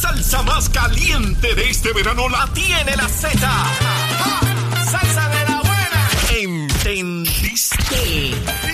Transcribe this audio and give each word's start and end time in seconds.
salsa 0.00 0.42
más 0.42 0.68
caliente 0.68 1.54
de 1.54 1.70
este 1.70 1.92
verano 1.92 2.28
la 2.28 2.46
tiene 2.54 2.96
la 2.96 3.08
Z. 3.08 3.38
¡Salsa 4.90 5.28
de 5.28 5.44
la 5.44 5.60
buena! 5.60 6.08
¿Entendiste? 6.30 7.76
¡Y 8.04 8.30
que! 8.30 8.68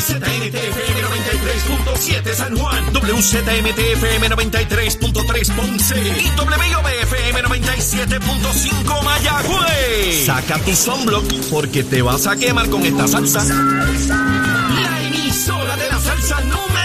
WZMTFM 0.00 1.02
93.7 1.02 2.34
San 2.34 2.56
Juan, 2.56 2.86
WZMTFM 2.94 4.30
93.3 4.30 5.54
Ponce 5.54 5.94
y 5.98 6.30
WIOBFM 6.40 7.42
97.5 7.42 9.04
Mayagüez. 9.04 10.26
Saca 10.26 10.58
tu 10.60 10.74
sunblock 10.74 11.24
porque 11.50 11.84
te 11.84 12.00
vas 12.02 12.26
a 12.26 12.36
quemar 12.36 12.70
con 12.70 12.82
esta 12.82 13.06
salsa. 13.06 13.44
La 13.44 15.02
emisora 15.02 15.76
de 15.76 15.88
la 15.88 16.00
salsa 16.00 16.40
número 16.40 16.79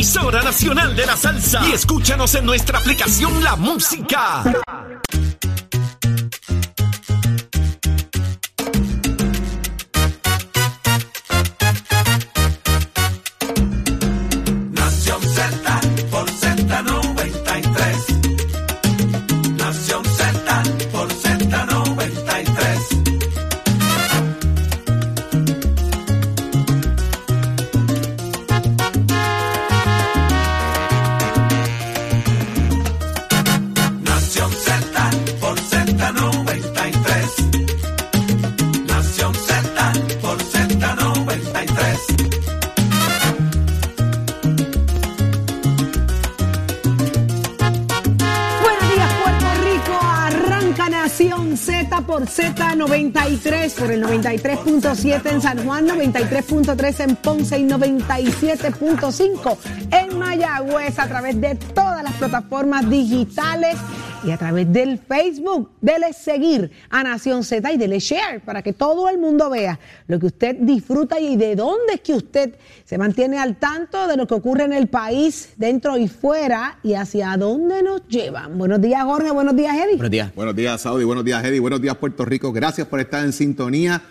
emisora 0.00 0.42
nacional 0.42 0.96
de 0.96 1.04
la 1.04 1.14
salsa. 1.14 1.60
Y 1.68 1.72
escúchanos 1.72 2.34
en 2.34 2.46
nuestra 2.46 2.78
aplicación 2.78 3.44
La 3.44 3.54
Música. 3.56 4.42
Nación 51.20 51.54
Z 51.58 52.00
por 52.06 52.22
Z93, 52.22 53.74
por 53.74 53.90
el 53.90 54.02
93.7 54.02 55.30
en 55.30 55.42
San 55.42 55.62
Juan, 55.66 55.86
93.3 55.86 57.00
en 57.00 57.16
Ponce 57.16 57.58
y 57.58 57.64
97.5 57.64 59.58
en 59.90 60.18
Mayagüez 60.18 60.98
a 60.98 61.08
través 61.08 61.38
de 61.38 61.56
todas 61.56 62.02
las 62.02 62.14
plataformas 62.14 62.88
digitales 62.88 63.76
y 64.24 64.30
a 64.30 64.36
través 64.36 64.72
del 64.72 64.98
Facebook. 64.98 65.70
Dele 65.80 66.12
seguir 66.12 66.70
a 66.88 67.02
Nación 67.02 67.44
Z 67.44 67.72
y 67.72 67.76
dele 67.76 67.98
share 67.98 68.40
para 68.40 68.62
que 68.62 68.72
todo 68.72 69.08
el 69.08 69.18
mundo 69.18 69.50
vea 69.50 69.78
lo 70.06 70.18
que 70.18 70.26
usted 70.26 70.56
disfruta 70.60 71.20
y 71.20 71.36
de 71.36 71.56
dónde 71.56 71.94
es 71.94 72.00
que 72.00 72.14
usted 72.14 72.54
se 72.84 72.98
mantiene 72.98 73.38
al 73.38 73.56
tanto 73.56 74.06
de 74.06 74.16
lo 74.16 74.26
que 74.26 74.34
ocurre 74.34 74.64
en 74.64 74.72
el 74.72 74.88
país, 74.88 75.50
dentro 75.56 75.96
y 75.96 76.08
fuera 76.08 76.78
y 76.82 76.94
hacia 76.94 77.36
dónde 77.36 77.82
nos 77.82 78.06
llevan. 78.08 78.58
Buenos 78.58 78.80
días, 78.80 79.04
Jorge. 79.04 79.30
Buenos 79.30 79.56
días, 79.56 79.76
Eddie. 79.76 79.96
Buenos 79.96 80.10
días. 80.10 80.34
Buenos 80.34 80.56
días, 80.56 80.80
Saudi. 80.80 81.04
Buenos 81.04 81.24
días, 81.24 81.44
Eddie. 81.44 81.60
Buenos 81.60 81.80
días, 81.80 81.96
Puerto 81.96 82.24
Rico. 82.24 82.52
Gracias 82.52 82.86
por 82.86 83.00
estar 83.00 83.24
en 83.24 83.32
sintonía. 83.32 84.02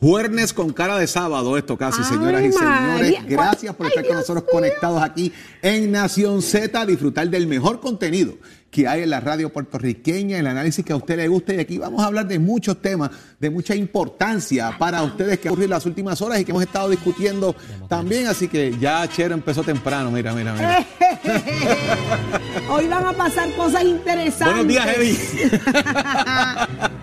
Juernes 0.00 0.54
con 0.54 0.72
cara 0.72 0.98
de 0.98 1.06
sábado, 1.06 1.58
esto 1.58 1.76
casi, 1.76 2.00
Ay, 2.00 2.08
señoras 2.08 2.42
y 2.42 2.52
señores. 2.52 2.80
María. 2.80 3.22
Gracias 3.28 3.74
por 3.74 3.84
Ay, 3.84 3.90
estar 3.90 4.06
con 4.06 4.16
nosotros 4.16 4.44
conectados 4.50 5.02
aquí 5.02 5.30
en 5.60 5.92
Nación 5.92 6.40
Z, 6.40 6.80
a 6.80 6.86
disfrutar 6.86 7.28
del 7.28 7.46
mejor 7.46 7.80
contenido 7.80 8.38
que 8.70 8.86
hay 8.86 9.02
en 9.02 9.10
la 9.10 9.20
radio 9.20 9.52
puertorriqueña, 9.52 10.38
el 10.38 10.46
análisis 10.46 10.84
que 10.84 10.92
a 10.92 10.96
usted 10.96 11.16
le 11.16 11.28
gusta. 11.28 11.54
Y 11.54 11.58
aquí 11.58 11.78
vamos 11.78 12.02
a 12.02 12.06
hablar 12.06 12.26
de 12.26 12.38
muchos 12.38 12.80
temas 12.80 13.10
de 13.38 13.50
mucha 13.50 13.74
importancia 13.74 14.76
para 14.78 15.02
ustedes 15.02 15.38
que 15.38 15.48
han 15.48 15.52
ocurrido 15.52 15.66
en 15.66 15.70
las 15.70 15.86
últimas 15.86 16.20
horas 16.22 16.40
y 16.40 16.44
que 16.44 16.52
hemos 16.52 16.62
estado 16.62 16.88
discutiendo 16.88 17.56
también. 17.88 18.26
Así 18.26 18.48
que 18.48 18.76
ya 18.78 19.08
Chero 19.08 19.34
empezó 19.34 19.62
temprano. 19.62 20.10
Mira, 20.10 20.32
mira, 20.32 20.52
mira. 20.52 20.86
Hoy 22.70 22.86
van 22.86 23.06
a 23.06 23.12
pasar 23.12 23.50
cosas 23.54 23.82
interesantes. 23.84 24.46
Buenos 24.46 24.68
días, 24.68 24.96
Eddie. 24.96 25.60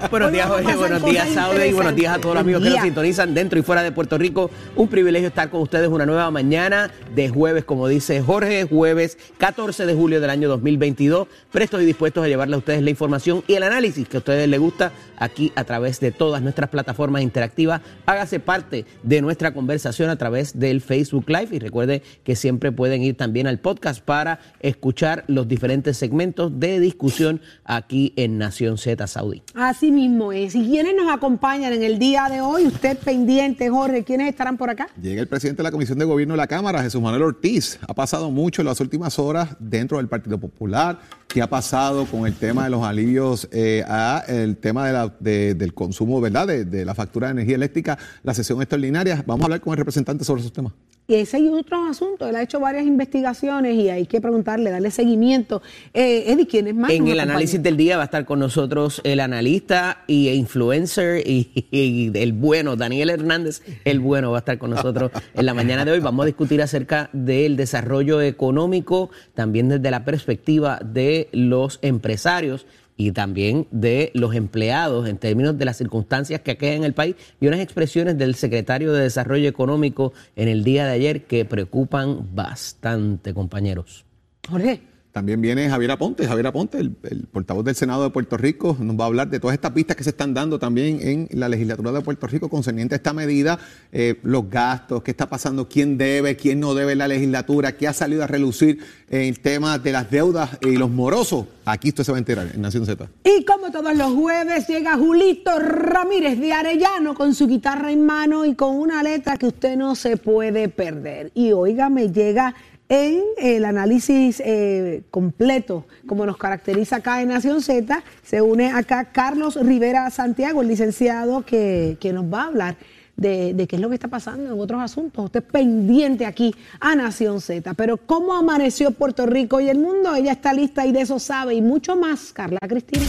Buenos 0.11 0.31
días, 0.31 0.47
Jorge. 0.47 0.75
Buenos 0.75 1.03
días, 1.03 1.29
Saudi. 1.33 1.63
Y 1.63 1.73
buenos 1.73 1.95
días 1.95 2.15
a 2.15 2.21
todos 2.21 2.35
los 2.35 2.41
amigos 2.41 2.63
que 2.63 2.69
nos 2.69 2.81
sintonizan 2.81 3.33
dentro 3.33 3.59
y 3.59 3.61
fuera 3.63 3.83
de 3.83 3.91
Puerto 3.91 4.17
Rico. 4.17 4.49
Un 4.75 4.87
privilegio 4.87 5.27
estar 5.27 5.49
con 5.49 5.61
ustedes 5.61 5.89
una 5.89 6.05
nueva 6.05 6.31
mañana 6.31 6.91
de 7.13 7.29
jueves, 7.29 7.65
como 7.65 7.87
dice 7.87 8.21
Jorge, 8.21 8.65
jueves 8.65 9.17
14 9.37 9.85
de 9.85 9.93
julio 9.93 10.21
del 10.21 10.29
año 10.29 10.47
2022. 10.47 11.27
Prestos 11.57 11.81
y 11.81 11.85
dispuestos 11.85 12.23
a 12.23 12.27
llevarle 12.27 12.53
a 12.53 12.59
ustedes 12.59 12.83
la 12.83 12.91
información 12.91 13.43
y 13.47 13.55
el 13.55 13.63
análisis 13.63 14.07
que 14.07 14.17
a 14.17 14.19
ustedes 14.19 14.47
les 14.47 14.59
gusta 14.59 14.91
aquí 15.17 15.51
a 15.55 15.63
través 15.63 15.99
de 15.99 16.11
todas 16.11 16.39
nuestras 16.43 16.69
plataformas 16.69 17.23
interactivas. 17.23 17.81
Hágase 18.05 18.39
parte 18.39 18.85
de 19.01 19.21
nuestra 19.23 19.55
conversación 19.55 20.11
a 20.11 20.17
través 20.17 20.59
del 20.59 20.81
Facebook 20.81 21.27
Live 21.27 21.47
y 21.53 21.57
recuerde 21.57 22.03
que 22.23 22.35
siempre 22.35 22.71
pueden 22.71 23.01
ir 23.01 23.17
también 23.17 23.47
al 23.47 23.57
podcast 23.57 24.03
para 24.03 24.39
escuchar 24.59 25.23
los 25.25 25.47
diferentes 25.47 25.97
segmentos 25.97 26.59
de 26.59 26.79
discusión 26.79 27.41
aquí 27.63 28.13
en 28.17 28.37
Nación 28.37 28.77
Z 28.77 29.07
Saudí. 29.07 29.41
Así 29.55 29.91
mismo 29.91 30.31
es. 30.31 30.53
¿Y 30.53 30.63
quiénes 30.63 30.95
nos 30.95 31.11
acompañan 31.11 31.73
en 31.73 31.81
el 31.81 31.97
día 31.97 32.27
de 32.29 32.39
hoy? 32.39 32.67
Usted 32.67 32.99
pendiente, 32.99 33.67
Jorge. 33.71 34.03
¿Quiénes 34.03 34.29
estarán 34.29 34.57
por 34.57 34.69
acá? 34.69 34.89
Llega 35.01 35.23
el 35.23 35.27
presidente 35.27 35.63
de 35.63 35.63
la 35.63 35.71
Comisión 35.71 35.97
de 35.97 36.05
Gobierno 36.05 36.35
de 36.35 36.37
la 36.37 36.45
Cámara, 36.45 36.83
Jesús 36.83 37.01
Manuel 37.01 37.23
Ortiz. 37.23 37.79
Ha 37.87 37.95
pasado 37.95 38.29
mucho 38.29 38.61
en 38.61 38.67
las 38.67 38.79
últimas 38.79 39.17
horas 39.17 39.55
dentro 39.59 39.97
del 39.97 40.07
Partido 40.07 40.37
Popular. 40.37 40.99
¿Qué 41.27 41.41
ha 41.41 41.49
pasado 41.49 42.05
con 42.05 42.25
el 42.25 42.33
tema 42.35 42.63
de 42.63 42.69
los 42.69 42.83
alivios 42.83 43.47
eh, 43.51 43.83
a 43.87 44.23
el 44.27 44.57
tema 44.57 44.87
de 44.87 44.93
la- 44.93 45.13
de- 45.19 45.53
del 45.55 45.73
consumo, 45.73 46.21
verdad, 46.21 46.47
de, 46.47 46.63
de 46.65 46.85
la 46.85 46.95
factura 46.95 47.27
de 47.27 47.31
energía 47.33 47.55
eléctrica, 47.55 47.97
la 48.23 48.33
sesión 48.33 48.61
extraordinaria? 48.61 49.23
Vamos 49.27 49.41
a 49.43 49.45
hablar 49.45 49.61
con 49.61 49.73
el 49.73 49.77
representante 49.77 50.23
sobre 50.23 50.41
esos 50.41 50.53
temas. 50.53 50.73
Y 51.09 51.15
ese 51.15 51.39
y 51.39 51.47
otros 51.47 51.89
asuntos. 51.89 52.29
Él 52.29 52.35
ha 52.35 52.41
hecho 52.41 52.59
varias 52.59 52.85
investigaciones 52.85 53.75
y 53.75 53.89
hay 53.89 54.05
que 54.05 54.19
preguntarle, 54.19 54.69
darle 54.71 54.91
seguimiento. 54.91 55.61
Eh, 55.93 56.25
Eddie, 56.27 56.47
¿quiénes 56.47 56.75
más? 56.75 56.91
En 56.91 57.07
el 57.07 57.21
análisis 57.21 57.63
del 57.63 57.77
día 57.77 57.95
va 57.95 58.03
a 58.03 58.05
estar 58.05 58.25
con 58.25 58.39
nosotros 58.39 58.99
el 59.05 59.21
analista 59.21 60.03
y 60.05 60.27
influencer 60.29 61.25
y, 61.25 61.65
y 61.71 62.11
el 62.13 62.33
bueno, 62.33 62.75
Daniel 62.75 63.09
Hernández, 63.09 63.61
el 63.85 64.01
bueno 64.01 64.31
va 64.31 64.37
a 64.37 64.39
estar 64.39 64.57
con 64.57 64.71
nosotros 64.71 65.11
en 65.33 65.45
la 65.45 65.53
mañana 65.53 65.85
de 65.85 65.91
hoy. 65.91 65.99
Vamos 65.99 66.23
a 66.23 66.25
discutir 66.25 66.61
acerca 66.61 67.09
del 67.13 67.55
desarrollo 67.55 68.21
económico, 68.21 69.09
también 69.33 69.69
desde 69.69 69.89
la 69.89 70.03
perspectiva 70.03 70.79
de 70.83 71.29
los 71.31 71.79
empresarios 71.83 72.65
y 72.97 73.11
también 73.11 73.67
de 73.71 74.11
los 74.13 74.35
empleados 74.35 75.07
en 75.07 75.17
términos 75.17 75.57
de 75.57 75.65
las 75.65 75.77
circunstancias 75.77 76.41
que 76.41 76.51
aquejan 76.51 76.83
el 76.83 76.93
país 76.93 77.15
y 77.39 77.47
unas 77.47 77.59
expresiones 77.59 78.17
del 78.17 78.35
secretario 78.35 78.91
de 78.91 79.03
Desarrollo 79.03 79.47
Económico 79.47 80.13
en 80.35 80.47
el 80.49 80.63
día 80.63 80.85
de 80.85 80.93
ayer 80.93 81.25
que 81.25 81.45
preocupan 81.45 82.35
bastante, 82.35 83.33
compañeros. 83.33 84.03
Jorge. 84.49 84.96
También 85.17 85.41
viene 85.41 85.67
Javier 85.67 85.89
Aponte, 85.89 86.27
Javier 86.27 86.45
Aponte, 86.45 86.77
el, 86.77 86.91
portavoz 86.91 87.65
del 87.65 87.73
Senado 87.73 88.03
de 88.03 88.11
Puerto 88.11 88.37
Rico, 88.37 88.77
nos 88.79 88.99
va 88.99 89.05
a 89.05 89.07
hablar 89.07 89.27
de 89.31 89.39
todas 89.39 89.55
estas 89.55 89.71
pistas 89.71 89.97
que 89.97 90.03
se 90.03 90.11
están 90.11 90.35
dando 90.35 90.59
también 90.59 90.99
en 91.01 91.27
la 91.31 91.49
legislatura 91.49 91.91
de 91.91 92.01
Puerto 92.01 92.27
Rico 92.27 92.49
concerniente 92.49 92.93
a 92.93 92.97
esta 92.97 93.13
medida, 93.13 93.57
eh, 93.91 94.19
los 94.21 94.47
gastos, 94.47 95.01
qué 95.01 95.09
está 95.09 95.27
pasando, 95.27 95.67
quién 95.67 95.97
debe, 95.97 96.35
quién 96.35 96.59
no 96.59 96.75
debe 96.75 96.91
en 96.91 96.99
la 96.99 97.07
legislatura, 97.07 97.75
qué 97.75 97.87
ha 97.87 97.93
salido 97.93 98.23
a 98.23 98.27
relucir 98.27 98.77
en 99.09 99.21
el 99.21 99.39
tema 99.39 99.79
de 99.79 99.91
las 99.91 100.11
deudas 100.11 100.51
y 100.61 100.77
los 100.77 100.91
morosos. 100.91 101.47
Aquí 101.65 101.89
usted 101.89 102.03
se 102.03 102.11
va 102.11 102.17
a 102.17 102.19
enterar 102.19 102.51
en 102.53 102.61
Nación 102.61 102.85
Z. 102.85 103.09
Y 103.23 103.43
como 103.43 103.71
todos 103.71 103.97
los 103.97 104.13
jueves, 104.13 104.67
llega 104.67 104.97
Julito 104.97 105.57
Ramírez 105.57 106.39
de 106.39 106.53
Arellano 106.53 107.15
con 107.15 107.33
su 107.33 107.47
guitarra 107.47 107.91
en 107.91 108.05
mano 108.05 108.45
y 108.45 108.53
con 108.53 108.75
una 108.75 109.01
letra 109.01 109.37
que 109.37 109.47
usted 109.47 109.77
no 109.77 109.95
se 109.95 110.17
puede 110.17 110.69
perder. 110.69 111.31
Y 111.33 111.53
óigame, 111.53 112.11
llega 112.11 112.53
en 112.89 113.21
el 113.37 113.65
análisis 113.65 114.41
eh, 114.45 115.03
completo, 115.11 115.85
como 116.05 116.25
nos 116.25 116.37
caracteriza 116.37 116.97
acá 116.97 117.21
en 117.21 117.29
Nación 117.29 117.61
Z, 117.61 118.03
se 118.23 118.41
une 118.41 118.71
acá 118.71 119.05
Carlos 119.05 119.55
Rivera 119.55 120.09
Santiago, 120.09 120.61
el 120.61 120.69
licenciado 120.69 121.43
que, 121.45 121.97
que 121.99 122.13
nos 122.13 122.25
va 122.25 122.43
a 122.43 122.47
hablar 122.47 122.77
de, 123.17 123.53
de 123.53 123.67
qué 123.67 123.75
es 123.75 123.81
lo 123.81 123.89
que 123.89 123.95
está 123.95 124.07
pasando 124.07 124.53
en 124.53 124.59
otros 124.59 124.81
asuntos. 124.81 125.25
Usted 125.25 125.43
pendiente 125.43 126.25
aquí 126.25 126.55
a 126.79 126.95
Nación 126.95 127.41
Z. 127.41 127.73
Pero 127.73 127.97
cómo 127.97 128.33
amaneció 128.33 128.91
Puerto 128.91 129.25
Rico 129.25 129.59
y 129.59 129.69
el 129.69 129.79
mundo, 129.79 130.15
ella 130.15 130.31
está 130.31 130.53
lista 130.53 130.85
y 130.85 130.91
de 130.91 131.01
eso 131.01 131.19
sabe 131.19 131.55
y 131.55 131.61
mucho 131.61 131.95
más. 131.95 132.31
Carla 132.31 132.59
Cristina. 132.67 133.05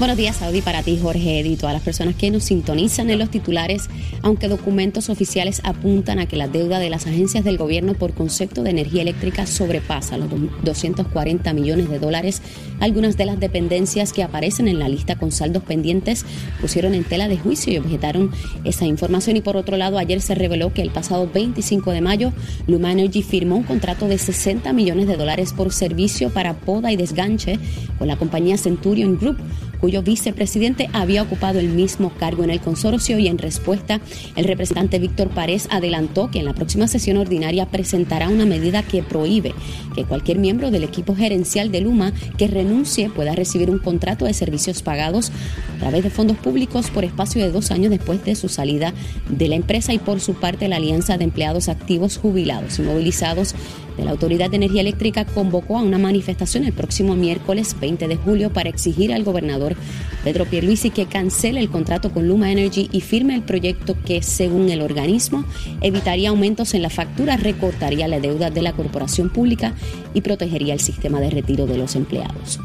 Buenos 0.00 0.16
días, 0.16 0.36
Saudi, 0.36 0.62
para 0.62 0.82
ti, 0.82 0.98
Jorge 0.98 1.40
Eddy, 1.40 1.52
y 1.52 1.56
todas 1.56 1.74
las 1.74 1.82
personas 1.82 2.14
que 2.14 2.30
nos 2.30 2.44
sintonizan 2.44 3.10
en 3.10 3.18
los 3.18 3.30
titulares. 3.30 3.90
Aunque 4.22 4.48
documentos 4.48 5.10
oficiales 5.10 5.60
apuntan 5.62 6.18
a 6.18 6.24
que 6.24 6.36
la 6.36 6.48
deuda 6.48 6.78
de 6.78 6.88
las 6.88 7.06
agencias 7.06 7.44
del 7.44 7.58
gobierno 7.58 7.92
por 7.92 8.14
concepto 8.14 8.62
de 8.62 8.70
energía 8.70 9.02
eléctrica 9.02 9.46
sobrepasa 9.46 10.16
los 10.16 10.30
240 10.62 11.52
millones 11.52 11.90
de 11.90 11.98
dólares, 11.98 12.40
algunas 12.80 13.18
de 13.18 13.26
las 13.26 13.38
dependencias 13.38 14.14
que 14.14 14.22
aparecen 14.22 14.68
en 14.68 14.78
la 14.78 14.88
lista 14.88 15.18
con 15.18 15.32
saldos 15.32 15.64
pendientes 15.64 16.24
pusieron 16.62 16.94
en 16.94 17.04
tela 17.04 17.28
de 17.28 17.36
juicio 17.36 17.70
y 17.70 17.76
objetaron 17.76 18.30
esa 18.64 18.86
información. 18.86 19.36
Y 19.36 19.42
por 19.42 19.58
otro 19.58 19.76
lado, 19.76 19.98
ayer 19.98 20.22
se 20.22 20.34
reveló 20.34 20.72
que 20.72 20.80
el 20.80 20.92
pasado 20.92 21.28
25 21.30 21.90
de 21.90 22.00
mayo, 22.00 22.32
Luma 22.66 22.90
Energy 22.90 23.22
firmó 23.22 23.56
un 23.56 23.64
contrato 23.64 24.08
de 24.08 24.16
60 24.16 24.72
millones 24.72 25.08
de 25.08 25.18
dólares 25.18 25.52
por 25.52 25.74
servicio 25.74 26.30
para 26.30 26.54
poda 26.54 26.90
y 26.90 26.96
desganche 26.96 27.58
con 27.98 28.08
la 28.08 28.16
compañía 28.16 28.56
Centurion 28.56 29.18
Group 29.18 29.36
cuyo 29.80 30.02
vicepresidente 30.02 30.88
había 30.92 31.22
ocupado 31.22 31.58
el 31.58 31.68
mismo 31.68 32.10
cargo 32.10 32.44
en 32.44 32.50
el 32.50 32.60
consorcio 32.60 33.18
y 33.18 33.28
en 33.28 33.38
respuesta 33.38 34.00
el 34.36 34.44
representante 34.44 34.98
Víctor 34.98 35.30
Párez 35.30 35.68
adelantó 35.70 36.30
que 36.30 36.38
en 36.38 36.44
la 36.44 36.54
próxima 36.54 36.86
sesión 36.86 37.16
ordinaria 37.16 37.66
presentará 37.66 38.28
una 38.28 38.46
medida 38.46 38.82
que 38.82 39.02
prohíbe 39.02 39.54
que 39.94 40.04
cualquier 40.04 40.38
miembro 40.38 40.70
del 40.70 40.84
equipo 40.84 41.14
gerencial 41.14 41.70
de 41.70 41.80
Luma 41.80 42.12
que 42.36 42.46
renuncie 42.46 43.10
pueda 43.10 43.34
recibir 43.34 43.70
un 43.70 43.78
contrato 43.78 44.24
de 44.24 44.34
servicios 44.34 44.82
pagados 44.82 45.32
a 45.76 45.80
través 45.80 46.04
de 46.04 46.10
fondos 46.10 46.36
públicos 46.36 46.90
por 46.90 47.04
espacio 47.04 47.42
de 47.42 47.50
dos 47.50 47.70
años 47.70 47.90
después 47.90 48.24
de 48.24 48.34
su 48.34 48.48
salida 48.48 48.92
de 49.28 49.48
la 49.48 49.56
empresa 49.56 49.92
y 49.92 49.98
por 49.98 50.20
su 50.20 50.34
parte 50.34 50.68
la 50.68 50.76
Alianza 50.76 51.16
de 51.18 51.24
Empleados 51.24 51.68
Activos 51.68 52.18
Jubilados 52.18 52.78
y 52.78 52.82
Movilizados 52.82 53.54
de 53.96 54.04
la 54.04 54.12
Autoridad 54.12 54.50
de 54.50 54.56
Energía 54.56 54.80
Eléctrica 54.80 55.24
convocó 55.24 55.78
a 55.78 55.82
una 55.82 55.98
manifestación 55.98 56.64
el 56.64 56.72
próximo 56.72 57.16
miércoles 57.16 57.76
20 57.80 58.08
de 58.08 58.16
julio 58.16 58.52
para 58.52 58.68
exigir 58.68 59.12
al 59.12 59.24
gobernador 59.24 59.76
Pedro 60.24 60.44
Pierluisi 60.44 60.90
que 60.90 61.06
cancele 61.06 61.60
el 61.60 61.70
contrato 61.70 62.12
con 62.12 62.28
Luma 62.28 62.50
Energy 62.52 62.88
y 62.92 63.00
firme 63.00 63.34
el 63.34 63.42
proyecto 63.42 63.96
que, 64.04 64.22
según 64.22 64.70
el 64.70 64.82
organismo, 64.82 65.44
evitaría 65.80 66.30
aumentos 66.30 66.74
en 66.74 66.82
la 66.82 66.90
factura, 66.90 67.36
recortaría 67.36 68.08
la 68.08 68.20
deuda 68.20 68.50
de 68.50 68.62
la 68.62 68.72
corporación 68.72 69.30
pública 69.30 69.74
y 70.14 70.20
protegería 70.20 70.74
el 70.74 70.80
sistema 70.80 71.20
de 71.20 71.30
retiro 71.30 71.66
de 71.66 71.78
los 71.78 71.96
empleados. 71.96 72.60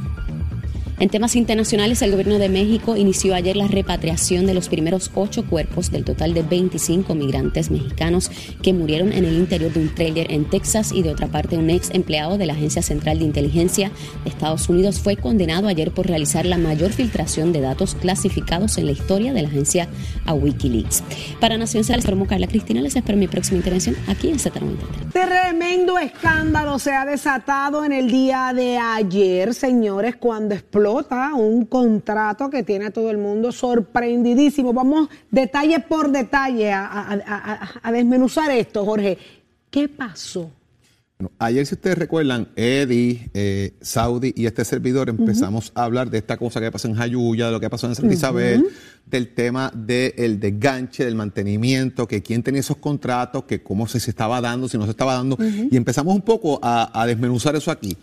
En 0.97 1.09
temas 1.09 1.35
internacionales, 1.35 2.01
el 2.01 2.11
gobierno 2.11 2.37
de 2.37 2.47
México 2.47 2.95
inició 2.95 3.35
ayer 3.35 3.57
la 3.57 3.67
repatriación 3.67 4.45
de 4.45 4.53
los 4.53 4.69
primeros 4.69 5.11
ocho 5.13 5.45
cuerpos 5.45 5.91
del 5.91 6.05
total 6.05 6.33
de 6.33 6.41
25 6.41 7.13
migrantes 7.15 7.69
mexicanos 7.69 8.31
que 8.61 8.71
murieron 8.71 9.11
en 9.11 9.25
el 9.25 9.35
interior 9.35 9.73
de 9.73 9.81
un 9.81 9.93
tráiler 9.93 10.31
en 10.31 10.49
Texas 10.49 10.93
y 10.93 11.03
de 11.03 11.11
otra 11.11 11.27
parte 11.27 11.57
un 11.57 11.69
ex 11.69 11.89
empleado 11.91 12.37
de 12.37 12.45
la 12.45 12.53
Agencia 12.53 12.81
Central 12.81 13.19
de 13.19 13.25
Inteligencia 13.25 13.91
de 14.23 14.29
Estados 14.29 14.69
Unidos 14.69 15.01
fue 15.01 15.17
condenado 15.17 15.67
ayer 15.67 15.91
por 15.91 16.07
realizar 16.07 16.45
la 16.45 16.57
mayor 16.57 16.93
filtración 16.93 17.51
de 17.51 17.59
datos 17.59 17.95
clasificados 17.95 18.77
en 18.77 18.85
la 18.85 18.93
historia 18.93 19.33
de 19.33 19.41
la 19.41 19.49
agencia 19.49 19.89
a 20.25 20.33
Wikileaks. 20.33 21.03
Para 21.41 21.57
Nación 21.57 21.83
se 21.83 21.93
les 21.93 22.05
Carla 22.05 22.47
Cristina. 22.47 22.79
Les 22.79 22.95
espero 22.95 23.17
mi 23.17 23.27
próxima 23.27 23.57
intervención 23.57 23.97
aquí 24.07 24.29
en 24.29 24.37
Z93. 24.37 25.11
Tremendo 25.11 25.99
escándalo 25.99 26.79
se 26.79 26.93
ha 26.93 27.05
desatado 27.05 27.83
en 27.83 27.91
el 27.91 28.09
día 28.09 28.53
de 28.55 28.77
ayer, 28.77 29.53
señores, 29.53 30.15
cuando 30.15 30.55
explotó 30.55 30.84
un 30.89 31.65
contrato 31.65 32.49
que 32.49 32.63
tiene 32.63 32.85
a 32.85 32.91
todo 32.91 33.09
el 33.11 33.17
mundo 33.17 33.51
sorprendidísimo. 33.51 34.73
Vamos 34.73 35.09
detalle 35.31 35.79
por 35.79 36.11
detalle 36.11 36.71
a, 36.71 36.85
a- 36.85 37.13
a- 37.25 37.69
a 37.81 37.91
desmenuzar 37.91 38.51
esto, 38.51 38.85
Jorge. 38.85 39.17
¿Qué 39.69 39.89
pasó? 39.89 40.51
Bueno, 41.17 41.31
ayer, 41.39 41.65
si 41.65 41.75
ustedes 41.75 41.97
recuerdan, 41.97 42.49
Eddie, 42.57 43.29
eh, 43.33 43.73
Saudi 43.79 44.33
y 44.35 44.45
este 44.47 44.65
servidor 44.65 45.07
empezamos 45.07 45.71
a 45.73 45.85
hablar 45.85 46.09
de 46.09 46.17
esta 46.17 46.35
cosa 46.35 46.59
que 46.59 46.69
pasó 46.71 46.89
en 46.89 46.95
Jayuya, 46.95 47.45
de 47.45 47.51
lo 47.53 47.59
que 47.61 47.69
pasó 47.69 47.87
en 47.87 47.95
Santa 47.95 48.13
Isabel, 48.13 48.67
del 49.05 49.33
tema 49.33 49.71
del 49.73 50.41
desganche, 50.41 51.05
del 51.05 51.15
mantenimiento, 51.15 52.05
que 52.05 52.21
quién 52.21 52.43
tenía 52.43 52.59
esos 52.59 52.77
contratos, 52.77 53.45
que 53.45 53.63
cómo 53.63 53.87
se, 53.87 54.01
se 54.01 54.09
estaba 54.11 54.41
dando, 54.41 54.67
si 54.67 54.77
no 54.77 54.83
se 54.83 54.91
estaba 54.91 55.13
dando, 55.13 55.37
y 55.71 55.77
empezamos 55.77 56.13
un 56.13 56.21
poco 56.21 56.59
a, 56.61 57.01
a 57.01 57.05
desmenuzar 57.07 57.55
eso 57.55 57.71
aquí. 57.71 57.95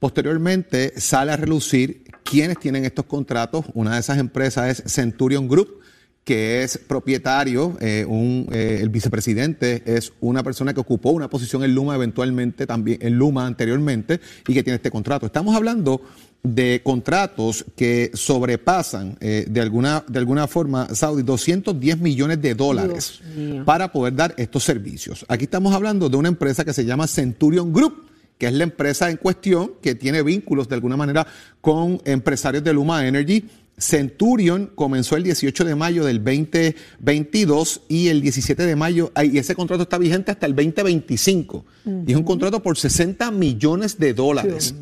Posteriormente 0.00 0.92
sale 1.00 1.32
a 1.32 1.36
relucir 1.36 2.02
quiénes 2.28 2.58
tienen 2.58 2.84
estos 2.84 3.06
contratos. 3.06 3.64
Una 3.74 3.94
de 3.94 4.00
esas 4.00 4.18
empresas 4.18 4.80
es 4.80 4.92
Centurion 4.92 5.48
Group, 5.48 5.80
que 6.24 6.64
es 6.64 6.76
propietario, 6.76 7.76
eh, 7.80 8.04
un, 8.06 8.48
eh, 8.50 8.78
el 8.82 8.88
vicepresidente 8.88 9.82
es 9.86 10.12
una 10.20 10.42
persona 10.42 10.74
que 10.74 10.80
ocupó 10.80 11.10
una 11.10 11.30
posición 11.30 11.62
en 11.62 11.72
Luma 11.72 11.94
eventualmente, 11.94 12.66
también 12.66 12.98
en 13.00 13.14
Luma 13.14 13.46
anteriormente, 13.46 14.20
y 14.46 14.52
que 14.52 14.64
tiene 14.64 14.76
este 14.76 14.90
contrato. 14.90 15.24
Estamos 15.26 15.54
hablando 15.54 16.02
de 16.42 16.80
contratos 16.82 17.64
que 17.76 18.10
sobrepasan 18.14 19.16
eh, 19.20 19.46
de, 19.48 19.60
alguna, 19.60 20.04
de 20.08 20.18
alguna 20.18 20.48
forma, 20.48 20.88
Saudi, 20.94 21.22
210 21.22 22.00
millones 22.00 22.42
de 22.42 22.54
dólares 22.54 23.20
para 23.64 23.92
poder 23.92 24.14
dar 24.14 24.34
estos 24.36 24.64
servicios. 24.64 25.24
Aquí 25.28 25.44
estamos 25.44 25.74
hablando 25.74 26.08
de 26.08 26.16
una 26.16 26.28
empresa 26.28 26.64
que 26.64 26.72
se 26.72 26.84
llama 26.84 27.06
Centurion 27.06 27.72
Group 27.72 28.06
que 28.38 28.46
es 28.46 28.52
la 28.52 28.64
empresa 28.64 29.10
en 29.10 29.16
cuestión 29.16 29.72
que 29.80 29.94
tiene 29.94 30.22
vínculos 30.22 30.68
de 30.68 30.74
alguna 30.74 30.96
manera 30.96 31.26
con 31.60 32.00
empresarios 32.04 32.62
de 32.64 32.72
Luma 32.72 33.06
Energy. 33.06 33.44
Centurion 33.78 34.70
comenzó 34.74 35.16
el 35.16 35.22
18 35.22 35.64
de 35.64 35.74
mayo 35.74 36.04
del 36.04 36.24
2022 36.24 37.82
y 37.88 38.08
el 38.08 38.22
17 38.22 38.64
de 38.64 38.74
mayo, 38.74 39.12
ay, 39.14 39.32
y 39.34 39.38
ese 39.38 39.54
contrato 39.54 39.82
está 39.82 39.98
vigente 39.98 40.30
hasta 40.30 40.46
el 40.46 40.54
2025. 40.54 41.64
Y 42.06 42.10
es 42.10 42.16
un 42.16 42.24
contrato 42.24 42.62
por 42.62 42.78
60 42.78 43.30
millones 43.32 43.98
de 43.98 44.14
dólares. 44.14 44.74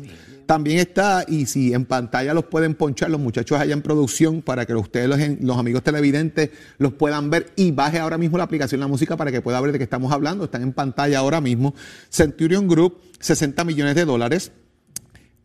También 0.45 0.79
está, 0.79 1.25
y 1.27 1.47
si 1.47 1.73
en 1.73 1.85
pantalla 1.85 2.33
los 2.33 2.45
pueden 2.45 2.75
ponchar 2.75 3.09
los 3.09 3.19
muchachos 3.19 3.59
allá 3.59 3.73
en 3.73 3.81
producción 3.81 4.41
para 4.41 4.65
que 4.65 4.75
ustedes, 4.75 5.39
los, 5.41 5.57
amigos 5.57 5.81
televidentes, 5.83 6.51
los 6.77 6.93
puedan 6.93 7.29
ver 7.29 7.51
y 7.55 7.71
baje 7.71 7.99
ahora 7.99 8.17
mismo 8.17 8.37
la 8.37 8.43
aplicación 8.43 8.79
La 8.79 8.87
Música 8.87 9.17
para 9.17 9.31
que 9.31 9.41
pueda 9.41 9.59
ver 9.61 9.71
de 9.71 9.79
qué 9.79 9.83
estamos 9.83 10.11
hablando. 10.11 10.45
Están 10.45 10.61
en 10.61 10.73
pantalla 10.73 11.19
ahora 11.19 11.41
mismo. 11.41 11.73
Centurion 12.09 12.67
Group, 12.67 12.99
60 13.19 13.63
millones 13.63 13.95
de 13.95 14.05
dólares. 14.05 14.51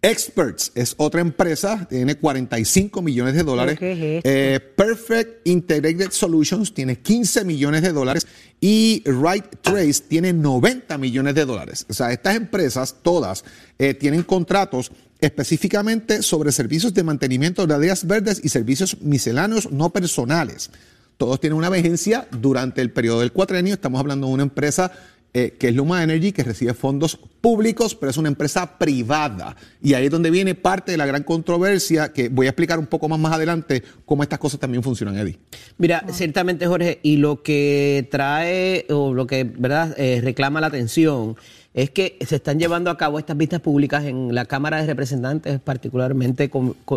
Experts 0.02 0.73
es 0.75 0.94
otra 0.97 1.20
empresa, 1.20 1.87
tiene 1.88 2.17
45 2.17 3.02
millones 3.02 3.35
de 3.35 3.43
dólares. 3.43 3.79
Eh, 3.81 4.58
Perfect 4.75 5.47
Integrated 5.47 6.11
Solutions 6.11 6.73
tiene 6.73 6.99
15 6.99 7.44
millones 7.44 7.82
de 7.82 7.93
dólares 7.93 8.26
y 8.61 9.02
Right 9.05 9.44
Trace 9.61 10.02
tiene 10.08 10.32
90 10.32 10.97
millones 10.97 11.35
de 11.35 11.44
dólares. 11.44 11.85
O 11.91 11.93
sea, 11.93 12.12
estas 12.12 12.35
empresas 12.35 12.97
todas 13.02 13.44
eh, 13.79 13.93
tienen 13.93 14.23
contratos 14.23 14.91
específicamente 15.20 16.23
sobre 16.23 16.50
servicios 16.50 16.94
de 16.94 17.03
mantenimiento 17.03 17.67
de 17.67 17.75
áreas 17.75 18.06
verdes 18.06 18.41
y 18.43 18.49
servicios 18.49 19.03
misceláneos 19.03 19.70
no 19.70 19.91
personales. 19.91 20.70
Todos 21.19 21.38
tienen 21.41 21.58
una 21.58 21.69
vigencia 21.69 22.26
durante 22.31 22.81
el 22.81 22.91
periodo 22.91 23.20
del 23.20 23.32
cuatrenio. 23.32 23.75
Estamos 23.75 24.00
hablando 24.00 24.29
de 24.29 24.32
una 24.32 24.44
empresa 24.44 24.91
eh, 25.32 25.56
que 25.59 25.69
es 25.69 25.75
Luma 25.75 26.03
Energy, 26.03 26.32
que 26.32 26.43
recibe 26.43 26.75
fondos 26.75 27.19
públicos, 27.41 27.94
pero 27.94 28.11
es 28.11 28.17
una 28.17 28.29
empresa 28.29 28.79
privada. 28.79 29.56
Y 29.81 29.94
ahí 29.94 30.06
es 30.06 30.11
donde 30.11 30.31
viene 30.31 30.55
parte 30.55 30.93
de 30.93 30.99
la 30.99 31.06
gran 31.06 31.23
controversia, 31.23 32.12
que 32.12 32.29
voy 32.29 32.47
a 32.47 32.50
explicar 32.50 32.79
un 32.79 32.87
poco 32.87 33.09
más 33.09 33.19
más 33.19 33.32
adelante 33.32 33.82
cómo 34.05 34.23
estas 34.23 34.38
cosas 34.38 34.61
también 34.61 34.82
funcionan, 34.82 35.17
Eddie. 35.17 35.38
Mira, 35.79 36.05
ciertamente, 36.11 36.67
Jorge, 36.67 36.99
y 37.03 37.17
lo 37.17 37.43
que 37.43 38.09
trae, 38.11 38.87
o 38.91 39.15
lo 39.15 39.27
que, 39.27 39.44
¿verdad?, 39.44 39.94
Eh, 39.97 40.21
reclama 40.23 40.61
la 40.61 40.69
atención 40.69 41.37
es 41.75 41.91
que 41.91 42.17
se 42.27 42.37
están 42.37 42.58
llevando 42.58 42.91
a 42.91 42.96
cabo 42.96 43.19
estas 43.19 43.37
vistas 43.37 43.60
públicas 43.60 44.05
en 44.05 44.34
la 44.34 44.44
Cámara 44.44 44.81
de 44.81 44.87
Representantes, 44.87 45.60
particularmente 45.60 46.51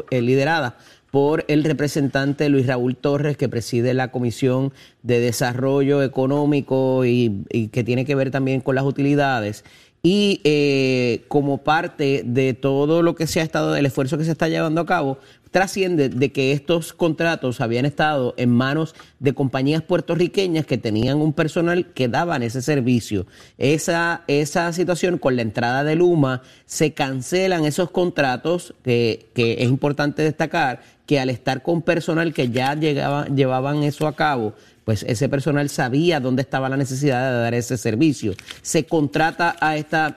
eh, 0.10 0.22
liderada 0.22 0.78
por 1.14 1.46
el 1.48 1.64
representante 1.64 2.50
Luis 2.50 2.66
Raúl 2.66 2.96
Torres, 2.96 3.38
que 3.38 3.48
preside 3.48 3.94
la 3.94 4.10
Comisión 4.10 4.74
de 5.04 5.20
Desarrollo 5.20 6.02
Económico 6.02 7.06
y, 7.06 7.46
que 7.72 7.84
tiene 7.84 8.04
que 8.04 8.16
ver 8.16 8.32
también 8.32 8.62
con 8.62 8.74
las 8.74 8.84
utilidades. 8.84 9.64
Y 10.02 10.42
eh, 10.44 11.24
como 11.28 11.60
parte 11.60 12.24
de 12.26 12.56
todo 12.56 13.04
lo 13.04 13.14
que 13.14 13.28
se 13.28 13.42
ha 13.42 13.44
estado, 13.44 13.76
el 13.76 13.86
esfuerzo 13.86 14.18
que 14.18 14.24
se 14.24 14.32
está 14.32 14.50
llevando 14.50 14.82
a 14.82 14.88
cabo, 14.88 15.20
trasciende 15.54 16.10
de 16.10 16.32
que 16.32 16.52
estos 16.52 16.94
contratos 16.94 17.62
habían 17.62 17.86
estado 17.86 18.34
en 18.38 18.50
manos 18.50 18.96
de 19.20 19.34
compañías 19.34 19.84
puertorriqueñas 19.84 20.66
que 20.66 20.80
tenían 20.80 21.22
un 21.22 21.32
personal 21.32 21.94
que 21.94 22.08
daban 22.08 22.42
ese 22.42 22.64
servicio. 22.64 23.28
Esa, 23.60 24.24
esa 24.28 24.74
situación 24.74 25.20
con 25.20 25.36
la 25.36 25.44
entrada 25.44 25.84
de 25.84 25.96
Luma 25.96 26.42
se 26.66 26.94
cancelan 26.94 27.66
esos 27.66 27.92
contratos 27.92 28.74
que, 28.84 29.30
que 29.36 29.54
es 29.60 29.70
importante 29.70 30.24
destacar 30.24 30.82
que 31.06 31.20
al 31.20 31.30
estar 31.30 31.62
con 31.62 31.84
personal 31.84 32.34
que 32.34 32.50
ya 32.50 32.74
llevaban 32.76 33.84
eso 33.84 34.08
a 34.08 34.16
cabo, 34.16 34.54
pues 34.86 35.04
ese 35.04 35.30
personal 35.30 35.70
sabía 35.70 36.20
dónde 36.20 36.42
estaba 36.42 36.70
la 36.70 36.78
necesidad 36.78 37.32
de 37.32 37.40
dar 37.40 37.54
ese 37.54 37.78
servicio. 37.78 38.34
Se 38.62 38.86
contrata 38.86 39.56
a, 39.60 39.72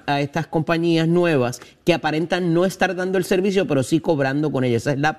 a 0.07 0.21
estas 0.21 0.47
compañías 0.47 1.09
nuevas 1.09 1.61
que 1.85 1.95
aparentan 1.95 2.53
no 2.53 2.65
estar 2.65 2.97
dando 2.97 3.17
el 3.17 3.25
servicio, 3.25 3.67
pero 3.67 3.83
sí 3.83 4.01
cobrando 4.01 4.51
con 4.51 4.65
ellas. 4.65 4.83
Esa 4.83 4.93
es 4.93 4.99
la, 4.99 5.17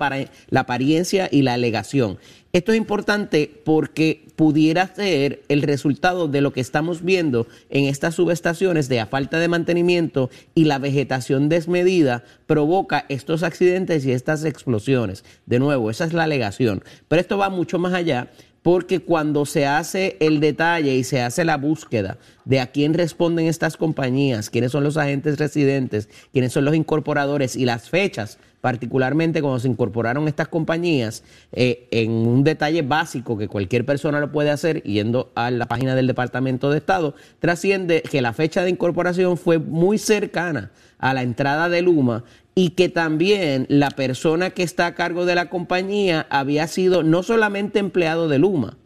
la 0.50 0.60
apariencia 0.60 1.30
y 1.32 1.44
la 1.44 1.54
alegación. 1.54 2.18
Esto 2.54 2.72
es 2.72 2.77
importante 2.77 3.62
porque 3.66 4.25
pudiera 4.36 4.88
ser 4.88 5.44
el 5.48 5.62
resultado 5.62 6.27
de 6.27 6.42
lo 6.42 6.54
que 6.54 6.62
estamos 6.62 7.04
viendo 7.04 7.46
en 7.70 7.86
estas 7.86 8.16
subestaciones 8.16 8.89
de 8.89 9.06
falta 9.06 9.39
de 9.39 9.48
mantenimiento 9.48 10.30
y 10.56 10.66
la 10.66 10.80
vegetación 10.80 11.50
desmedida 11.50 12.24
provoca 12.48 13.06
estos 13.10 13.44
accidentes 13.44 14.06
y 14.06 14.12
estas 14.12 14.44
explosiones. 14.44 15.24
De 15.46 15.60
nuevo, 15.60 15.89
esa 15.92 16.06
es 16.06 16.13
la 16.13 16.24
alegación. 16.24 16.84
Pero 17.08 17.22
esto 17.22 17.38
va 17.38 17.50
mucho 17.50 17.80
más 17.80 17.94
allá 17.94 18.30
porque 18.67 19.00
cuando 19.00 19.45
se 19.45 19.65
hace 19.65 20.17
el 20.19 20.41
detalle 20.41 20.93
y 20.93 21.05
se 21.05 21.21
hace 21.21 21.45
la 21.45 21.55
búsqueda 21.55 22.17
de 22.43 22.59
a 22.59 22.67
quién 22.67 22.93
responden 22.93 23.45
estas 23.45 23.77
compañías, 23.77 24.50
quiénes 24.50 24.74
son 24.74 24.83
los 24.83 24.97
agentes 24.97 25.38
residentes, 25.39 26.09
quiénes 26.33 26.51
son 26.51 26.65
los 26.65 26.75
incorporadores 26.75 27.55
y 27.55 27.63
las 27.63 27.89
fechas, 27.89 28.39
particularmente 28.59 29.41
cuando 29.41 29.62
se 29.62 29.69
incorporaron 29.69 30.27
estas 30.27 30.50
compañías, 30.50 31.24
eh, 31.53 31.88
en 31.91 32.12
un 32.12 32.43
detalle 32.43 32.81
básico 32.81 33.38
que 33.38 33.47
cualquier 33.47 33.86
persona 33.86 34.19
lo 34.19 34.33
puede 34.33 34.50
hacer 34.50 34.83
yendo 34.83 35.31
a 35.36 35.50
la 35.50 35.67
página 35.67 35.95
del 35.95 36.07
Departamento 36.07 36.69
de 36.69 36.79
Estado, 36.79 37.15
trasciende 37.39 38.01
que 38.01 38.21
la 38.21 38.33
fecha 38.33 38.63
de 38.63 38.69
incorporación 38.69 39.38
fue 39.38 39.59
muy 39.59 39.97
cercana 39.97 40.71
a 41.00 41.13
la 41.13 41.24
entrada 41.24 41.70
de 41.70 41.82
Luma 41.82 42.24
y 42.56 42.72
que 42.72 42.89
también 42.89 43.66
la 43.70 43.92
persona 43.92 44.50
que 44.50 44.63
está 44.63 44.88
a 44.88 44.96
cargo 44.96 45.25
de 45.25 45.36
la 45.36 45.50
compañía 45.50 46.25
había 46.30 46.68
sido 46.68 47.04
no 47.04 47.24
solamente 47.24 47.80
empleado 47.80 48.27
de 48.27 48.39
Luma, 48.39 48.77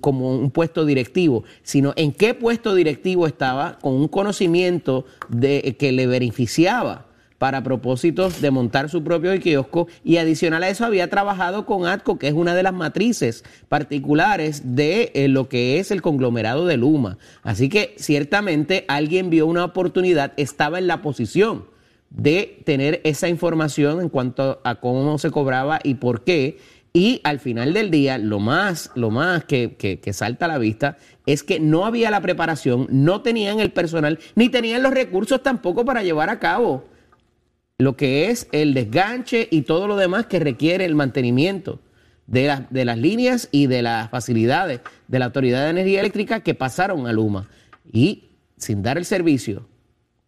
como 0.00 0.36
un 0.36 0.50
puesto 0.50 0.84
directivo, 0.84 1.44
sino 1.62 1.92
en 1.96 2.12
qué 2.12 2.34
puesto 2.34 2.74
directivo 2.74 3.26
estaba 3.26 3.78
con 3.78 3.94
un 3.94 4.08
conocimiento 4.08 5.04
de 5.28 5.76
que 5.78 5.92
le 5.92 6.06
beneficiaba 6.06 7.07
para 7.38 7.62
propósitos 7.62 8.40
de 8.40 8.50
montar 8.50 8.88
su 8.90 9.02
propio 9.04 9.38
kiosco 9.40 9.86
y 10.04 10.16
adicional 10.16 10.64
a 10.64 10.68
eso 10.68 10.84
había 10.84 11.08
trabajado 11.08 11.66
con 11.66 11.86
ATCO, 11.86 12.18
que 12.18 12.28
es 12.28 12.34
una 12.34 12.54
de 12.54 12.64
las 12.64 12.74
matrices 12.74 13.44
particulares 13.68 14.74
de 14.74 15.12
eh, 15.14 15.28
lo 15.28 15.48
que 15.48 15.78
es 15.78 15.90
el 15.90 16.02
conglomerado 16.02 16.66
de 16.66 16.76
Luma. 16.76 17.16
Así 17.42 17.68
que 17.68 17.94
ciertamente 17.96 18.84
alguien 18.88 19.30
vio 19.30 19.46
una 19.46 19.64
oportunidad, 19.64 20.32
estaba 20.36 20.78
en 20.78 20.88
la 20.88 21.00
posición 21.00 21.64
de 22.10 22.60
tener 22.64 23.00
esa 23.04 23.28
información 23.28 24.00
en 24.00 24.08
cuanto 24.08 24.60
a 24.64 24.76
cómo 24.76 25.16
se 25.18 25.30
cobraba 25.30 25.78
y 25.84 25.94
por 25.94 26.24
qué. 26.24 26.58
Y 26.92 27.20
al 27.22 27.38
final 27.38 27.72
del 27.74 27.90
día, 27.90 28.18
lo 28.18 28.40
más, 28.40 28.90
lo 28.94 29.10
más 29.10 29.44
que, 29.44 29.76
que- 29.76 30.00
que 30.00 30.12
salta 30.12 30.46
a 30.46 30.48
la 30.48 30.58
vista 30.58 30.96
es 31.26 31.42
que 31.42 31.60
no 31.60 31.84
había 31.86 32.10
la 32.10 32.20
preparación, 32.22 32.86
no 32.90 33.20
tenían 33.20 33.60
el 33.60 33.70
personal, 33.70 34.18
ni 34.34 34.48
tenían 34.48 34.82
los 34.82 34.92
recursos 34.92 35.42
tampoco 35.42 35.84
para 35.84 36.02
llevar 36.02 36.30
a 36.30 36.38
cabo 36.40 36.84
lo 37.78 37.96
que 37.96 38.28
es 38.30 38.48
el 38.50 38.74
desganche 38.74 39.46
y 39.50 39.62
todo 39.62 39.86
lo 39.86 39.96
demás 39.96 40.26
que 40.26 40.40
requiere 40.40 40.84
el 40.84 40.96
mantenimiento 40.96 41.80
de, 42.26 42.48
las- 42.48 42.70
de 42.72 42.84
las 42.84 42.98
líneas 42.98 43.48
y 43.52 43.68
de 43.68 43.82
las 43.82 44.10
facilidades 44.10 44.80
de 45.06 45.18
la 45.20 45.26
Autoridad 45.26 45.64
de 45.64 45.70
Energía 45.70 46.00
Eléctrica 46.00 46.40
que 46.40 46.54
pasaron 46.54 47.06
a 47.06 47.12
Luma. 47.12 47.48
Y 47.90 48.24
sin 48.56 48.82
dar 48.82 48.98
el 48.98 49.04
servicio 49.04 49.68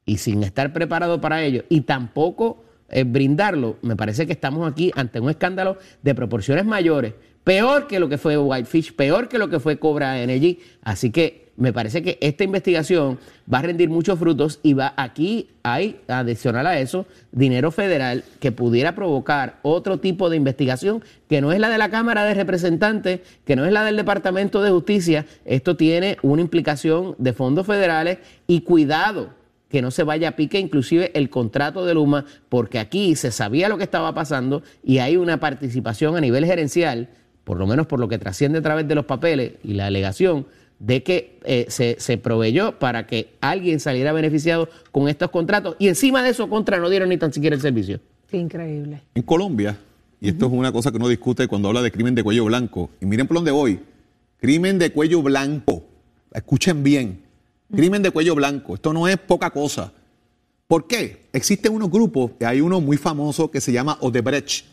y 0.06 0.18
sin 0.18 0.44
estar 0.44 0.72
preparado 0.72 1.20
para 1.20 1.42
ello 1.42 1.64
y 1.68 1.80
tampoco 1.82 2.64
eh, 2.88 3.02
brindarlo, 3.04 3.76
me 3.82 3.96
parece 3.96 4.26
que 4.26 4.32
estamos 4.32 4.70
aquí 4.70 4.92
ante 4.94 5.18
un 5.18 5.28
escándalo 5.30 5.76
de 6.02 6.14
proporciones 6.14 6.64
mayores, 6.64 7.14
peor 7.42 7.88
que 7.88 7.98
lo 7.98 8.08
que 8.08 8.16
fue 8.18 8.38
Whitefish, 8.38 8.94
peor 8.94 9.28
que 9.28 9.38
lo 9.38 9.48
que 9.50 9.58
fue 9.58 9.78
Cobra 9.78 10.22
Energy. 10.22 10.60
Así 10.82 11.10
que 11.10 11.49
me 11.60 11.74
parece 11.74 12.02
que 12.02 12.18
esta 12.22 12.42
investigación 12.42 13.18
va 13.52 13.58
a 13.58 13.62
rendir 13.62 13.90
muchos 13.90 14.18
frutos 14.18 14.60
y 14.62 14.72
va 14.72 14.94
aquí 14.96 15.50
hay 15.62 16.00
adicional 16.08 16.66
a 16.66 16.80
eso 16.80 17.06
dinero 17.32 17.70
federal 17.70 18.24
que 18.40 18.50
pudiera 18.50 18.94
provocar 18.94 19.58
otro 19.62 20.00
tipo 20.00 20.30
de 20.30 20.38
investigación 20.38 21.04
que 21.28 21.42
no 21.42 21.52
es 21.52 21.60
la 21.60 21.68
de 21.68 21.76
la 21.76 21.90
Cámara 21.90 22.24
de 22.24 22.32
Representantes, 22.32 23.20
que 23.44 23.56
no 23.56 23.66
es 23.66 23.72
la 23.72 23.84
del 23.84 23.96
Departamento 23.96 24.62
de 24.62 24.70
Justicia. 24.70 25.26
Esto 25.44 25.76
tiene 25.76 26.16
una 26.22 26.40
implicación 26.40 27.14
de 27.18 27.34
fondos 27.34 27.66
federales 27.66 28.18
y 28.46 28.62
cuidado 28.62 29.34
que 29.68 29.82
no 29.82 29.90
se 29.90 30.02
vaya 30.02 30.30
a 30.30 30.36
pique 30.36 30.58
inclusive 30.58 31.12
el 31.14 31.28
contrato 31.28 31.84
de 31.84 31.92
Luma, 31.92 32.24
porque 32.48 32.78
aquí 32.78 33.14
se 33.16 33.30
sabía 33.30 33.68
lo 33.68 33.76
que 33.76 33.84
estaba 33.84 34.14
pasando 34.14 34.62
y 34.82 34.98
hay 34.98 35.18
una 35.18 35.38
participación 35.38 36.16
a 36.16 36.22
nivel 36.22 36.46
gerencial, 36.46 37.10
por 37.44 37.58
lo 37.58 37.66
menos 37.66 37.86
por 37.86 38.00
lo 38.00 38.08
que 38.08 38.18
trasciende 38.18 38.60
a 38.60 38.62
través 38.62 38.88
de 38.88 38.94
los 38.94 39.04
papeles 39.04 39.52
y 39.62 39.74
la 39.74 39.86
alegación, 39.86 40.46
de 40.80 41.02
que 41.02 41.38
eh, 41.44 41.66
se, 41.68 41.96
se 42.00 42.18
proveyó 42.18 42.78
para 42.78 43.06
que 43.06 43.34
alguien 43.40 43.78
saliera 43.78 44.12
beneficiado 44.12 44.68
con 44.90 45.08
estos 45.08 45.30
contratos 45.30 45.76
y 45.78 45.88
encima 45.88 46.22
de 46.24 46.30
eso 46.30 46.48
contra 46.48 46.78
no 46.78 46.88
dieron 46.88 47.10
ni 47.10 47.18
tan 47.18 47.32
siquiera 47.32 47.54
el 47.54 47.62
servicio. 47.62 48.00
Qué 48.28 48.38
increíble. 48.38 49.02
En 49.14 49.22
Colombia, 49.22 49.78
y 50.20 50.30
esto 50.30 50.46
es 50.46 50.52
una 50.52 50.72
cosa 50.72 50.90
que 50.90 50.96
uno 50.96 51.08
discute 51.08 51.46
cuando 51.46 51.68
habla 51.68 51.82
de 51.82 51.92
crimen 51.92 52.14
de 52.14 52.24
cuello 52.24 52.46
blanco, 52.46 52.90
y 53.00 53.06
miren 53.06 53.26
por 53.26 53.36
dónde 53.36 53.50
voy, 53.50 53.80
crimen 54.38 54.78
de 54.78 54.90
cuello 54.90 55.22
blanco, 55.22 55.84
escuchen 56.32 56.82
bien, 56.82 57.22
crimen 57.74 58.02
de 58.02 58.10
cuello 58.10 58.34
blanco, 58.34 58.74
esto 58.74 58.92
no 58.92 59.06
es 59.06 59.18
poca 59.18 59.50
cosa. 59.50 59.92
¿Por 60.66 60.86
qué? 60.86 61.26
Existen 61.32 61.74
unos 61.74 61.90
grupos, 61.90 62.30
hay 62.40 62.60
uno 62.60 62.80
muy 62.80 62.96
famoso 62.96 63.50
que 63.50 63.60
se 63.60 63.72
llama 63.72 63.98
Odebrecht, 64.00 64.64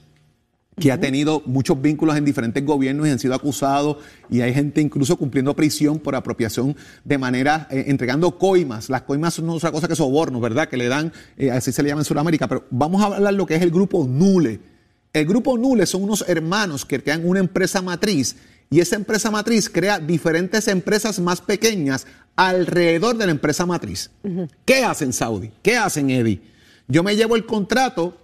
que 0.79 0.91
ha 0.91 0.99
tenido 0.99 1.41
muchos 1.45 1.81
vínculos 1.81 2.15
en 2.17 2.25
diferentes 2.25 2.63
gobiernos 2.63 3.07
y 3.07 3.11
han 3.11 3.17
sido 3.17 3.33
acusados 3.33 3.97
y 4.29 4.41
hay 4.41 4.53
gente 4.53 4.79
incluso 4.79 5.17
cumpliendo 5.17 5.55
prisión 5.55 5.97
por 5.97 6.15
apropiación 6.15 6.75
de 7.03 7.17
manera, 7.17 7.67
eh, 7.71 7.85
entregando 7.87 8.37
coimas. 8.37 8.89
Las 8.89 9.01
coimas 9.01 9.33
son 9.33 9.49
otra 9.49 9.71
cosa 9.71 9.87
que 9.87 9.95
sobornos, 9.95 10.39
¿verdad? 10.39 10.69
Que 10.69 10.77
le 10.77 10.87
dan, 10.87 11.11
eh, 11.35 11.49
así 11.49 11.71
se 11.71 11.81
le 11.81 11.89
llama 11.89 12.01
en 12.01 12.05
Sudamérica, 12.05 12.47
pero 12.47 12.65
vamos 12.69 13.01
a 13.01 13.15
hablar 13.15 13.33
lo 13.33 13.47
que 13.47 13.55
es 13.55 13.61
el 13.63 13.71
grupo 13.71 14.05
Nule. 14.07 14.59
El 15.13 15.25
grupo 15.25 15.57
Nule 15.57 15.87
son 15.87 16.03
unos 16.03 16.23
hermanos 16.27 16.85
que 16.85 17.01
crean 17.01 17.27
una 17.27 17.39
empresa 17.39 17.81
matriz 17.81 18.35
y 18.69 18.79
esa 18.79 18.97
empresa 18.97 19.31
matriz 19.31 19.69
crea 19.69 19.99
diferentes 19.99 20.67
empresas 20.67 21.19
más 21.19 21.41
pequeñas 21.41 22.05
alrededor 22.35 23.17
de 23.17 23.25
la 23.25 23.31
empresa 23.31 23.65
matriz. 23.65 24.11
¿Qué 24.63 24.83
hacen 24.83 25.11
Saudi? 25.11 25.49
¿Qué 25.63 25.75
hacen 25.75 26.11
Eddie? 26.11 26.41
Yo 26.87 27.01
me 27.01 27.15
llevo 27.15 27.35
el 27.35 27.47
contrato 27.47 28.15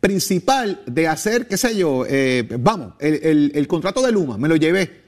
principal 0.00 0.80
de 0.86 1.08
hacer, 1.08 1.46
qué 1.48 1.56
sé 1.56 1.76
yo, 1.76 2.04
eh, 2.08 2.46
vamos, 2.60 2.94
el, 3.00 3.14
el- 3.22 3.52
el 3.54 3.66
contrato 3.68 4.00
de 4.02 4.12
Luma, 4.12 4.38
me 4.38 4.48
lo 4.48 4.56
llevé. 4.56 5.02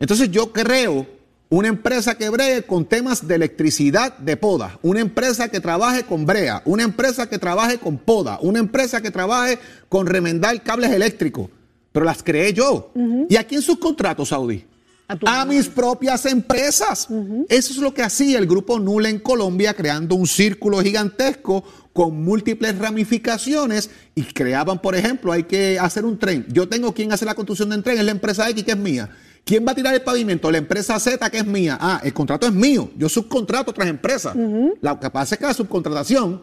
Entonces 0.00 0.30
yo 0.30 0.52
creo 0.52 1.06
una 1.48 1.68
empresa 1.68 2.16
que 2.16 2.28
bregue 2.28 2.62
con 2.62 2.86
temas 2.86 3.28
de 3.28 3.34
electricidad 3.34 4.16
de 4.18 4.36
poda, 4.36 4.78
una 4.82 5.00
empresa 5.00 5.48
que 5.48 5.60
trabaje 5.60 6.02
con 6.04 6.24
brea, 6.26 6.62
una 6.64 6.82
empresa 6.82 7.28
que 7.28 7.38
trabaje 7.38 7.78
con 7.78 7.98
poda, 7.98 8.38
una 8.42 8.58
empresa 8.58 9.00
que 9.00 9.10
trabaje 9.10 9.58
con 9.88 10.06
remendar 10.06 10.60
cables 10.62 10.90
eléctricos, 10.90 11.48
pero 11.92 12.04
las 12.06 12.22
creé 12.22 12.52
yo. 12.52 12.90
¿Y 13.28 13.36
a 13.36 13.44
quién 13.46 13.62
sus 13.62 13.78
contratos, 13.78 14.30
Saudi? 14.30 14.64
A 15.26 15.44
mis 15.44 15.68
propias 15.68 16.26
empresas. 16.26 17.08
Eso 17.48 17.72
es 17.72 17.78
lo 17.78 17.92
que 17.92 18.02
hacía 18.02 18.38
el 18.38 18.46
grupo 18.46 18.78
Nula 18.78 19.08
en 19.08 19.18
Colombia, 19.18 19.74
creando 19.74 20.14
un 20.14 20.26
círculo 20.26 20.80
gigantesco 20.80 21.64
con 21.92 22.24
múltiples 22.24 22.78
ramificaciones 22.78 23.90
y 24.14 24.22
creaban, 24.22 24.80
por 24.80 24.94
ejemplo, 24.94 25.32
hay 25.32 25.44
que 25.44 25.78
hacer 25.78 26.04
un 26.04 26.18
tren. 26.18 26.46
Yo 26.48 26.68
tengo 26.68 26.94
quien 26.94 27.12
hace 27.12 27.24
la 27.24 27.34
construcción 27.34 27.70
del 27.70 27.82
tren, 27.82 27.98
es 27.98 28.04
la 28.04 28.12
empresa 28.12 28.48
X 28.48 28.64
que 28.64 28.72
es 28.72 28.78
mía. 28.78 29.10
¿Quién 29.44 29.66
va 29.66 29.72
a 29.72 29.74
tirar 29.74 29.92
el 29.92 30.02
pavimento? 30.02 30.50
La 30.50 30.58
empresa 30.58 30.98
Z 30.98 31.28
que 31.30 31.38
es 31.38 31.46
mía. 31.46 31.76
Ah, 31.80 32.00
el 32.04 32.12
contrato 32.12 32.46
es 32.46 32.52
mío. 32.52 32.90
Yo 32.96 33.08
subcontrato 33.08 33.70
a 33.70 33.72
otras 33.72 33.88
empresas. 33.88 34.36
Lo 34.36 35.00
que 35.00 35.10
pasa 35.10 35.34
es 35.34 35.38
que 35.38 35.46
la 35.46 35.54
subcontratación 35.54 36.42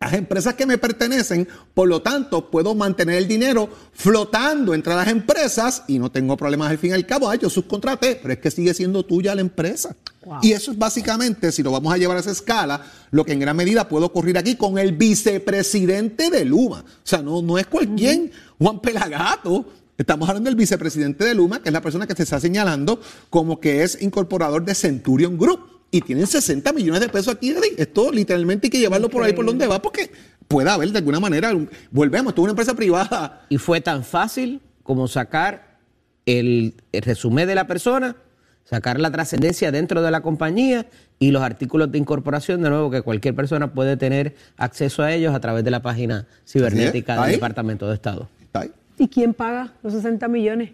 las 0.00 0.14
empresas 0.14 0.54
que 0.54 0.64
me 0.64 0.78
pertenecen, 0.78 1.46
por 1.74 1.86
lo 1.86 2.00
tanto, 2.00 2.50
puedo 2.50 2.74
mantener 2.74 3.16
el 3.16 3.28
dinero 3.28 3.68
flotando 3.92 4.72
entre 4.72 4.94
las 4.94 5.08
empresas 5.08 5.82
y 5.88 5.98
no 5.98 6.10
tengo 6.10 6.38
problemas 6.38 6.70
al 6.70 6.78
fin 6.78 6.92
y 6.92 6.94
al 6.94 7.04
cabo. 7.04 7.28
Ay, 7.28 7.38
yo 7.42 7.50
subcontraté, 7.50 8.16
pero 8.16 8.32
es 8.32 8.40
que 8.40 8.50
sigue 8.50 8.72
siendo 8.72 9.04
tuya 9.04 9.34
la 9.34 9.42
empresa. 9.42 9.94
Y 10.40 10.52
eso 10.52 10.72
es 10.72 10.78
básicamente, 10.78 11.52
si 11.52 11.62
lo 11.62 11.70
vamos 11.70 11.92
a 11.92 11.98
llevar 11.98 12.16
a 12.16 12.20
esa 12.20 12.30
escala, 12.30 12.82
lo 13.10 13.26
que 13.26 13.34
en 13.34 13.40
gran 13.40 13.54
medida 13.54 13.90
puede 13.90 14.06
ocurrir 14.06 14.38
aquí 14.38 14.56
con 14.56 14.78
el 14.78 14.92
vicepresidente 14.92 16.30
de 16.30 16.46
Luma. 16.46 16.78
O 16.78 17.06
sea, 17.06 17.20
no, 17.20 17.42
no 17.42 17.58
es 17.58 17.66
cualquier 17.66 18.30
Juan 18.58 18.80
Pelagato. 18.80 19.66
Estamos 19.98 20.26
hablando 20.30 20.48
del 20.48 20.56
vicepresidente 20.56 21.26
de 21.26 21.34
Luma, 21.34 21.60
que 21.60 21.68
es 21.68 21.74
la 21.74 21.82
persona 21.82 22.06
que 22.06 22.14
se 22.14 22.22
está 22.22 22.40
señalando 22.40 23.02
como 23.28 23.60
que 23.60 23.82
es 23.82 24.00
incorporador 24.00 24.64
de 24.64 24.74
Centurion 24.74 25.36
Group. 25.36 25.79
Y 25.90 26.00
tienen 26.02 26.26
60 26.26 26.72
millones 26.72 27.00
de 27.00 27.08
pesos 27.08 27.34
aquí. 27.34 27.54
Esto 27.76 28.12
literalmente 28.12 28.66
hay 28.66 28.70
que 28.70 28.78
llevarlo 28.78 29.08
por 29.08 29.24
ahí 29.24 29.32
por 29.32 29.44
donde 29.44 29.66
va, 29.66 29.82
porque 29.82 30.10
puede 30.46 30.70
haber 30.70 30.90
de 30.90 30.98
alguna 30.98 31.20
manera, 31.20 31.52
volvemos, 31.90 32.30
esto 32.30 32.42
es 32.42 32.44
una 32.44 32.50
empresa 32.50 32.74
privada. 32.74 33.46
Y 33.48 33.58
fue 33.58 33.80
tan 33.80 34.04
fácil 34.04 34.60
como 34.82 35.08
sacar 35.08 35.78
el, 36.26 36.74
el 36.92 37.02
resumen 37.02 37.46
de 37.48 37.54
la 37.54 37.66
persona, 37.66 38.16
sacar 38.64 39.00
la 39.00 39.10
trascendencia 39.10 39.72
dentro 39.72 40.00
de 40.02 40.10
la 40.10 40.20
compañía 40.20 40.86
y 41.18 41.32
los 41.32 41.42
artículos 41.42 41.90
de 41.90 41.98
incorporación, 41.98 42.62
de 42.62 42.70
nuevo, 42.70 42.90
que 42.90 43.02
cualquier 43.02 43.34
persona 43.34 43.72
puede 43.72 43.96
tener 43.96 44.36
acceso 44.56 45.02
a 45.02 45.12
ellos 45.12 45.34
a 45.34 45.40
través 45.40 45.64
de 45.64 45.70
la 45.70 45.82
página 45.82 46.26
cibernética 46.46 47.14
del 47.14 47.22
ahí. 47.22 47.32
Departamento 47.32 47.88
de 47.88 47.94
Estado. 47.94 48.28
Está 48.40 48.60
ahí. 48.60 48.72
¿Y 48.96 49.08
quién 49.08 49.34
paga 49.34 49.72
los 49.82 49.92
60 49.92 50.28
millones? 50.28 50.70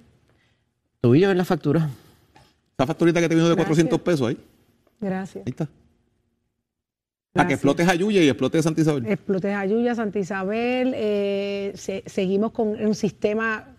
Tú 1.00 1.14
y 1.14 1.20
yo 1.20 1.30
en 1.30 1.38
la 1.38 1.44
factura. 1.44 1.88
Esa 2.76 2.87
facturita 2.87 3.20
que 3.20 3.28
te 3.28 3.35
vino 3.35 3.49
de 3.49 3.54
Gracias. 3.54 3.68
400 3.68 4.00
pesos 4.00 4.28
ahí. 4.28 4.38
Gracias. 5.00 5.44
Ahí 5.46 5.50
está. 5.50 5.68
Para 7.32 7.48
que 7.48 7.54
explotes 7.54 7.86
a 7.86 7.94
Yuya 7.94 8.22
y 8.22 8.28
explotes 8.28 8.64
Santa 8.64 8.80
Isabel. 8.80 9.06
Explotes 9.06 9.54
Ayuya, 9.54 9.94
Santa 9.94 10.18
Isabel, 10.18 10.92
eh, 10.96 11.72
se- 11.74 12.02
seguimos 12.06 12.52
con 12.52 12.68
un 12.68 12.94
sistema. 12.94 13.76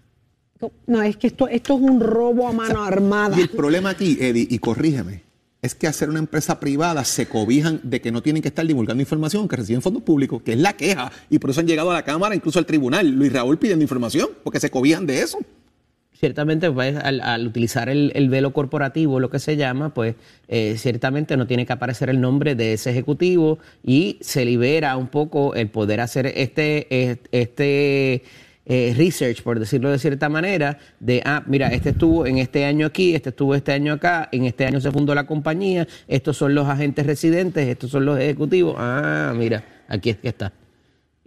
No, 0.86 1.02
es 1.02 1.18
que 1.18 1.28
esto, 1.28 1.48
esto 1.48 1.76
es 1.76 1.82
un 1.82 2.00
robo 2.00 2.48
a 2.48 2.52
mano 2.52 2.84
armada. 2.84 3.36
Y 3.38 3.42
el 3.42 3.50
problema 3.50 3.90
aquí, 3.92 4.18
Eddie, 4.20 4.48
y 4.50 4.60
corrígeme, 4.60 5.24
es 5.62 5.74
que 5.74 5.88
hacer 5.88 6.08
una 6.10 6.20
empresa 6.20 6.60
privada 6.60 7.04
se 7.04 7.28
cobijan 7.28 7.80
de 7.84 8.00
que 8.00 8.12
no 8.12 8.22
tienen 8.22 8.44
que 8.44 8.48
estar 8.50 8.66
divulgando 8.66 9.02
información, 9.02 9.48
que 9.48 9.56
reciben 9.56 9.82
fondos 9.82 10.04
públicos, 10.04 10.42
que 10.44 10.54
es 10.54 10.60
la 10.60 10.74
queja. 10.74 11.12
Y 11.32 11.40
por 11.40 11.50
eso 11.50 11.60
han 11.60 11.68
llegado 11.68 11.90
a 11.90 11.96
la 11.96 12.04
Cámara, 12.06 12.36
incluso 12.36 12.60
al 12.60 12.66
tribunal. 12.68 13.08
Luis 13.10 13.34
Raúl 13.34 13.58
pidiendo 13.58 13.82
información, 13.84 14.30
porque 14.44 14.60
se 14.60 14.70
cobijan 14.70 15.08
de 15.08 15.22
eso. 15.22 15.40
Ciertamente, 16.20 16.72
pues, 16.72 16.96
al, 16.98 17.22
al 17.22 17.46
utilizar 17.46 17.90
el, 17.90 18.12
el 18.16 18.28
velo 18.28 18.52
corporativo, 18.52 19.20
lo 19.20 19.30
que 19.30 19.38
se 19.38 19.56
llama, 19.56 19.94
pues 19.94 20.16
eh, 20.48 20.74
ciertamente 20.78 21.38
no 21.38 21.46
tiene 21.46 21.68
que 21.68 21.74
aparecer 21.74 22.10
el 22.10 22.20
nombre 22.20 22.56
de 22.56 22.74
ese 22.74 22.90
ejecutivo 22.90 23.60
y 23.84 24.18
se 24.22 24.44
libera 24.44 24.98
un 24.98 25.10
poco 25.10 25.54
el 25.54 25.70
poder 25.70 26.02
hacer 26.02 26.26
este, 26.26 27.20
este 27.32 28.24
eh, 28.66 28.96
research, 28.98 29.44
por 29.44 29.60
decirlo 29.60 29.92
de 29.92 30.00
cierta 30.00 30.28
manera, 30.28 30.80
de, 31.00 31.22
ah, 31.24 31.44
mira, 31.46 31.68
este 31.68 31.90
estuvo 31.90 32.26
en 32.26 32.40
este 32.40 32.66
año 32.66 32.88
aquí, 32.88 33.14
este 33.14 33.30
estuvo 33.30 33.54
este 33.54 33.72
año 33.72 33.94
acá, 33.94 34.28
en 34.32 34.46
este 34.46 34.66
año 34.66 34.82
se 34.82 34.92
fundó 34.92 35.14
la 35.14 35.28
compañía, 35.28 35.88
estos 36.08 36.36
son 36.36 36.56
los 36.56 36.68
agentes 36.68 37.06
residentes, 37.06 37.68
estos 37.68 37.92
son 37.92 38.06
los 38.06 38.20
ejecutivos, 38.20 38.76
ah, 38.80 39.34
mira, 39.38 39.64
aquí 39.88 40.18
está. 40.24 40.52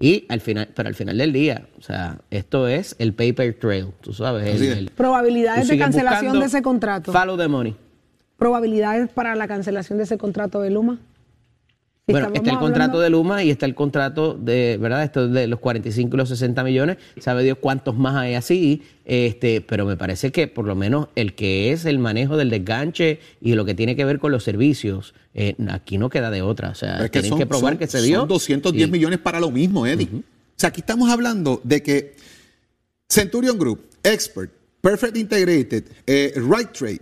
Y 0.03 0.25
al 0.31 0.41
final, 0.41 0.69
pero 0.75 0.89
al 0.89 0.95
final 0.95 1.19
del 1.19 1.31
día, 1.33 1.67
o 1.79 1.83
sea, 1.83 2.19
esto 2.31 2.67
es 2.67 2.97
el 2.99 3.13
paper 3.13 3.55
trail, 3.61 3.89
tú 4.01 4.15
sabes. 4.15 4.59
el- 4.61 4.91
Probabilidades 4.97 5.67
tú 5.67 5.73
de 5.73 5.79
cancelación 5.79 6.41
de 6.41 6.47
ese 6.47 6.63
contrato. 6.63 7.13
Follow 7.13 7.37
the 7.37 7.47
money. 7.49 7.77
Probabilidades 8.39 9.11
para 9.11 9.35
la 9.35 9.47
cancelación 9.47 9.99
de 9.99 10.05
ese 10.05 10.17
contrato 10.17 10.63
de 10.63 10.71
Luma. 10.71 10.99
Si 12.11 12.13
bueno, 12.13 12.27
está 12.29 12.41
el 12.41 12.57
hablando- 12.57 12.61
contrato 12.61 13.01
de 13.01 13.11
Luma 13.11 13.43
y 13.45 13.51
está 13.51 13.67
el 13.67 13.75
contrato 13.75 14.35
de, 14.35 14.77
¿verdad? 14.81 15.05
Esto 15.05 15.29
de 15.29 15.47
los 15.47 15.61
45 15.61 16.17
y 16.17 16.19
los 16.19 16.29
60 16.29 16.63
millones. 16.65 16.97
Sabe 17.19 17.43
Dios 17.45 17.59
cuántos 17.61 17.97
más 17.97 18.17
hay 18.17 18.35
así. 18.35 18.83
Este, 19.05 19.61
pero 19.61 19.87
me 19.87 19.97
parece 19.97 20.31
que 20.31 20.47
por 20.47 20.67
lo 20.67 20.75
menos 20.77 21.09
el 21.17 21.35
que 21.35 21.73
es 21.73 21.85
el 21.85 21.99
manejo 21.99 22.37
del 22.37 22.51
desganche 22.51 23.19
y 23.41 23.55
lo 23.55 23.65
que 23.65 23.75
tiene 23.75 23.97
que 23.97 24.05
ver 24.05 24.19
con 24.19 24.31
los 24.33 24.45
servicios, 24.45 25.15
eh, 25.35 25.55
aquí 25.69 25.99
no 25.99 26.09
queda 26.11 26.31
de 26.31 26.43
otra. 26.43 26.71
O 26.71 26.75
sea, 26.75 26.97
es 26.97 27.03
que 27.05 27.21
tienen 27.21 27.31
son, 27.31 27.39
que 27.39 27.47
probar 27.47 27.73
son- 27.73 27.79
que 27.79 27.87
se 27.87 28.03
dio. 28.03 28.21
son 28.21 28.29
210 28.29 28.89
y- 28.89 28.91
millones 28.91 29.19
para 29.19 29.41
lo 29.41 29.51
mismo, 29.51 29.87
Eddie. 29.87 30.09
O 30.13 30.23
sea, 30.57 30.69
aquí 30.69 30.81
estamos 30.81 31.11
hablando 31.11 31.61
de 31.65 31.83
que 31.83 32.15
Centurion 33.09 33.59
Group, 33.59 33.81
Expert, 34.03 34.51
Perfect 34.81 35.17
Integrated, 35.17 35.85
eh, 36.07 36.33
Right 36.37 36.71
Trade, 36.73 37.01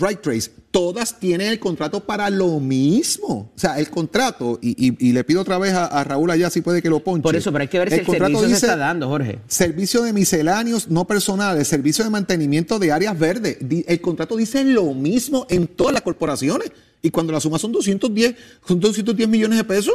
Right 0.00 0.20
Trace, 0.20 0.50
todas 0.70 1.18
tienen 1.18 1.48
el 1.48 1.58
contrato 1.58 2.00
para 2.04 2.30
lo 2.30 2.60
mismo. 2.60 3.52
O 3.54 3.58
sea, 3.58 3.78
el 3.78 3.88
contrato, 3.90 4.58
y, 4.62 4.70
y- 4.88 5.08
y 5.08 5.12
le 5.12 5.24
pido 5.24 5.40
otra 5.40 5.58
vez 5.58 5.72
a, 5.74 5.86
a 5.86 6.04
Raúl 6.04 6.30
allá 6.30 6.50
si 6.50 6.60
puede 6.60 6.80
que 6.82 6.88
lo 6.88 7.00
ponche. 7.02 7.22
Por 7.22 7.36
eso, 7.36 7.50
pero 7.52 7.62
hay 7.62 7.68
que 7.68 7.78
ver 7.78 7.88
si 7.90 7.96
el 7.96 8.06
contrato 8.06 8.32
servicio 8.34 8.48
se 8.48 8.54
dice 8.54 8.66
está 8.66 8.76
dando, 8.76 9.08
Jorge. 9.08 9.38
Servicio 9.46 10.02
de 10.02 10.12
misceláneos 10.12 10.88
no 10.88 11.06
personales, 11.06 11.68
servicio 11.68 12.04
de 12.04 12.10
mantenimiento 12.10 12.78
de 12.78 12.92
áreas 12.92 13.18
verdes. 13.18 13.58
El 13.86 14.00
contrato 14.00 14.36
dice 14.36 14.64
lo 14.64 14.92
mismo 14.94 15.46
en 15.50 15.66
todas 15.66 15.92
las 15.92 16.02
corporaciones. 16.02 16.70
Y 17.02 17.10
cuando 17.10 17.32
la 17.32 17.40
suma 17.40 17.58
son 17.58 17.72
210, 17.72 18.34
son 18.66 18.78
210 18.78 19.28
millones 19.28 19.58
de 19.58 19.64
pesos. 19.64 19.94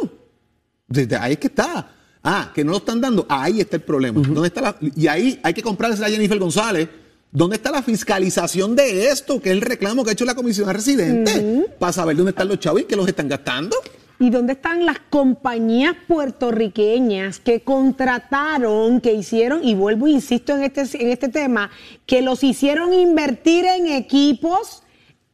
Desde 0.88 1.15
ahí 1.15 1.34
es 1.34 1.39
que 1.39 1.48
está. 1.48 1.91
Ah, 2.24 2.51
que 2.53 2.63
no 2.63 2.72
lo 2.72 2.77
están 2.77 3.00
dando. 3.00 3.25
Ahí 3.29 3.62
está 3.62 3.77
el 3.77 3.84
problema. 3.84 4.22
¿Dónde 4.22 4.48
está 4.48 4.60
la- 4.62 4.77
y 4.82 5.08
ahí 5.08 5.39
hay 5.44 5.53
que 5.53 5.62
comprarse 5.62 6.03
a 6.03 6.10
Jennifer 6.10 6.38
González. 6.38 6.89
¿Dónde 7.38 7.58
está 7.58 7.70
la 7.70 7.84
fiscalización 7.84 8.75
de 8.75 9.10
esto? 9.10 9.39
Que 9.39 9.50
es 9.50 9.56
el 9.56 9.62
reclamo 9.62 10.03
que 10.03 10.10
ha 10.10 10.13
hecho 10.13 10.25
la 10.25 10.34
comisión 10.34 10.74
residente. 10.74 11.67
Para 11.77 11.94
saber 11.94 12.17
dónde 12.17 12.32
están 12.32 12.48
los 12.48 12.60
chavos 12.60 12.82
y 12.82 12.86
que 12.86 12.96
los 12.96 13.08
están 13.08 13.27
gastando. 13.29 13.77
¿Y 14.17 14.32
dónde 14.32 14.53
están 14.53 14.88
las 14.88 14.98
compañías 15.12 15.96
puertorriqueñas 16.08 17.39
que 17.39 17.62
contrataron, 17.62 19.01
que 19.01 19.13
hicieron, 19.13 19.63
y 19.63 19.75
vuelvo 19.75 20.08
e 20.08 20.13
insisto 20.13 20.56
en 20.56 20.63
este, 20.63 20.82
en 21.00 21.12
este 21.12 21.29
tema, 21.29 21.70
que 22.08 22.24
los 22.24 22.44
hicieron 22.44 22.91
invertir 22.91 23.65
en 23.65 23.86
equipos, 23.86 24.82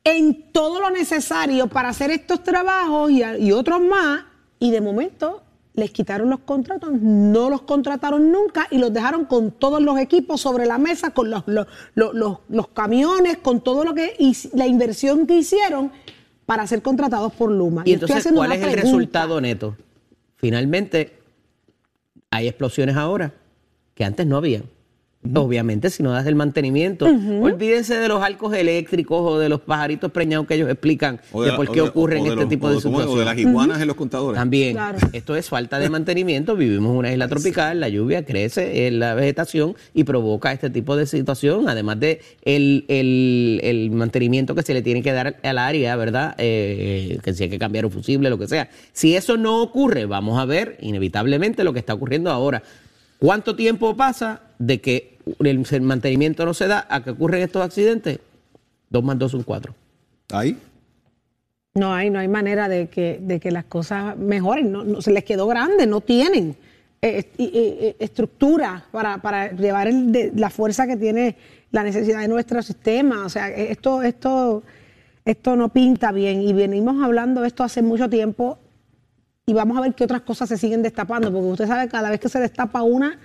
en 0.03 0.51
todo 0.51 0.81
lo 0.81 0.89
necesario 0.89 1.67
para 1.67 1.87
hacer 1.87 2.11
estos 2.11 2.43
trabajos 2.43 3.11
y 3.11 3.51
otros 3.53 3.79
más, 3.79 4.25
y 4.59 4.71
de 4.71 4.81
momento 4.81 5.42
les 5.75 5.89
quitaron 5.91 6.29
los 6.29 6.39
contratos, 6.41 6.91
no 7.01 7.49
los 7.49 7.63
contrataron 7.63 8.31
nunca 8.31 8.67
y 8.69 8.77
los 8.77 8.93
dejaron 8.93 9.25
con 9.25 9.51
todos 9.51 9.81
los 9.81 9.97
equipos 9.97 10.39
sobre 10.41 10.65
la 10.67 10.77
mesa, 10.77 11.11
con 11.11 11.29
los, 11.31 11.43
los, 11.47 11.65
los- 11.95 12.39
los- 12.47 12.67
camiones, 12.69 13.37
con 13.37 13.61
todo 13.61 13.83
lo 13.83 13.93
que, 13.95 14.15
la 14.53 14.67
inversión 14.67 15.25
que 15.25 15.37
hicieron 15.37 15.91
para 16.45 16.67
ser 16.67 16.81
contratados 16.81 17.33
por 17.33 17.49
Luma. 17.51 17.81
Y 17.85 17.93
entonces, 17.93 18.27
¿cuál 18.33 18.51
es 18.51 18.61
el 18.63 18.73
resultado 18.83 19.41
neto? 19.41 19.75
Finalmente, 20.35 21.19
hay 22.29 22.47
explosiones 22.47 22.95
ahora 22.95 23.33
que 23.95 24.03
antes 24.03 24.27
no 24.27 24.37
había. 24.37 24.61
Obviamente, 25.35 25.89
si 25.89 26.03
no 26.03 26.11
das 26.11 26.27
el 26.27 26.35
mantenimiento, 26.35 27.05
olvídense 27.05 27.95
de 27.95 28.07
los 28.09 28.21
arcos 28.21 28.53
eléctricos 28.53 29.19
o 29.21 29.39
de 29.39 29.47
los 29.47 29.61
pajaritos 29.61 30.11
preñados 30.11 30.45
que 30.45 30.55
ellos 30.55 30.69
explican 30.69 31.21
de, 31.33 31.53
por 31.53 31.67
qué 31.71 31.75
de- 31.81 31.87
ocurren 31.87 32.23
este 32.25 32.35
los- 32.35 32.49
tipo 32.49 32.69
de 32.69 32.75
situaciones. 32.75 33.07
O 33.15 33.17
de 33.19 33.23
las 33.25 33.37
iguanas 33.37 33.79
en 33.81 33.87
los 33.87 33.95
contadores. 33.95 34.37
También, 34.37 34.73
Claro. 34.73 34.97
esto 35.13 35.35
es 35.37 35.47
falta 35.47 35.79
de 35.79 35.89
mantenimiento. 35.89 36.57
Vivimos 36.57 36.91
en 36.91 36.97
una 36.97 37.11
isla 37.13 37.29
tropical, 37.29 37.79
la 37.79 37.87
lluvia 37.87 38.25
crece 38.25 38.87
en 38.87 38.99
la 38.99 39.13
vegetación 39.13 39.75
y 39.93 40.03
provoca 40.03 40.51
este 40.51 40.69
tipo 40.69 40.97
de 40.97 41.05
situación, 41.05 41.69
además 41.69 42.01
de 42.01 42.19
el, 42.43 42.83
el- 42.89 43.61
el 43.63 43.91
mantenimiento 43.91 44.55
que 44.55 44.61
se 44.63 44.73
le 44.73 44.81
tiene 44.81 45.01
que 45.01 45.13
dar 45.13 45.37
al 45.41 45.57
área, 45.57 45.95
¿verdad? 45.95 46.35
Eh, 46.37 47.17
que 47.23 47.33
si 47.33 47.43
hay 47.43 47.49
que 47.49 47.59
cambiar 47.59 47.85
un 47.85 47.91
fusible, 47.91 48.29
lo 48.29 48.37
que 48.37 48.47
sea. 48.47 48.69
Si 48.91 49.15
eso 49.15 49.37
no 49.37 49.61
ocurre, 49.61 50.05
vamos 50.05 50.37
a 50.37 50.43
ver 50.43 50.77
inevitablemente 50.81 51.63
lo 51.63 51.71
que 51.71 51.79
está 51.79 51.93
ocurriendo 51.93 52.29
ahora. 52.29 52.61
¿Cuánto 53.19 53.55
tiempo 53.55 53.95
pasa 53.95 54.41
de 54.59 54.81
que 54.81 55.12
el 55.39 55.81
mantenimiento 55.81 56.45
no 56.45 56.53
se 56.53 56.67
da 56.67 56.85
a 56.89 57.03
que 57.03 57.11
ocurren 57.11 57.41
estos 57.41 57.61
accidentes? 57.63 58.19
Dos 58.89 59.03
más 59.03 59.17
dos 59.17 59.31
son 59.31 59.43
cuatro. 59.43 59.73
Ahí. 60.31 60.57
No 61.75 61.93
hay, 61.93 62.09
no 62.09 62.19
hay 62.19 62.27
manera 62.27 62.69
de 62.69 62.87
que, 62.87 63.19
de 63.21 63.39
que 63.39 63.51
las 63.51 63.65
cosas 63.65 64.15
mejoren. 64.17 64.71
No, 64.71 64.83
no- 64.83 65.01
se 65.01 65.11
les 65.11 65.23
quedó 65.23 65.47
grande, 65.47 65.87
no 65.87 66.01
tienen 66.01 66.55
eh, 67.01 67.25
eh, 67.37 67.95
estructura 67.99 68.85
para, 68.91 69.17
para 69.21 69.51
llevar 69.51 69.87
el 69.87 70.11
de- 70.11 70.31
la 70.35 70.49
fuerza 70.49 70.85
que 70.87 70.97
tiene 70.97 71.35
la 71.71 71.83
necesidad 71.83 72.21
de 72.21 72.27
nuestro 72.27 72.61
sistema. 72.61 73.25
O 73.25 73.29
sea, 73.29 73.49
eh, 73.49 73.71
esto, 73.71 74.03
esto, 74.03 74.61
esto 75.25 75.55
no 75.55 75.69
pinta 75.69 76.11
bien. 76.11 76.41
Y 76.41 76.53
venimos 76.53 77.03
hablando 77.03 77.41
de 77.41 77.47
esto 77.47 77.63
hace 77.63 77.81
mucho 77.81 78.07
tiempo 78.09 78.59
y 79.45 79.53
vamos 79.53 79.75
a 79.77 79.81
ver 79.81 79.93
qué 79.95 80.03
otras 80.03 80.21
cosas 80.21 80.47
se 80.49 80.57
siguen 80.57 80.83
destapando, 80.83 81.31
porque 81.31 81.47
usted 81.47 81.67
sabe 81.67 81.85
que 81.85 81.89
cada 81.91 82.09
vez 82.11 82.19
que 82.19 82.29
se 82.29 82.39
destapa 82.39 82.83
una, 82.83 83.19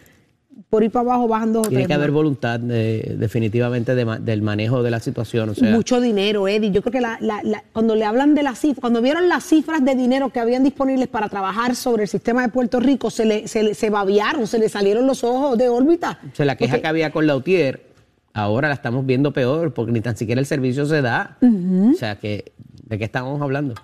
por 0.71 0.83
ir 0.83 0.91
para 0.91 1.11
abajo 1.11 1.29
bajan 1.29 1.53
dos 1.53 1.67
o 1.67 1.69
Tiene 1.69 1.85
tres 1.85 1.89
que 1.89 1.95
haber 1.95 2.11
voluntad 2.11 2.59
de- 2.61 3.17
definitivamente 3.19 3.95
de 3.95 4.05
del 4.21 4.43
manejo 4.43 4.83
de 4.83 4.91
la 4.91 5.01
situación. 5.01 5.49
O 5.51 5.55
sea, 5.55 5.71
mucho 5.75 6.01
dinero, 6.01 6.49
Eddie. 6.49 6.71
Yo 6.71 6.83
creo 6.83 6.93
que 6.93 7.01
la- 7.01 7.19
la- 7.21 7.43
la- 7.43 7.63
cuando 7.73 7.95
le 7.95 8.05
hablan 8.05 8.35
de 8.35 8.43
las 8.43 8.59
cifras, 8.59 8.81
cuando 8.81 9.01
vieron 9.01 9.29
las 9.29 9.45
cifras 9.45 9.85
de 9.85 9.95
dinero 9.95 10.31
que 10.31 10.41
habían 10.41 10.65
disponibles 10.65 11.09
para 11.09 11.29
trabajar 11.29 11.75
sobre 11.77 12.03
el 12.05 12.09
sistema 12.09 12.43
de 12.43 12.49
Puerto 12.49 12.81
Rico, 12.81 13.11
se 13.11 13.25
le, 13.25 13.49
se, 13.49 13.63
le- 13.63 13.75
se 13.75 13.91
babiaron, 13.91 14.47
se 14.47 14.59
le 14.59 14.69
salieron 14.69 15.07
los 15.07 15.23
ojos 15.25 15.57
de 15.57 15.69
órbita. 15.69 16.19
O 16.33 16.35
sea, 16.37 16.47
la 16.47 16.57
queja 16.57 16.73
Porque- 16.73 16.83
que 16.83 16.89
había 16.89 17.11
con 17.13 17.27
Lautier, 17.27 17.87
ahora 18.35 18.69
la 18.69 18.75
estamos 18.75 19.07
viendo 19.07 19.33
peor 19.33 19.73
porque 19.73 19.93
ni 19.93 20.01
tan 20.01 20.17
siquiera 20.17 20.41
el 20.41 20.47
servicio 20.47 20.87
se 20.87 21.03
da. 21.03 21.37
O 21.41 21.95
sea, 21.97 22.17
que 22.17 22.53
¿de 22.87 22.99
qué 22.99 23.05
estamos 23.05 23.41
hablando? 23.43 23.75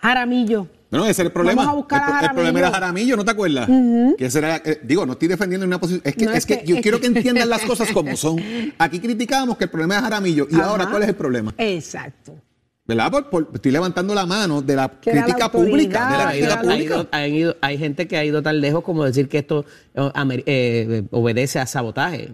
Jaramillo. 0.00 0.66
Bueno, 0.94 1.10
ese 1.10 1.22
era 1.22 1.26
el 1.28 1.32
problema. 1.32 1.62
Vamos 1.62 1.72
a 1.72 1.76
buscar 1.76 2.24
el, 2.24 2.30
problema 2.30 2.58
era 2.60 2.70
Jaramillo. 2.70 3.16
¿no 3.16 3.24
te 3.24 3.30
acuerdas? 3.32 3.66
Que 4.16 4.26
ese 4.26 4.38
era, 4.38 4.56
eh, 4.64 4.80
digo, 4.84 5.04
no 5.04 5.14
estoy 5.14 5.28
defendiendo 5.28 5.64
en 5.64 5.68
una 5.70 5.80
posición. 5.80 6.02
Es 6.04 6.14
que, 6.14 6.24
No, 6.24 6.30
es 6.32 6.38
es 6.38 6.46
que, 6.46 6.60
que- 6.60 6.66
yo 6.66 6.76
es 6.76 6.82
quiero 6.82 6.98
que- 6.98 7.10
que 7.12 7.18
entiendan 7.18 7.48
las 7.48 7.62
cosas 7.66 7.90
como 7.92 8.16
son. 8.16 8.40
Aquí 8.78 9.00
criticábamos 9.00 9.56
que 9.58 9.64
el 9.64 9.70
problema 9.70 9.96
es 9.96 10.02
Jaramillo. 10.02 10.46
¿Y 10.50 10.54
Ajá. 10.54 10.66
ahora 10.66 10.86
cuál 10.86 11.02
es 11.02 11.08
el 11.08 11.16
problema? 11.16 11.52
Exacto. 11.58 12.34
¿Verdad? 12.86 13.10
Por- 13.10 13.30
por- 13.30 13.48
estoy 13.54 13.72
levantando 13.72 14.14
la 14.14 14.26
mano 14.26 14.60
de 14.60 14.76
la 14.76 14.90
Que 15.00 15.08
era 15.10 15.20
la 15.20 15.24
crítica 15.24 15.50
pública. 15.50 16.10
De 16.10 16.18
la 16.18 16.36
ido- 16.36 16.58
crítica 16.60 17.08
ha 17.12 17.26
ido- 17.26 17.38
ido- 17.38 17.56
hay 17.62 17.78
gente 17.78 18.06
que 18.06 18.18
ha 18.18 18.24
ido 18.26 18.42
tan 18.42 18.60
lejos 18.60 18.84
como 18.84 19.04
decir 19.04 19.26
que 19.30 19.38
esto 19.38 19.64
eh, 19.94 20.10
amer- 20.14 20.42
eh, 20.44 21.04
obedece 21.10 21.58
a 21.58 21.66
sabotaje. 21.66 22.28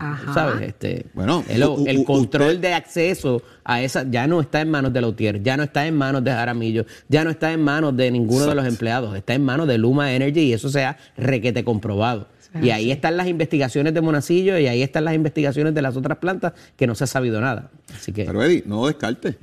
Ajá. 0.00 0.34
¿Sabes? 0.34 0.68
Este, 0.70 1.06
Bueno, 1.14 1.44
el, 1.48 2.04
control 2.04 2.48
usted- 2.56 2.60
de 2.60 2.74
acceso 2.74 3.42
a 3.62 3.80
esa 3.80 4.04
ya 4.10 4.26
no 4.26 4.40
está 4.40 4.60
en 4.60 4.70
manos 4.70 4.92
de 4.92 5.00
Lautier, 5.02 5.40
ya 5.40 5.56
no 5.56 5.62
está 5.62 5.86
en 5.86 5.94
manos 5.96 6.24
de 6.24 6.32
Jaramillo, 6.32 6.84
ya 7.08 7.22
no 7.22 7.30
está 7.30 7.52
en 7.52 7.62
manos 7.62 7.96
de 7.96 8.10
ninguno 8.10 8.46
de 8.46 8.56
los 8.56 8.66
empleados, 8.66 9.14
está 9.16 9.34
en 9.34 9.44
manos 9.44 9.68
de 9.68 9.78
Luma 9.78 10.12
Energy 10.14 10.40
y 10.40 10.52
eso 10.52 10.68
se 10.68 10.84
ha 10.84 10.96
requete 11.16 11.62
comprobado. 11.62 12.26
Y 12.60 12.70
ahí 12.70 12.90
están 12.90 13.16
las 13.16 13.28
investigaciones 13.28 13.94
de 13.94 14.00
Monacillo 14.00 14.58
y 14.58 14.66
ahí 14.66 14.82
están 14.82 15.04
las 15.04 15.14
investigaciones 15.14 15.74
de 15.74 15.80
las 15.80 15.96
otras 15.96 16.18
plantas 16.18 16.52
que 16.76 16.86
no 16.88 16.94
se 16.96 17.04
ha 17.04 17.06
sabido 17.06 17.40
nada. 17.40 17.70
Así 17.94 18.12
que 18.12 18.24
Pero 18.24 18.42
Eddie, 18.42 18.64
no 18.66 18.86
descarte. 18.88 19.38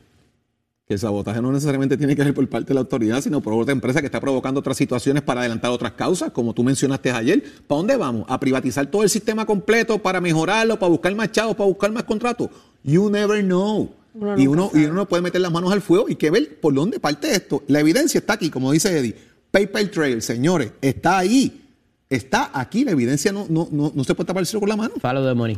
Que 0.90 0.96
el 0.96 1.00
sabotaje 1.00 1.40
no 1.40 1.52
necesariamente 1.52 1.98
tiene 1.98 2.16
que 2.16 2.24
ser 2.24 2.34
por 2.34 2.50
parte 2.50 2.70
de 2.70 2.74
la 2.74 2.80
autoridad, 2.80 3.22
sino 3.22 3.42
por 3.42 3.54
otra 3.54 3.74
empresa 3.74 4.00
que 4.00 4.08
está 4.08 4.20
provocando 4.20 4.60
otras 4.60 4.76
situaciones 4.76 5.22
para 5.22 5.42
adelantar 5.42 5.70
otras 5.70 5.92
causas, 5.92 6.32
como 6.32 6.56
tú 6.56 6.64
mencionaste 6.64 7.12
ayer. 7.12 7.44
¿Para 7.68 7.78
dónde 7.78 7.96
vamos? 7.96 8.26
¿A 8.28 8.40
privatizar 8.40 8.88
todo 8.88 9.04
el 9.04 9.10
sistema 9.12 9.46
completo 9.46 10.00
para 10.00 10.20
mejorarlo, 10.20 10.80
para 10.80 10.90
buscar 10.90 11.14
más 11.14 11.32
chavos, 11.32 11.56
para 11.56 11.68
buscar 11.68 11.92
más 11.92 12.06
contratos? 12.06 12.50
You 12.84 13.08
never 13.08 13.44
know. 13.44 13.94
Uno 14.16 14.36
y, 14.36 14.48
uno, 14.48 14.72
y 14.74 14.86
uno 14.86 14.96
no 14.96 15.08
puede 15.08 15.22
meter 15.22 15.42
las 15.42 15.52
manos 15.52 15.72
al 15.72 15.82
fuego 15.84 16.10
y 16.10 16.16
que 16.16 16.32
ver 16.32 16.60
por 16.60 16.74
dónde 16.74 17.00
parte 17.00 17.36
esto. 17.36 17.62
La 17.68 17.82
evidencia 17.82 18.18
está 18.18 18.34
aquí, 18.34 18.50
como 18.50 18.72
dice 18.72 18.98
Eddie. 18.98 19.16
Paper 19.52 19.92
trail, 19.92 20.22
señores, 20.24 20.72
está 20.82 21.20
ahí. 21.20 21.68
Está 22.10 22.50
aquí, 22.52 22.84
la 22.84 22.94
evidencia 22.94 23.32
no, 23.32 23.46
no, 23.48 23.68
no, 23.72 23.92
no 23.94 24.04
se 24.04 24.16
puede 24.16 24.26
tapar 24.26 24.42
el 24.42 24.48
cielo 24.48 24.62
con 24.62 24.70
la 24.70 24.76
mano. 24.76 24.96
Follow 25.00 25.24
the 25.24 25.36
money. 25.36 25.56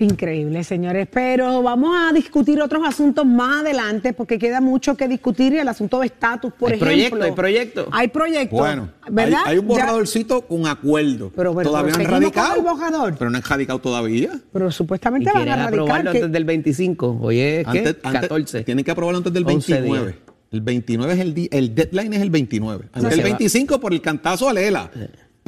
Increíble, 0.00 0.62
señores. 0.64 1.08
Pero 1.12 1.62
vamos 1.62 1.96
a 1.98 2.12
discutir 2.12 2.60
otros 2.60 2.82
asuntos 2.86 3.26
más 3.26 3.60
adelante 3.62 4.12
porque 4.12 4.38
queda 4.38 4.60
mucho 4.60 4.96
que 4.96 5.08
discutir 5.08 5.52
y 5.54 5.58
el 5.58 5.68
asunto 5.68 6.00
de 6.00 6.06
estatus, 6.06 6.52
por 6.52 6.70
Hay 6.72 6.76
ejemplo. 6.76 7.18
proyecto, 7.18 7.24
hay 7.24 7.32
proyecto. 7.32 7.88
Hay 7.92 8.08
proyectos. 8.08 8.58
Bueno, 8.58 8.88
¿verdad? 9.10 9.40
Hay, 9.46 9.52
hay 9.52 9.58
un 9.58 9.66
Ya- 9.68 9.74
borradorcito 9.74 10.42
con 10.42 10.66
acuerdo. 10.66 11.32
Pero, 11.34 11.54
pero, 11.54 11.70
todavía 11.70 11.92
no 11.94 11.98
han 12.00 12.06
radicado. 12.06 12.56
el 12.56 12.62
borrador. 12.62 13.14
Pero 13.18 13.30
no 13.30 13.36
han 13.36 13.42
radicado 13.42 13.78
todavía. 13.80 14.30
pero 14.52 14.68
Y 14.68 14.72
supuestamente 14.72 15.30
van 15.32 15.42
a 15.48 15.56
radicar. 15.56 15.68
aprobarlo 15.68 16.12
que- 16.12 16.18
antes 16.18 16.32
del 16.32 16.44
25. 16.44 17.18
Hoy 17.20 17.40
es, 17.40 17.66
¿qué? 17.66 17.78
Antes- 17.78 17.96
antes- 18.02 18.20
14. 18.22 18.64
Tienen 18.64 18.84
que 18.84 18.90
aprobarlo 18.90 19.18
antes 19.18 19.32
del 19.32 19.44
11 19.46 19.72
29. 19.74 20.06
días. 20.12 20.18
El 20.50 20.60
29 20.62 21.12
es 21.12 21.20
el 21.20 21.34
día, 21.34 21.48
el 21.50 21.74
deadline 21.74 22.14
es 22.14 22.22
el 22.22 22.30
29. 22.30 22.86
Antes 22.92 23.12
se 23.14 23.20
el 23.20 23.26
va. 23.26 23.30
25 23.36 23.80
por 23.80 23.92
el 23.92 24.00
cantazo 24.00 24.48
a 24.48 24.54
Lela. 24.54 24.90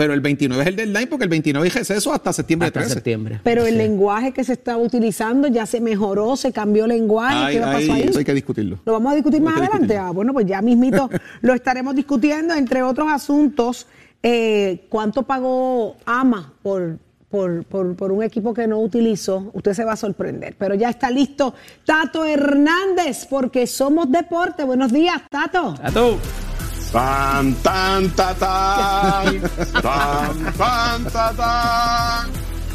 Pero 0.00 0.14
el 0.14 0.20
29 0.22 0.62
es 0.62 0.68
el 0.68 0.76
deadline 0.76 1.08
porque 1.10 1.24
el 1.24 1.28
29 1.28 1.68
es 1.68 1.74
receso 1.74 2.10
hasta 2.10 2.32
septiembre 2.32 2.68
Hasta 2.68 2.80
13. 2.80 2.94
septiembre. 2.94 3.40
Pero 3.44 3.66
el 3.66 3.72
Sí. 3.72 3.76
lenguaje 3.76 4.32
que 4.32 4.42
se 4.44 4.54
está 4.54 4.78
utilizando 4.78 5.46
ya 5.46 5.66
se 5.66 5.78
mejoró, 5.78 6.36
se 6.36 6.52
cambió 6.52 6.84
el 6.84 6.88
lenguaje. 6.92 7.36
Ay, 7.36 7.54
¿Qué 7.56 7.60
va 7.60 7.66
a 7.70 7.72
pasar 7.74 7.90
ay, 7.96 8.02
ahí? 8.02 8.08
eso 8.08 8.18
hay 8.18 8.24
que 8.24 8.32
discutirlo. 8.32 8.78
Lo 8.86 8.94
vamos 8.94 9.12
a 9.12 9.14
discutir 9.16 9.42
más 9.42 9.52
adelante. 9.52 9.78
discutirlo. 9.80 10.02
Ah, 10.06 10.10
bueno, 10.12 10.32
pues 10.32 10.46
ya 10.46 10.62
mismito 10.62 11.10
lo 11.42 11.52
estaremos 11.52 11.94
discutiendo, 11.94 12.54
entre 12.54 12.82
otros 12.82 13.08
asuntos. 13.12 13.86
eh, 14.22 14.86
¿Cuánto 14.88 15.22
pagó 15.24 15.96
AMA 16.06 16.54
por, 16.62 16.96
por, 17.30 17.64
por, 17.64 17.94
por 17.94 18.10
un 18.10 18.22
equipo 18.22 18.54
que 18.54 18.66
no 18.66 18.80
utilizó? 18.80 19.50
Usted 19.52 19.74
se 19.74 19.84
va 19.84 19.92
a 19.92 19.96
sorprender. 19.96 20.54
Pero 20.58 20.74
ya 20.76 20.88
está 20.88 21.10
listo 21.10 21.52
Tato 21.84 22.24
Hernández, 22.24 23.26
porque 23.28 23.66
somos 23.66 24.10
deporte. 24.10 24.64
Buenos 24.64 24.92
días, 24.92 25.20
Tato. 25.30 25.74
Tato. 25.74 26.16
Tan, 26.92 27.54
tan, 27.62 28.10
ta, 28.10 28.34
tan, 28.34 29.40
tan, 29.80 30.52
tan, 30.58 31.04
ta, 31.04 31.32
tan. 31.36 32.30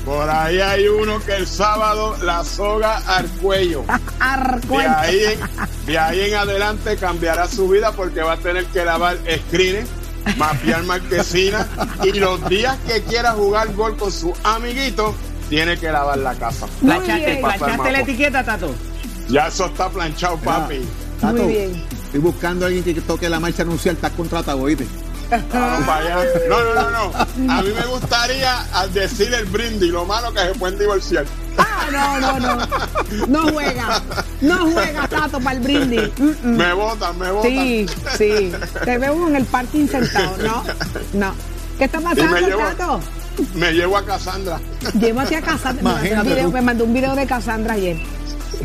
Por 0.06 0.30
ahí 0.30 0.60
hay 0.62 0.88
uno 0.88 1.19
que 1.19 1.36
el 1.36 1.45
sábado 1.47 2.15
la 2.23 2.43
soga 2.45 3.01
al 3.08 3.28
cuello. 3.41 3.84
De 4.69 4.78
ahí, 4.88 5.19
en- 5.25 5.86
de 5.86 5.99
ahí 5.99 6.21
en 6.30 6.36
adelante 6.36 6.95
cambiará 6.95 7.47
su 7.47 7.67
vida 7.67 7.91
porque 7.91 8.21
va 8.21 8.34
a 8.34 8.38
tener 8.38 8.65
que 8.67 8.86
lavar 8.86 9.17
screenes, 9.47 9.88
mapear 10.38 10.84
marquesina 10.84 11.67
y 12.04 12.13
los 12.13 12.47
días 12.47 12.78
que 12.88 13.01
quiera 13.04 13.32
jugar 13.34 13.73
gol 13.73 13.97
con 13.97 14.12
su 14.12 14.34
amiguito, 14.43 15.13
tiene 15.49 15.78
que 15.78 15.91
lavar 15.91 16.17
la 16.19 16.34
casa. 16.36 16.67
Muy 16.82 16.91
¿Plachaste, 16.95 17.25
bien. 17.25 17.41
plachaste 17.41 17.91
la 17.91 17.99
etiqueta, 17.99 18.43
Tato? 18.43 18.73
Ya 19.28 19.47
eso 19.47 19.65
está 19.65 19.89
planchado, 19.89 20.38
papi. 20.38 20.88
Tato, 21.19 21.43
Muy 21.43 21.54
bien. 21.54 21.84
Estoy 22.15 22.32
buscando 22.32 22.63
a 22.63 22.67
alguien 22.69 22.82
que 22.86 23.01
toque 23.01 23.28
la 23.28 23.41
marcha 23.41 23.63
anuncial. 23.63 23.95
Estás 23.95 24.13
contratado, 24.13 24.62
¿oíste? 24.62 24.88
Allá. 25.30 26.23
No, 26.47 26.63
no, 26.63 26.73
no, 26.73 26.89
no. 26.89 27.51
A 27.54 27.62
mí 27.62 27.73
me 27.78 27.86
gustaría 27.88 28.62
al 28.71 28.93
decir 28.93 29.34
el 29.34 29.43
brindis, 29.43 29.91
lo 29.91 30.06
malo 30.06 30.32
que 30.32 30.39
se 30.39 30.56
pueden 30.56 30.80
divorciar. 30.80 31.25
Ah, 31.58 31.89
no, 31.91 32.39
no, 32.39 32.39
no. 32.39 33.28
No 33.28 33.51
juega. 33.51 34.01
No 34.39 34.71
juega, 34.71 35.10
Tato, 35.10 35.41
para 35.41 35.58
el 35.58 35.62
brindis. 35.62 36.10
Mm, 36.17 36.30
mm. 36.41 36.56
Me 36.56 36.71
votan, 36.71 37.19
me 37.19 37.32
votan. 37.32 37.51
Sí, 37.51 37.86
sí. 38.17 38.54
Te 38.86 38.97
veo 38.97 39.28
en 39.28 39.36
el 39.36 39.43
parking 39.43 39.86
sentado, 39.86 40.38
¿no? 40.38 40.63
No. 41.12 41.34
¿Qué 41.78 41.84
está 41.84 41.99
pasando, 41.99 42.32
me 42.32 42.41
llevo, 42.43 42.62
Tato? 42.62 42.99
me 43.56 43.73
llevo 43.73 43.97
a 43.97 44.06
Cassandra. 44.06 44.58
Llévate 44.97 45.36
a 45.36 45.41
Cassandra. 45.41 45.84
Me 45.84 45.89
mandó, 45.89 45.99
un 45.99 46.06
Imagínate 46.06 46.30
video, 46.30 46.45
tú. 46.45 46.51
me 46.54 46.62
mandó 46.62 46.84
un 46.86 46.93
video 46.93 47.13
de 47.13 47.28
Cassandra 47.28 47.73
ayer. 47.73 47.97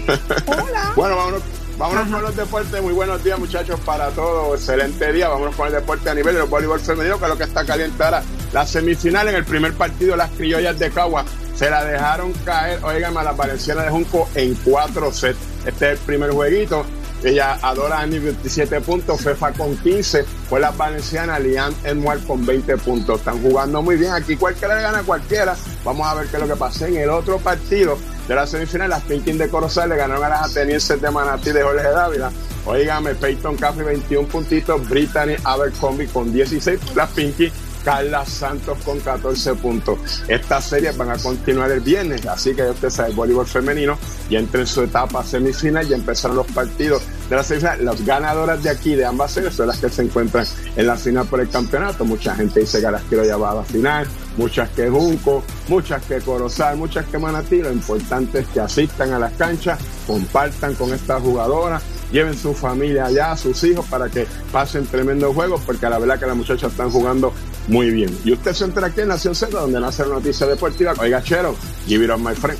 Hola. 0.47 0.93
Bueno, 0.95 1.17
vámonos, 1.17 1.43
vámonos 1.81 2.03
Ajá. 2.05 2.13
con 2.13 2.23
los 2.23 2.37
deportes. 2.37 2.83
Muy 2.83 2.93
buenos 2.93 3.25
días, 3.25 3.39
muchachos, 3.39 3.81
para 3.81 4.11
todos. 4.11 4.61
Excelente 4.61 5.13
día. 5.13 5.29
Vámonos 5.29 5.57
con 5.57 5.67
el 5.67 5.73
deporte 5.73 6.11
a 6.11 6.15
nivel 6.15 6.35
del 6.35 6.45
voleibol 6.45 6.79
femenino, 6.79 7.19
que 7.19 7.25
es 7.25 7.31
lo 7.31 7.39
que 7.39 7.45
está 7.45 7.65
caliente 7.65 8.05
ahora. 8.05 8.23
La 8.53 8.67
semifinal 8.67 9.29
en 9.29 9.37
el 9.37 9.45
primer 9.45 9.73
partido, 9.73 10.15
las 10.15 10.31
criollas 10.31 10.79
de 10.79 10.91
Cagua 10.91 11.25
se 11.55 11.71
la 11.71 11.85
dejaron 11.85 12.33
caer, 12.45 12.85
oigan, 12.85 13.17
a 13.17 13.23
las 13.23 13.37
valencianas 13.37 13.85
de 13.85 13.91
Junco 13.91 14.29
en 14.35 14.55
cuatro 14.57 15.13
sets. 15.13 15.39
Este 15.67 15.87
es 15.87 15.99
el 15.99 15.99
primer 15.99 16.31
jueguito. 16.31 16.85
Ella 17.23 17.59
adora 17.61 18.01
a 18.01 18.07
27 18.07 18.81
puntos, 18.81 19.21
Fefa 19.21 19.53
con 19.53 19.77
15, 19.77 20.25
fue 20.49 20.59
la 20.59 20.71
valenciana 20.71 21.39
Lian 21.39 21.75
Enmual 21.85 22.21
con 22.25 22.47
20 22.47 22.79
puntos. 22.79 23.19
Están 23.19 23.43
jugando 23.43 23.83
muy 23.83 23.97
bien. 23.97 24.13
Aquí 24.13 24.37
cualquiera 24.37 24.75
le 24.75 24.83
gana 24.83 24.99
a 25.01 25.03
cualquiera. 25.03 25.55
Vamos 25.85 26.07
a 26.07 26.15
ver 26.15 26.29
qué 26.29 26.37
es 26.37 26.43
lo 26.43 26.49
que 26.49 26.57
pasa 26.57 26.89
en 26.89 26.97
el 26.97 27.11
otro 27.11 27.39
partido 27.39 27.99
de 28.31 28.37
la 28.37 28.47
semifinal. 28.47 28.89
Las 28.91 29.03
Pinkin 29.03 29.39
de 29.39 29.49
Corozal 29.49 29.89
le 29.89 29.97
ganaron 29.97 30.23
a 30.23 30.29
las 30.29 30.51
atenienses 30.51 31.03
de 31.03 31.11
Manatí 31.11 31.51
de 31.51 31.63
Jorge 31.63 31.91
Dávila. 31.91 32.31
Óigame, 32.65 33.15
Peyton 33.17 33.57
Caffrey 33.57 33.85
21 33.85 34.29
puntitos, 34.29 34.89
Brittany 34.89 35.35
Abercrombie 35.43 36.07
con 36.07 36.33
16, 36.33 36.95
las 36.95 37.11
Pinky 37.11 37.51
Carla 37.85 38.25
Santos 38.27 38.79
con 38.85 39.01
14 39.01 39.55
puntos. 39.55 39.99
Estas 40.29 40.65
series 40.65 40.97
van 40.97 41.11
a 41.11 41.19
continuar 41.19 41.71
el 41.71 41.81
viernes, 41.81 42.27
así 42.27 42.51
que 42.51 42.63
ya 42.63 42.71
usted 42.71 42.91
sabe, 42.91 43.11
el 43.11 43.17
voleibol 43.17 43.47
femenino 43.47 43.99
ya 44.29 44.39
entra 44.39 44.61
en 44.61 44.67
su 44.67 44.83
etapa 44.83 45.25
semifinal, 45.25 45.87
ya 45.87 45.97
empezaron 45.97 46.37
los 46.37 46.47
partidos 46.49 47.03
de 47.29 47.37
la 47.37 47.43
semifinal. 47.43 47.85
Las 47.85 48.05
ganadoras 48.05 48.63
de 48.63 48.71
aquí, 48.71 48.95
de 48.95 49.05
ambas 49.05 49.33
series, 49.33 49.55
son 49.55 49.69
las 49.69 49.79
que 49.79 49.89
se 49.89 50.03
encuentran 50.03 50.47
en 50.77 50.87
la 50.87 50.97
final 50.97 51.27
por 51.27 51.41
el 51.41 51.49
campeonato. 51.49 52.05
Mucha 52.05 52.35
gente 52.35 52.61
dice 52.61 52.81
que 52.81 52.91
las 52.91 53.03
quiero 53.05 53.25
llevar 53.25 53.53
a 53.53 53.55
la 53.57 53.65
final, 53.65 54.07
muchas 54.37 54.69
que 54.71 54.89
Junco, 54.89 55.43
muchas 55.69 56.03
que 56.05 56.21
Corozal, 56.21 56.77
muchas 56.77 57.07
que 57.07 57.19
Manatí. 57.19 57.63
Lo 57.63 57.73
importante 57.73 58.41
es 58.41 58.49
que 58.49 58.61
asistan 58.61 59.13
a 59.13 59.19
las 59.19 59.33
canchas, 59.33 59.79
compartan 60.07 60.75
con 60.75 60.93
estas 60.93 61.23
jugadoras, 61.23 61.83
lleven 62.13 62.37
su 62.37 62.55
familia 62.55 63.07
allá, 63.07 63.37
sus 63.37 63.63
hijos, 63.65 63.87
para 63.87 64.09
que 64.09 64.27
pasen 64.53 64.87
tremendos 64.87 65.35
juegos, 65.35 65.61
porque 65.65 65.89
la 65.89 65.99
verdad 65.99 66.19
que 66.19 66.27
las 66.27 66.37
muchachas 66.37 66.73
están 66.73 66.91
jugando 66.91 67.33
muy 67.69 67.91
bien. 67.91 68.17
Y 68.25 68.33
usted 68.33 68.53
se 68.53 68.65
entra 68.65 68.87
aquí 68.87 69.01
en 69.01 69.09
Nación 69.09 69.35
Z, 69.35 69.51
donde 69.59 69.81
nace 69.81 70.03
la 70.05 70.15
noticia 70.15 70.47
deportiva. 70.47 70.95
Oiga, 70.99 71.23
Chero, 71.23 71.57
give 71.87 72.05
it 72.05 72.11
up, 72.11 72.19
my 72.19 72.35
friend. 72.35 72.59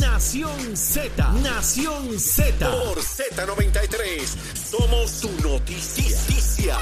Nación 0.00 0.76
Z, 0.76 1.32
Nación 1.42 2.18
Z. 2.18 2.68
Por 2.68 2.98
Z93, 2.98 4.26
somos 4.70 5.10
su 5.10 5.30
noticia. 5.42 6.76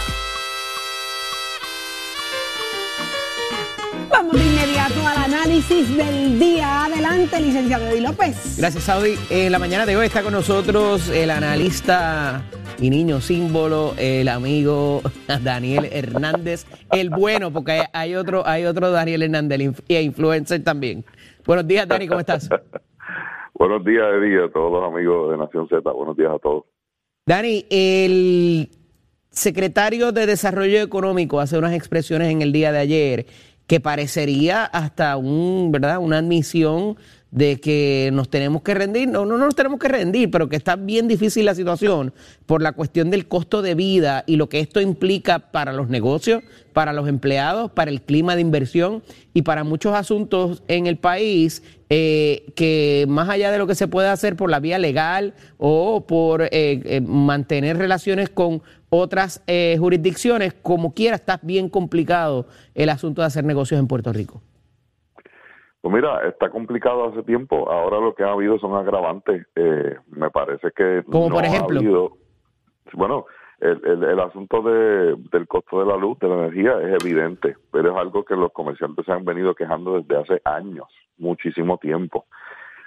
Vamos 4.09 4.35
de 4.35 4.45
inmediato 4.45 5.07
al 5.07 5.17
análisis 5.17 5.97
del 5.97 6.39
día. 6.39 6.85
Adelante, 6.85 7.41
licenciado 7.41 7.89
Eddie 7.89 8.01
López. 8.01 8.37
Gracias, 8.57 8.85
Saudi. 8.85 9.19
En 9.29 9.53
la 9.53 9.59
mañana 9.59 9.85
de 9.87 9.97
hoy 9.97 10.07
está 10.07 10.23
con 10.23 10.33
nosotros 10.33 11.09
el 11.09 11.31
analista 11.31 12.43
y 12.79 12.91
niño 12.91 13.21
símbolo, 13.21 13.95
el 13.99 14.29
amigo 14.29 15.03
Daniel 15.43 15.89
Hernández, 15.91 16.67
el 16.91 17.11
bueno, 17.11 17.53
porque 17.53 17.83
hay, 17.93 18.15
otro, 18.15 18.47
hay 18.47 18.65
otro 18.65 18.91
Daniel 18.91 19.23
Hernández, 19.23 19.83
el 19.89 20.05
influencer 20.05 20.63
también. 20.63 21.05
Buenos 21.47 21.67
días, 21.67 21.87
Dani, 21.87 22.09
¿cómo 22.09 22.21
estás? 22.21 22.49
Buenos 23.55 23.85
días, 23.85 24.05
Eddie, 24.19 24.45
a 24.45 24.51
todos 24.51 24.73
los 24.73 24.93
amigos 24.93 25.31
de 25.31 25.39
Nación 25.39 25.69
Z. 25.69 25.89
Buenos 25.93 26.17
días 26.17 26.33
a 26.35 26.39
todos. 26.39 26.65
Dani, 27.27 27.65
el 27.71 28.69
secretario 29.31 30.13
de 30.13 30.27
Desarrollo 30.27 30.83
Económico 30.83 31.41
hace 31.41 31.57
unas 31.57 31.73
expresiones 31.73 32.29
en 32.29 32.43
el 32.43 32.53
día 32.53 32.73
de 32.73 32.79
ayer 32.79 33.27
que 33.67 33.81
parecería 33.81 34.65
hasta 34.65 35.17
un, 35.17 35.71
¿verdad? 35.73 35.99
una 35.99 36.19
admisión 36.19 36.97
de 37.35 37.59
que 37.59 38.11
nos 38.13 38.29
tenemos 38.29 38.63
que 38.63 38.75
rendir, 38.75 39.09
no, 39.09 39.27
no 39.27 39.37
nos 39.37 39.57
tenemos 39.57 39.81
que 39.81 39.89
rendir, 39.89 40.31
pero 40.31 40.49
que 40.49 40.55
está 40.55 40.77
bien 40.77 41.09
difícil 41.09 41.45
la 41.45 41.57
situación 41.57 42.15
por 42.47 42.63
la 42.63 42.71
cuestión 42.71 43.11
del 43.11 43.27
costo 43.27 43.61
de 43.61 43.75
vida 43.75 44.23
y 44.29 44.37
lo 44.37 44.49
que 44.49 44.61
esto 44.61 44.81
implica 44.81 45.51
para 45.51 45.73
los 45.73 45.89
negocios, 45.89 46.45
para 46.73 46.93
los 46.93 47.09
empleados, 47.09 47.73
para 47.73 47.91
el 47.91 48.03
clima 48.03 48.37
de 48.37 48.43
inversión 48.43 49.03
y 49.33 49.43
para 49.43 49.65
muchos 49.65 49.95
asuntos 49.95 50.63
en 50.69 50.87
el 50.87 50.97
país 50.97 51.65
eh, 51.91 52.53
que 52.55 53.05
más 53.09 53.29
allá 53.29 53.51
de 53.51 53.59
lo 53.59 53.67
que 53.67 53.75
se 53.75 53.89
puede 53.89 54.09
hacer 54.09 54.37
por 54.37 54.49
la 54.49 54.61
vía 54.61 54.79
legal 54.79 55.35
o 55.59 56.07
por 56.07 56.43
eh, 56.43 56.49
eh, 56.53 57.01
mantener 57.01 57.79
relaciones 57.79 58.29
con 58.29 58.63
otras 58.91 59.43
eh, 59.49 59.77
jurisdicciones, 59.81 60.55
como 60.63 60.95
quiera, 60.95 61.17
está 61.17 61.41
bien 61.43 61.69
complicado 61.69 62.47
el 62.77 62.91
asunto 62.91 63.23
de 63.23 63.27
hacer 63.27 63.45
negocios 63.45 63.81
en 63.81 63.89
Puerto 63.89 64.13
Rico. 64.13 64.41
Pues 65.85 65.95
mira, 65.97 66.27
está 66.27 66.49
complicado 66.49 67.05
hace 67.11 67.23
tiempo. 67.25 67.71
Ahora 67.71 68.01
lo 68.01 68.15
que 68.15 68.25
ha 68.25 68.31
habido 68.33 68.59
son 68.59 68.75
agravantes. 68.75 69.47
Eh, 69.55 69.97
me 70.13 70.31
parece 70.31 70.71
que. 70.75 71.03
Como 71.05 71.29
no 71.29 71.35
por 71.35 71.45
ha 71.45 71.47
ejemplo. 71.47 71.79
habido- 71.79 72.17
bueno, 72.95 73.27
el, 73.61 73.83
el, 73.85 74.03
el 74.03 74.21
asunto 74.21 74.63
de, 74.63 75.15
del 75.31 75.47
costo 75.47 75.81
de 75.81 75.85
la 75.87 75.99
luz, 75.99 76.19
de 76.21 76.29
la 76.29 76.37
energía, 76.37 76.79
es 76.81 77.05
evidente, 77.05 77.57
pero 77.71 77.93
es 77.93 77.99
algo 77.99 78.25
que 78.25 78.35
los 78.35 78.51
comerciantes 78.53 79.05
se 79.05 79.13
han 79.13 79.27
venido 79.27 79.55
quejando 79.55 80.01
desde 80.01 80.17
hace 80.23 80.41
años, 80.47 80.87
muchísimo 81.19 81.77
tiempo. 81.77 82.25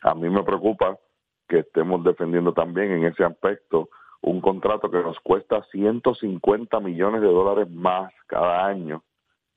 A 0.01 0.15
mí 0.15 0.27
me 0.27 0.41
preocupa 0.41 0.97
que 1.47 1.59
estemos 1.59 2.03
defendiendo 2.03 2.51
también 2.53 2.91
en 2.93 3.03
ese 3.05 3.23
aspecto 3.23 3.89
un 4.21 4.41
contrato 4.41 4.89
que 4.89 5.03
nos 5.03 5.19
cuesta 5.19 5.61
150 5.71 6.79
millones 6.79 7.21
de 7.21 7.27
dólares 7.27 7.69
más 7.69 8.11
cada 8.25 8.65
año 8.65 9.03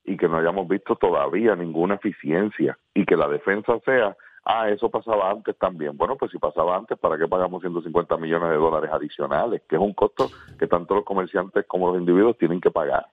y 0.04 0.16
que 0.16 0.28
no 0.28 0.38
hayamos 0.38 0.66
visto 0.68 0.96
todavía 0.96 1.54
ninguna 1.54 1.94
eficiencia 1.94 2.78
y 2.94 3.04
que 3.04 3.16
la 3.16 3.28
defensa 3.28 3.78
sea 3.84 4.16
ah, 4.44 4.68
eso 4.68 4.90
pasaba 4.90 5.30
antes 5.30 5.56
también. 5.58 5.96
Bueno, 5.96 6.16
pues 6.16 6.30
si 6.32 6.38
pasaba 6.38 6.76
antes, 6.76 6.98
¿para 6.98 7.18
qué 7.18 7.28
pagamos 7.28 7.60
150 7.60 8.16
millones 8.16 8.50
de 8.50 8.56
dólares 8.56 8.90
adicionales? 8.92 9.62
Que 9.68 9.76
es 9.76 9.82
un 9.82 9.94
costo 9.94 10.30
que 10.58 10.66
tanto 10.66 10.94
los 10.94 11.04
comerciantes 11.04 11.66
como 11.66 11.88
los 11.88 11.98
individuos 11.98 12.38
tienen 12.38 12.60
que 12.60 12.70
pagar. 12.70 13.06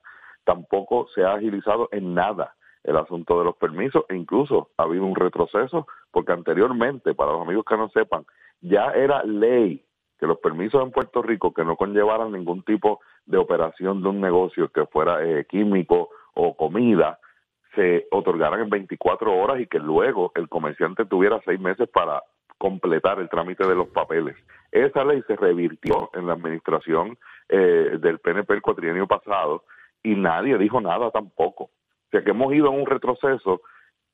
Tampoco 0.43 1.08
se 1.13 1.23
ha 1.23 1.34
agilizado 1.34 1.89
en 1.91 2.13
nada 2.13 2.56
el 2.84 2.95
asunto 2.95 3.38
de 3.38 3.45
los 3.45 3.56
permisos 3.58 4.06
e 4.08 4.15
incluso 4.15 4.69
ha 4.78 4.84
habido 4.84 5.04
un 5.04 5.15
retroceso 5.15 5.88
porque 6.12 6.32
anteriormente, 6.32 7.13
para 7.13 7.34
los 7.34 7.41
amigos 7.41 7.65
que 7.65 7.78
no 7.78 7.89
sepan, 7.89 8.26
ya 8.62 8.91
era 8.91 9.23
ley 9.23 9.84
que 10.17 10.26
los 10.26 10.39
permisos 10.39 10.82
en 10.82 10.91
Puerto 10.91 11.21
Rico 11.21 11.54
que 11.54 11.63
no 11.63 11.76
conllevaran 11.76 12.32
ningún 12.32 12.63
tipo 12.63 13.02
de 13.26 13.38
operación 13.38 14.02
de 14.02 14.10
un 14.10 14.21
negocio 14.21 14.69
que 14.69 14.86
fuera 14.88 15.23
eh, 15.23 15.45
químico 15.47 16.10
o 16.38 16.56
comida, 16.56 17.19
se 17.76 18.08
otorgaran 18.12 18.62
en 18.62 18.69
24 18.69 19.36
horas 19.36 19.60
y 19.60 19.67
que 19.67 19.80
luego 19.80 20.32
el 20.36 20.47
comerciante 20.47 21.06
tuviera 21.06 21.41
seis 21.45 21.60
meses 21.60 21.89
para 21.89 22.23
completar 22.58 23.19
el 23.19 23.30
trámite 23.30 23.67
de 23.67 23.76
los 23.76 23.88
papeles. 23.89 24.36
Esa 24.71 25.04
ley 25.04 25.21
se 25.28 25.36
revirtió 25.36 26.10
en 26.13 26.28
la 26.28 26.34
administración 26.34 27.17
eh, 27.50 27.97
del 28.00 28.19
PNP 28.19 28.54
el 28.54 28.62
cuatrienio 28.62 29.08
pasado 29.08 29.63
y 30.04 30.15
nadie 30.15 30.58
dijo 30.58 30.80
nada 30.80 31.12
tampoco. 31.12 31.65
O 31.65 32.10
sea 32.12 32.23
que 32.23 32.32
hemos 32.32 32.54
ido 32.54 32.67
en 32.67 32.80
un 32.80 32.86
retroceso 32.86 33.62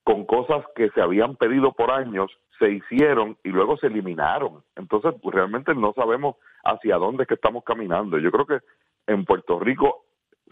con 0.03 0.25
cosas 0.25 0.65
que 0.75 0.89
se 0.89 1.01
habían 1.01 1.35
pedido 1.35 1.71
por 1.73 1.91
años, 1.91 2.31
se 2.59 2.69
hicieron 2.69 3.37
y 3.43 3.49
luego 3.49 3.77
se 3.77 3.87
eliminaron. 3.87 4.63
Entonces, 4.75 5.13
pues, 5.21 5.35
realmente 5.35 5.73
no 5.75 5.93
sabemos 5.93 6.35
hacia 6.63 6.97
dónde 6.97 7.23
es 7.23 7.29
que 7.29 7.35
estamos 7.35 7.63
caminando. 7.63 8.17
Yo 8.17 8.31
creo 8.31 8.45
que 8.45 8.59
en 9.07 9.23
Puerto 9.23 9.59
Rico 9.59 10.03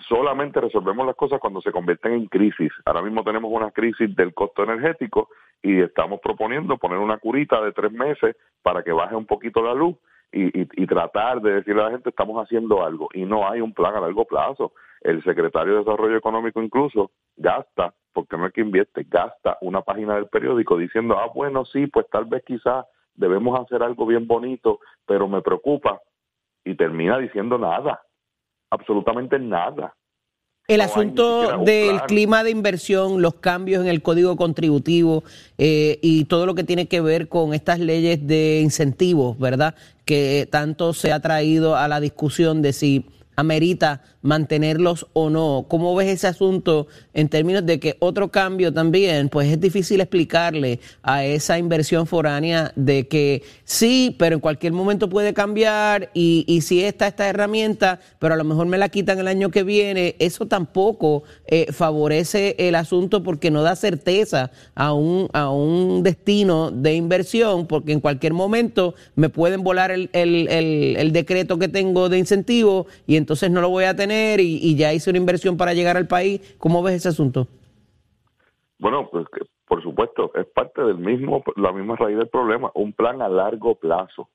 solamente 0.07 0.61
resolvemos 0.61 1.05
las 1.05 1.15
cosas 1.15 1.39
cuando 1.39 1.61
se 1.61 1.71
convierten 1.71 2.13
en 2.13 2.25
crisis. 2.27 2.71
Ahora 2.85 3.01
mismo 3.01 3.23
tenemos 3.23 3.51
una 3.51 3.71
crisis 3.71 4.15
del 4.15 4.33
costo 4.33 4.63
energético 4.63 5.29
y 5.61 5.81
estamos 5.81 6.19
proponiendo 6.21 6.77
poner 6.77 6.97
una 6.97 7.17
curita 7.17 7.61
de 7.61 7.71
tres 7.71 7.91
meses 7.91 8.35
para 8.61 8.83
que 8.83 8.91
baje 8.91 9.15
un 9.15 9.25
poquito 9.25 9.61
la 9.61 9.73
luz 9.73 9.95
y, 10.31 10.61
y, 10.61 10.87
tratar 10.87 11.41
de 11.41 11.55
decirle 11.55 11.81
a 11.81 11.85
la 11.85 11.91
gente 11.91 12.09
estamos 12.09 12.41
haciendo 12.41 12.85
algo 12.85 13.09
y 13.13 13.25
no 13.25 13.49
hay 13.49 13.59
un 13.59 13.73
plan 13.73 13.95
a 13.95 13.99
largo 13.99 14.23
plazo. 14.25 14.71
El 15.01 15.21
secretario 15.23 15.73
de 15.73 15.79
Desarrollo 15.79 16.15
Económico 16.15 16.61
incluso 16.61 17.11
gasta, 17.35 17.93
porque 18.13 18.37
no 18.37 18.45
es 18.45 18.53
que 18.53 18.61
invierte, 18.61 19.05
gasta 19.09 19.57
una 19.61 19.81
página 19.81 20.15
del 20.15 20.27
periódico 20.27 20.77
diciendo, 20.77 21.17
ah, 21.19 21.29
bueno, 21.35 21.65
sí, 21.65 21.87
pues 21.87 22.07
tal 22.09 22.25
vez 22.25 22.43
quizás 22.45 22.85
debemos 23.13 23.59
hacer 23.59 23.83
algo 23.83 24.05
bien 24.05 24.25
bonito, 24.25 24.79
pero 25.05 25.27
me 25.27 25.41
preocupa 25.41 25.99
y 26.63 26.75
termina 26.75 27.17
diciendo 27.17 27.57
nada 27.57 28.01
absolutamente 28.71 29.37
nada. 29.37 29.93
El 30.67 30.79
asunto 30.79 31.57
del 31.65 32.01
clima 32.03 32.43
de 32.43 32.51
inversión, 32.51 33.21
los 33.21 33.33
cambios 33.35 33.81
en 33.81 33.89
el 33.89 34.01
código 34.01 34.37
contributivo 34.37 35.23
eh, 35.57 35.99
y 36.01 36.25
todo 36.25 36.45
lo 36.45 36.55
que 36.55 36.63
tiene 36.63 36.87
que 36.87 37.01
ver 37.01 37.27
con 37.27 37.53
estas 37.53 37.79
leyes 37.79 38.25
de 38.25 38.61
incentivos, 38.61 39.37
¿verdad? 39.37 39.75
Que 40.05 40.47
tanto 40.49 40.93
se 40.93 41.11
ha 41.11 41.19
traído 41.19 41.75
a 41.75 41.89
la 41.89 41.99
discusión 41.99 42.61
de 42.61 42.71
si 42.71 43.05
amerita 43.41 44.01
mantenerlos 44.21 45.07
o 45.13 45.29
no. 45.29 45.65
¿Cómo 45.67 45.95
ves 45.95 46.07
ese 46.07 46.27
asunto 46.27 46.87
en 47.13 47.27
términos 47.27 47.65
de 47.65 47.79
que 47.79 47.97
otro 47.99 48.31
cambio 48.31 48.73
también, 48.73 49.29
pues 49.29 49.51
es 49.51 49.59
difícil 49.59 49.99
explicarle 49.99 50.79
a 51.01 51.25
esa 51.25 51.57
inversión 51.57 52.07
foránea 52.07 52.71
de 52.75 53.07
que 53.07 53.43
sí, 53.63 54.15
pero 54.17 54.35
en 54.35 54.39
cualquier 54.39 54.73
momento 54.73 55.09
puede 55.09 55.33
cambiar 55.33 56.09
y, 56.13 56.45
y 56.47 56.61
si 56.61 56.83
está 56.83 57.07
esta 57.07 57.27
herramienta, 57.27 57.99
pero 58.19 58.33
a 58.33 58.37
lo 58.37 58.43
mejor 58.43 58.67
me 58.67 58.77
la 58.77 58.89
quitan 58.89 59.19
el 59.19 59.27
año 59.27 59.49
que 59.49 59.63
viene, 59.63 60.15
eso 60.19 60.47
tampoco 60.47 61.23
eh, 61.47 61.67
favorece 61.71 62.55
el 62.59 62.75
asunto 62.75 63.23
porque 63.23 63.51
no 63.51 63.63
da 63.63 63.75
certeza 63.75 64.51
a 64.75 64.93
un, 64.93 65.27
a 65.33 65.49
un 65.49 66.03
destino 66.03 66.71
de 66.71 66.95
inversión, 66.95 67.67
porque 67.67 67.91
en 67.91 67.99
cualquier 67.99 68.33
momento 68.33 68.93
me 69.15 69.29
pueden 69.29 69.63
volar 69.63 69.91
el, 69.91 70.09
el, 70.13 70.47
el, 70.49 70.95
el 70.97 71.11
decreto 71.11 71.57
que 71.57 71.67
tengo 71.67 72.09
de 72.09 72.19
incentivo 72.19 72.87
y 73.07 73.15
entonces 73.15 73.30
no 73.49 73.61
lo 73.61 73.69
voy 73.69 73.85
a 73.85 73.95
tener 73.95 74.39
y, 74.39 74.75
ya 74.75 74.93
hice 74.93 75.09
una 75.09 75.19
inversión 75.19 75.57
para 75.57 75.73
llegar 75.73 75.97
al 75.97 76.07
país. 76.07 76.55
¿Cómo 76.57 76.83
ves 76.83 76.95
ese 76.95 77.09
asunto? 77.09 77.47
Bueno, 78.79 79.09
pues 79.11 79.25
por 79.71 79.81
supuesto, 79.81 80.31
es 80.35 80.45
parte 80.47 80.83
del 80.83 80.97
mismo, 80.97 81.43
la 81.55 81.71
misma 81.71 81.95
raíz 81.95 82.17
del 82.17 82.27
problema, 82.27 82.69
un 82.73 82.91
plan 82.91 83.21
a 83.21 83.29
largo 83.29 83.75
plazo, 83.75 84.27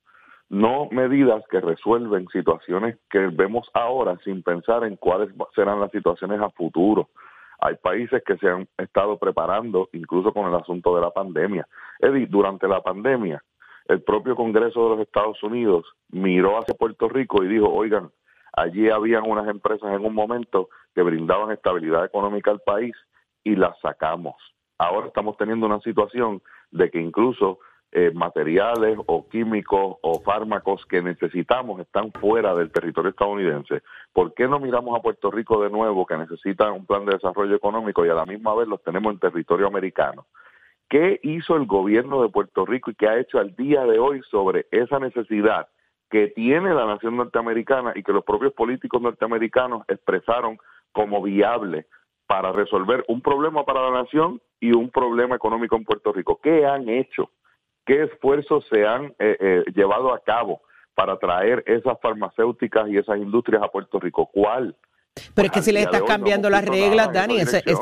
no 0.49 0.89
medidas 0.91 1.45
que 1.51 1.61
resuelven 1.61 2.27
situaciones 2.29 2.97
que 3.11 3.19
vemos 3.19 3.69
ahora 3.75 4.17
sin 4.25 4.43
pensar 4.43 4.85
en 4.85 4.97
cuáles 4.97 5.29
serán 5.55 5.79
las 5.79 5.91
situaciones 5.91 6.41
a 6.41 6.49
futuro. 6.49 7.11
Hay 7.59 7.75
países 7.77 8.23
que 8.25 8.39
se 8.39 8.49
han 8.49 8.67
estado 8.79 9.19
preparando 9.19 9.91
incluso 9.93 10.33
con 10.33 10.49
el 10.49 10.55
asunto 10.55 10.95
de 10.95 11.03
la 11.03 11.11
pandemia. 11.11 11.69
Eddie, 11.99 12.27
durante 12.27 12.67
la 12.67 12.81
pandemia, 12.81 13.43
el 13.89 14.03
propio 14.03 14.37
Congreso 14.37 14.85
de 14.85 14.97
los 14.97 15.07
Estados 15.07 15.43
Unidos 15.43 15.85
miró 16.11 16.59
hacia 16.59 16.75
Puerto 16.75 17.11
Rico 17.11 17.45
y 17.45 17.49
dijo, 17.49 17.69
oigan, 17.69 18.11
Allí 18.57 18.89
habían 18.89 19.29
unas 19.29 19.47
empresas 19.49 19.93
en 19.93 20.05
un 20.05 20.15
momento 20.15 20.71
que 20.95 21.03
brindaban 21.03 21.53
estabilidad 21.53 22.07
económica 22.07 22.51
al 22.51 22.61
país 22.61 22.97
y 23.45 23.55
las 23.55 23.79
sacamos. 23.81 24.35
Ahora 24.79 25.09
estamos 25.09 25.37
teniendo 25.37 25.67
una 25.67 25.81
situación 25.81 26.43
de 26.71 26.91
que 26.91 26.99
incluso 26.99 27.61
eh, 27.93 28.11
materiales 28.13 28.99
o 29.07 29.29
químicos 29.29 29.97
o 30.03 30.21
fármacos 30.21 30.85
que 30.87 31.03
necesitamos 31.03 31.81
están 31.81 32.13
fuera 32.13 32.55
del 32.55 32.73
territorio 32.73 33.11
estadounidense. 33.11 33.83
¿Por 34.13 34.35
qué 34.35 34.49
no 34.49 34.59
miramos 34.59 34.99
a 34.99 35.03
Puerto 35.03 35.31
Rico 35.31 35.63
de 35.63 35.71
nuevo 35.71 36.07
que 36.07 36.17
necesita 36.17 36.73
un 36.73 36.87
plan 36.87 37.05
de 37.05 37.15
desarrollo 37.15 37.55
económico 37.55 38.05
y 38.05 38.09
a 38.09 38.15
la 38.15 38.27
misma 38.27 38.55
vez 38.55 38.69
los 38.69 38.83
tenemos 38.83 39.13
en 39.13 39.21
territorio 39.21 39.67
americano? 39.67 40.27
¿Qué 40.89 41.21
hizo 41.23 41.57
el 41.57 41.67
gobierno 41.67 42.23
de 42.23 42.29
Puerto 42.29 42.65
Rico 42.65 42.91
y 42.91 42.95
qué 42.95 43.09
ha 43.09 43.19
hecho 43.19 43.39
al 43.39 43.55
día 43.55 43.85
de 43.85 43.99
hoy 43.99 44.23
sobre 44.31 44.67
esa 44.71 44.99
necesidad 44.99 45.69
que 46.11 46.29
tiene 46.29 46.73
la 46.75 46.87
nación 46.87 47.17
norteamericana 47.17 47.93
y 47.95 48.03
que 48.03 48.13
los 48.13 48.25
propios 48.25 48.53
políticos 48.53 49.03
norteamericanos 49.03 49.83
expresaron 49.89 50.59
como 50.93 51.23
viable 51.23 51.87
para 52.27 52.53
resolver 52.53 53.05
un 53.09 53.21
problema 53.21 53.65
para 53.65 53.83
la 53.83 54.03
nación 54.03 54.41
y 54.61 54.73
un 54.73 54.91
problema 54.91 55.37
económico 55.37 55.77
en 55.77 55.85
Puerto 55.85 56.13
Rico. 56.13 56.41
¿Qué 56.43 56.67
han 56.67 56.89
hecho? 56.89 57.31
¿Qué 57.85 58.05
esfuerzos 58.05 58.67
se 58.69 58.87
han 58.87 59.15
eh, 59.19 59.37
eh, 59.41 59.65
llevado 59.75 60.13
a 60.13 60.21
cabo 60.21 60.61
para 60.95 61.19
traer 61.19 61.63
esas 61.67 62.01
farmacéuticas 62.01 62.89
y 62.89 62.97
esas 62.97 63.19
industrias 63.19 63.63
a 63.63 63.69
Puerto 63.69 64.01
Rico? 64.01 64.27
¿Cuál? 64.33 64.75
Pero 65.35 65.47
es 65.47 65.53
que 65.53 65.63
si 65.63 65.73
les 65.73 65.85
estás 65.85 66.03
cambiando 66.03 66.51
las 66.51 66.65
reglas, 66.65 67.13
Dani, 67.13 67.39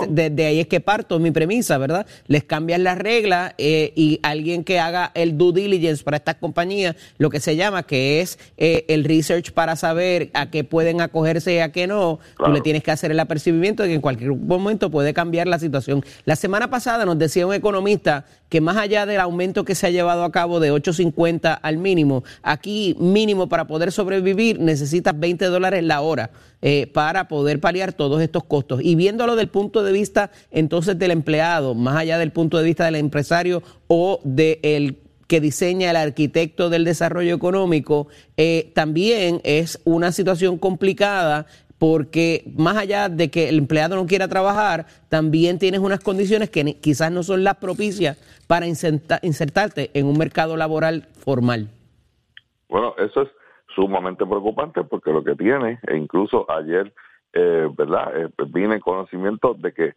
de, 0.09 0.47
ahí 0.47 0.61
es 0.61 0.67
que 0.67 0.81
parto 0.81 1.19
mi 1.19 1.31
premisa, 1.31 1.79
¿verdad? 1.79 2.07
Les 2.27 2.45
cambian 2.45 2.85
las 2.85 2.99
reglas 2.99 3.55
eh, 3.59 3.93
y 3.97 4.21
alguien 4.23 4.65
que 4.65 4.79
haga 4.79 5.11
el 5.15 5.37
due 5.37 5.53
diligence 5.53 6.05
para 6.05 6.17
estas 6.17 6.37
compañías, 6.37 6.97
lo 7.19 7.31
que 7.31 7.41
se 7.41 7.57
llama, 7.57 7.83
que 7.83 8.21
es 8.21 8.39
eh, 8.57 8.85
el 8.89 9.05
research 9.05 9.53
para 9.53 9.77
saber 9.77 10.31
a 10.35 10.51
qué 10.51 10.65
pueden 10.65 11.01
acogerse 11.01 11.55
y 11.55 11.59
a 11.59 11.73
qué 11.73 11.87
no, 11.87 12.21
tú 12.37 12.53
le 12.53 12.61
tienes 12.61 12.83
que 12.83 12.91
hacer 12.91 13.11
el 13.11 13.21
apercibimiento 13.21 13.83
de 13.83 13.91
que 13.91 13.95
en 13.97 14.01
cualquier 14.01 14.33
momento 14.33 14.91
puede 14.91 15.13
cambiar 15.13 15.49
la 15.49 15.59
situación. 15.59 16.05
La 16.25 16.37
semana 16.37 16.71
pasada 16.71 17.05
nos 17.05 17.19
decía 17.19 17.47
un 17.47 17.55
economista 17.55 18.27
que 18.55 18.61
más 18.61 18.77
allá 18.77 19.05
del 19.05 19.19
aumento 19.19 19.65
que 19.65 19.75
se 19.75 19.89
ha 19.89 19.91
llevado 19.91 20.23
a 20.23 20.31
cabo 20.31 20.61
de 20.61 20.73
8.50 20.73 21.59
al 21.61 21.77
mínimo, 21.77 22.23
aquí 22.41 22.95
mínimo 23.01 23.49
para 23.49 23.67
poder 23.67 23.91
sobrevivir 23.91 24.61
necesitas 24.61 25.19
20 25.19 25.47
dólares 25.47 25.83
la 25.83 26.03
hora. 26.03 26.31
Eh, 26.63 26.87
para 26.87 27.27
poder 27.27 27.59
paliar 27.59 27.93
todos 27.93 28.23
estos 28.23 28.45
costos. 28.45 28.81
Y 28.81 28.95
viéndolo 28.95 29.35
del 29.35 29.49
punto 29.49 29.83
de 29.83 29.91
vista 29.91 30.31
entonces 30.53 30.97
del 30.97 31.11
empleado, 31.11 31.75
más 31.75 31.97
allá 31.97 32.17
del 32.17 32.31
punto 32.31 32.57
de 32.57 32.65
vista 32.65 32.85
del 32.85 32.95
empresario 32.95 33.61
o 33.89 34.21
del 34.23 34.99
que 35.27 35.41
diseña 35.41 35.91
el 35.91 35.97
arquitecto 35.97 36.71
del 36.71 36.85
desarrollo 36.85 37.35
económico, 37.35 38.07
eh, 38.37 38.71
también 38.73 39.41
es 39.43 39.81
una 39.85 40.13
situación 40.13 40.59
complicada 40.59 41.47
porque 41.79 42.51
más 42.57 42.77
allá 42.77 43.09
de 43.09 43.31
que 43.31 43.49
el 43.49 43.59
empleado 43.59 43.97
no 43.97 44.07
quiera 44.07 44.29
trabajar, 44.29 44.87
también 45.09 45.59
tienes 45.59 45.81
unas 45.81 46.01
condiciones 46.01 46.49
que 46.49 46.77
quizás 46.77 47.13
no 47.13 47.23
son 47.23 47.45
las 47.45 47.57
propicias 47.57 48.17
para 48.47 48.67
insertarte 48.67 49.91
en 49.95 50.07
un 50.07 50.19
mercado 50.19 50.57
laboral 50.57 51.09
formal. 51.25 51.69
Bueno, 52.69 52.95
eso 52.99 53.23
es 53.23 53.29
sumamente 53.75 54.25
preocupante 54.27 54.85
porque 54.85 55.13
lo 55.13 55.25
que 55.25 55.35
tiene, 55.35 55.79
e 55.87 55.97
incluso 55.97 56.51
ayer, 56.51 56.93
eh, 57.33 57.69
¿verdad? 57.77 58.13
Eh, 58.17 58.29
vine 58.49 58.77
en 58.77 58.81
conocimiento 58.81 59.55
de 59.55 59.73
que 59.73 59.95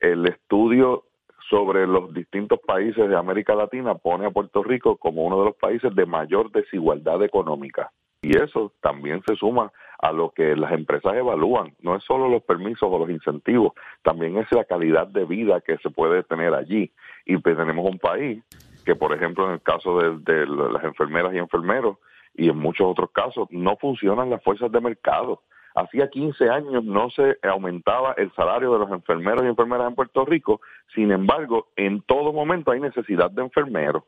el 0.00 0.26
estudio 0.26 1.04
sobre 1.48 1.86
los 1.86 2.12
distintos 2.12 2.58
países 2.66 3.08
de 3.08 3.16
América 3.16 3.54
Latina 3.54 3.94
pone 3.94 4.26
a 4.26 4.30
Puerto 4.30 4.62
Rico 4.62 4.96
como 4.96 5.24
uno 5.24 5.38
de 5.38 5.44
los 5.46 5.56
países 5.56 5.94
de 5.94 6.06
mayor 6.06 6.50
desigualdad 6.50 7.22
económica. 7.22 7.92
Y 8.22 8.36
eso 8.36 8.72
también 8.80 9.22
se 9.26 9.36
suma 9.36 9.72
a 9.98 10.12
lo 10.12 10.30
que 10.30 10.56
las 10.56 10.72
empresas 10.72 11.14
evalúan. 11.14 11.74
No 11.80 11.96
es 11.96 12.04
solo 12.04 12.28
los 12.28 12.42
permisos 12.42 12.88
o 12.90 12.98
los 12.98 13.10
incentivos, 13.10 13.72
también 14.02 14.36
es 14.38 14.50
la 14.52 14.64
calidad 14.64 15.06
de 15.06 15.24
vida 15.24 15.60
que 15.60 15.78
se 15.78 15.90
puede 15.90 16.22
tener 16.22 16.54
allí. 16.54 16.92
Y 17.24 17.36
pues 17.38 17.56
tenemos 17.56 17.88
un 17.88 17.98
país 17.98 18.42
que, 18.84 18.94
por 18.94 19.12
ejemplo, 19.12 19.46
en 19.46 19.54
el 19.54 19.62
caso 19.62 19.98
de 19.98 20.46
las 20.46 20.84
enfermeras 20.84 21.34
y 21.34 21.38
enfermeros, 21.38 21.98
y 22.34 22.48
en 22.48 22.58
muchos 22.58 22.86
otros 22.86 23.10
casos 23.10 23.48
no 23.50 23.76
funcionan 23.76 24.30
las 24.30 24.42
fuerzas 24.42 24.70
de 24.70 24.80
mercado. 24.80 25.42
Hacía 25.74 26.08
15 26.08 26.48
años 26.48 26.84
no 26.84 27.10
se 27.10 27.36
aumentaba 27.42 28.14
el 28.16 28.32
salario 28.32 28.72
de 28.72 28.78
los 28.78 28.90
enfermeros 28.90 29.44
y 29.44 29.48
enfermeras 29.48 29.88
en 29.88 29.94
Puerto 29.94 30.24
Rico, 30.24 30.60
sin 30.94 31.10
embargo, 31.12 31.68
en 31.76 32.00
todo 32.02 32.32
momento 32.32 32.70
hay 32.70 32.80
necesidad 32.80 33.30
de 33.30 33.42
enfermeros. 33.42 34.04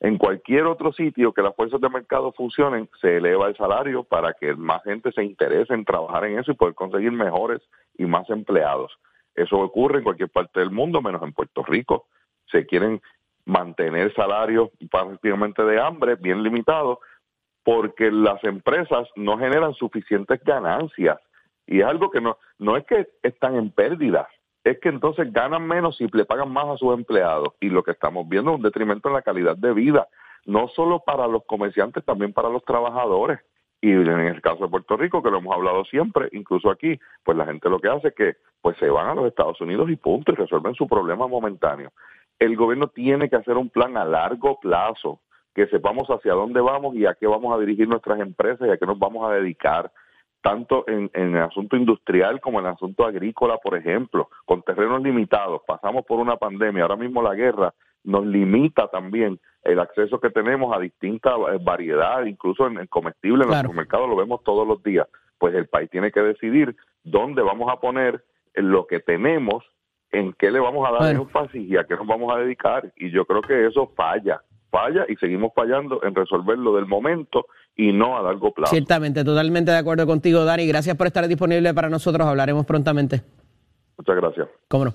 En 0.00 0.18
cualquier 0.18 0.66
otro 0.66 0.92
sitio 0.92 1.32
que 1.32 1.42
las 1.42 1.56
fuerzas 1.56 1.80
de 1.80 1.88
mercado 1.88 2.32
funcionen, 2.32 2.88
se 3.00 3.16
eleva 3.16 3.48
el 3.48 3.56
salario 3.56 4.04
para 4.04 4.34
que 4.34 4.54
más 4.54 4.82
gente 4.82 5.10
se 5.12 5.24
interese 5.24 5.72
en 5.72 5.84
trabajar 5.84 6.26
en 6.26 6.38
eso 6.38 6.52
y 6.52 6.54
poder 6.54 6.74
conseguir 6.74 7.12
mejores 7.12 7.62
y 7.96 8.04
más 8.04 8.28
empleados. 8.28 8.92
Eso 9.34 9.58
ocurre 9.58 9.98
en 9.98 10.04
cualquier 10.04 10.28
parte 10.28 10.60
del 10.60 10.70
mundo, 10.70 11.00
menos 11.00 11.22
en 11.22 11.32
Puerto 11.32 11.62
Rico. 11.62 12.06
Se 12.50 12.66
quieren 12.66 13.00
mantener 13.46 14.12
salarios 14.14 14.70
prácticamente 14.90 15.62
de 15.62 15.80
hambre, 15.80 16.16
bien 16.16 16.42
limitados, 16.42 16.98
porque 17.64 18.10
las 18.10 18.42
empresas 18.44 19.08
no 19.16 19.38
generan 19.38 19.74
suficientes 19.74 20.42
ganancias. 20.44 21.18
Y 21.66 21.80
es 21.80 21.86
algo 21.86 22.10
que 22.10 22.20
no, 22.20 22.38
no 22.58 22.76
es 22.76 22.84
que 22.84 23.08
están 23.22 23.56
en 23.56 23.70
pérdida, 23.70 24.28
es 24.66 24.80
que 24.80 24.88
entonces 24.88 25.32
ganan 25.32 25.64
menos 25.64 26.00
y 26.00 26.08
le 26.12 26.24
pagan 26.24 26.52
más 26.52 26.66
a 26.66 26.76
sus 26.76 26.92
empleados. 26.92 27.50
Y 27.60 27.68
lo 27.68 27.84
que 27.84 27.92
estamos 27.92 28.28
viendo 28.28 28.50
es 28.50 28.56
un 28.56 28.62
detrimento 28.62 29.08
en 29.08 29.14
la 29.14 29.22
calidad 29.22 29.56
de 29.56 29.72
vida, 29.72 30.08
no 30.44 30.66
solo 30.74 31.04
para 31.06 31.28
los 31.28 31.44
comerciantes, 31.44 32.04
también 32.04 32.32
para 32.32 32.48
los 32.48 32.64
trabajadores. 32.64 33.38
Y 33.80 33.92
en 33.92 34.08
el 34.08 34.42
caso 34.42 34.64
de 34.64 34.68
Puerto 34.68 34.96
Rico, 34.96 35.22
que 35.22 35.30
lo 35.30 35.38
hemos 35.38 35.54
hablado 35.54 35.84
siempre, 35.84 36.28
incluso 36.32 36.68
aquí, 36.68 36.98
pues 37.22 37.38
la 37.38 37.46
gente 37.46 37.70
lo 37.70 37.78
que 37.78 37.88
hace 37.88 38.08
es 38.08 38.14
que 38.14 38.36
pues 38.60 38.76
se 38.78 38.90
van 38.90 39.06
a 39.06 39.14
los 39.14 39.26
Estados 39.26 39.60
Unidos 39.60 39.88
y 39.88 39.94
punto, 39.94 40.32
y 40.32 40.34
resuelven 40.34 40.74
su 40.74 40.88
problema 40.88 41.28
momentáneo. 41.28 41.92
El 42.40 42.56
gobierno 42.56 42.88
tiene 42.88 43.30
que 43.30 43.36
hacer 43.36 43.56
un 43.56 43.70
plan 43.70 43.96
a 43.96 44.04
largo 44.04 44.58
plazo 44.58 45.20
que 45.54 45.68
sepamos 45.68 46.08
hacia 46.08 46.32
dónde 46.32 46.60
vamos 46.60 46.96
y 46.96 47.06
a 47.06 47.14
qué 47.14 47.28
vamos 47.28 47.54
a 47.54 47.60
dirigir 47.60 47.86
nuestras 47.86 48.18
empresas 48.18 48.66
y 48.66 48.70
a 48.72 48.78
qué 48.78 48.86
nos 48.86 48.98
vamos 48.98 49.30
a 49.30 49.34
dedicar, 49.34 49.92
tanto 50.48 50.84
en, 50.86 51.10
en 51.14 51.34
el 51.36 51.42
asunto 51.42 51.76
industrial 51.76 52.40
como 52.40 52.60
en 52.60 52.66
el 52.66 52.72
asunto 52.72 53.04
agrícola, 53.04 53.58
por 53.58 53.76
ejemplo, 53.76 54.28
con 54.44 54.62
terrenos 54.62 55.02
limitados. 55.02 55.62
Pasamos 55.66 56.04
por 56.06 56.20
una 56.20 56.36
pandemia, 56.36 56.82
ahora 56.82 56.96
mismo 56.96 57.22
la 57.22 57.34
guerra 57.34 57.74
nos 58.04 58.24
limita 58.24 58.86
también 58.88 59.40
el 59.64 59.80
acceso 59.80 60.20
que 60.20 60.30
tenemos 60.30 60.74
a 60.76 60.78
distintas 60.78 61.32
eh, 61.52 61.58
variedades, 61.60 62.28
incluso 62.28 62.68
en, 62.68 62.86
comestibles, 62.86 63.46
en 63.46 63.52
Claro. 63.52 63.66
los 63.68 63.76
mercados 63.76 64.08
lo 64.08 64.14
vemos 64.14 64.44
todos 64.44 64.66
los 64.66 64.80
días. 64.84 65.08
Pues 65.38 65.54
el 65.56 65.66
país 65.66 65.90
tiene 65.90 66.12
que 66.12 66.20
decidir 66.22 66.76
dónde 67.02 67.42
vamos 67.42 67.68
a 67.72 67.80
poner 67.80 68.22
lo 68.54 68.86
que 68.86 69.00
tenemos, 69.00 69.64
en 70.12 70.32
qué 70.34 70.52
le 70.52 70.60
vamos 70.60 70.88
a 70.88 70.92
dar 70.92 71.00
Bueno. 71.02 71.22
énfasis 71.22 71.68
y 71.68 71.76
a 71.76 71.84
qué 71.84 71.96
nos 71.96 72.06
vamos 72.06 72.32
a 72.34 72.38
dedicar. 72.38 72.92
Y 72.96 73.10
yo 73.10 73.24
creo 73.24 73.42
que 73.42 73.66
eso 73.66 73.92
falla, 73.96 74.40
falla 74.70 75.04
y 75.08 75.16
seguimos 75.16 75.52
fallando 75.54 76.00
en 76.04 76.14
resolverlo 76.14 76.76
del 76.76 76.86
momento 76.86 77.46
y 77.76 77.92
no 77.92 78.16
a 78.16 78.22
largo 78.22 78.52
plazo. 78.52 78.70
Ciertamente, 78.74 79.22
totalmente 79.22 79.70
de 79.70 79.76
acuerdo 79.76 80.06
contigo, 80.06 80.44
Dani. 80.44 80.66
Gracias 80.66 80.96
por 80.96 81.06
estar 81.06 81.26
disponible 81.28 81.72
para 81.74 81.88
nosotros. 81.88 82.26
Hablaremos 82.26 82.64
prontamente. 82.64 83.22
Muchas 83.98 84.16
gracias. 84.16 84.48
¿Cómo 84.68 84.86
no? 84.86 84.94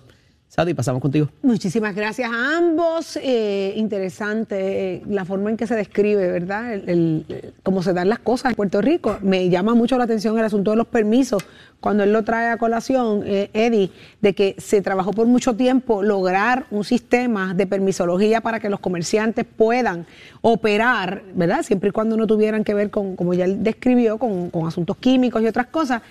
Saudi, 0.53 0.73
pasamos 0.73 1.01
contigo. 1.01 1.29
Muchísimas 1.43 1.95
gracias 1.95 2.29
a 2.29 2.57
ambos. 2.57 3.17
Eh, 3.23 3.73
interesante 3.77 4.95
eh, 4.95 5.01
la 5.07 5.23
forma 5.23 5.49
en 5.49 5.55
que 5.55 5.65
se 5.65 5.75
describe, 5.75 6.29
¿verdad? 6.29 6.73
El, 6.73 7.53
cómo 7.63 7.81
se 7.81 7.93
dan 7.93 8.09
las 8.09 8.19
cosas 8.19 8.49
en 8.51 8.55
Puerto 8.57 8.81
Rico. 8.81 9.17
Me 9.21 9.47
llama 9.47 9.75
mucho 9.75 9.97
la 9.97 10.03
atención 10.03 10.37
el 10.37 10.43
asunto 10.43 10.71
de 10.71 10.75
los 10.75 10.87
permisos. 10.87 11.41
Cuando 11.79 12.03
él 12.03 12.11
lo 12.11 12.25
trae 12.25 12.49
a 12.49 12.57
colación, 12.57 13.23
eh, 13.25 13.49
Eddie, 13.53 13.91
de 14.19 14.35
que 14.35 14.55
se 14.57 14.81
trabajó 14.81 15.11
por 15.13 15.25
mucho 15.25 15.55
tiempo 15.55 16.03
lograr 16.03 16.65
un 16.69 16.83
sistema 16.83 17.53
de 17.53 17.65
permisología 17.65 18.41
para 18.41 18.59
que 18.59 18.69
los 18.69 18.81
comerciantes 18.81 19.45
puedan 19.45 20.05
operar, 20.41 21.23
¿verdad? 21.33 21.63
Siempre 21.63 21.87
y 21.87 21.91
cuando 21.93 22.17
no 22.17 22.27
tuvieran 22.27 22.65
que 22.65 22.73
ver 22.73 22.89
con, 22.89 23.15
como 23.15 23.33
ya 23.33 23.45
él 23.45 23.63
describió, 23.63 24.17
con 24.17 24.51
asuntos 24.67 24.97
químicos 24.97 25.41
y 25.41 25.47
otras 25.47 25.67
cosas. 25.67 26.01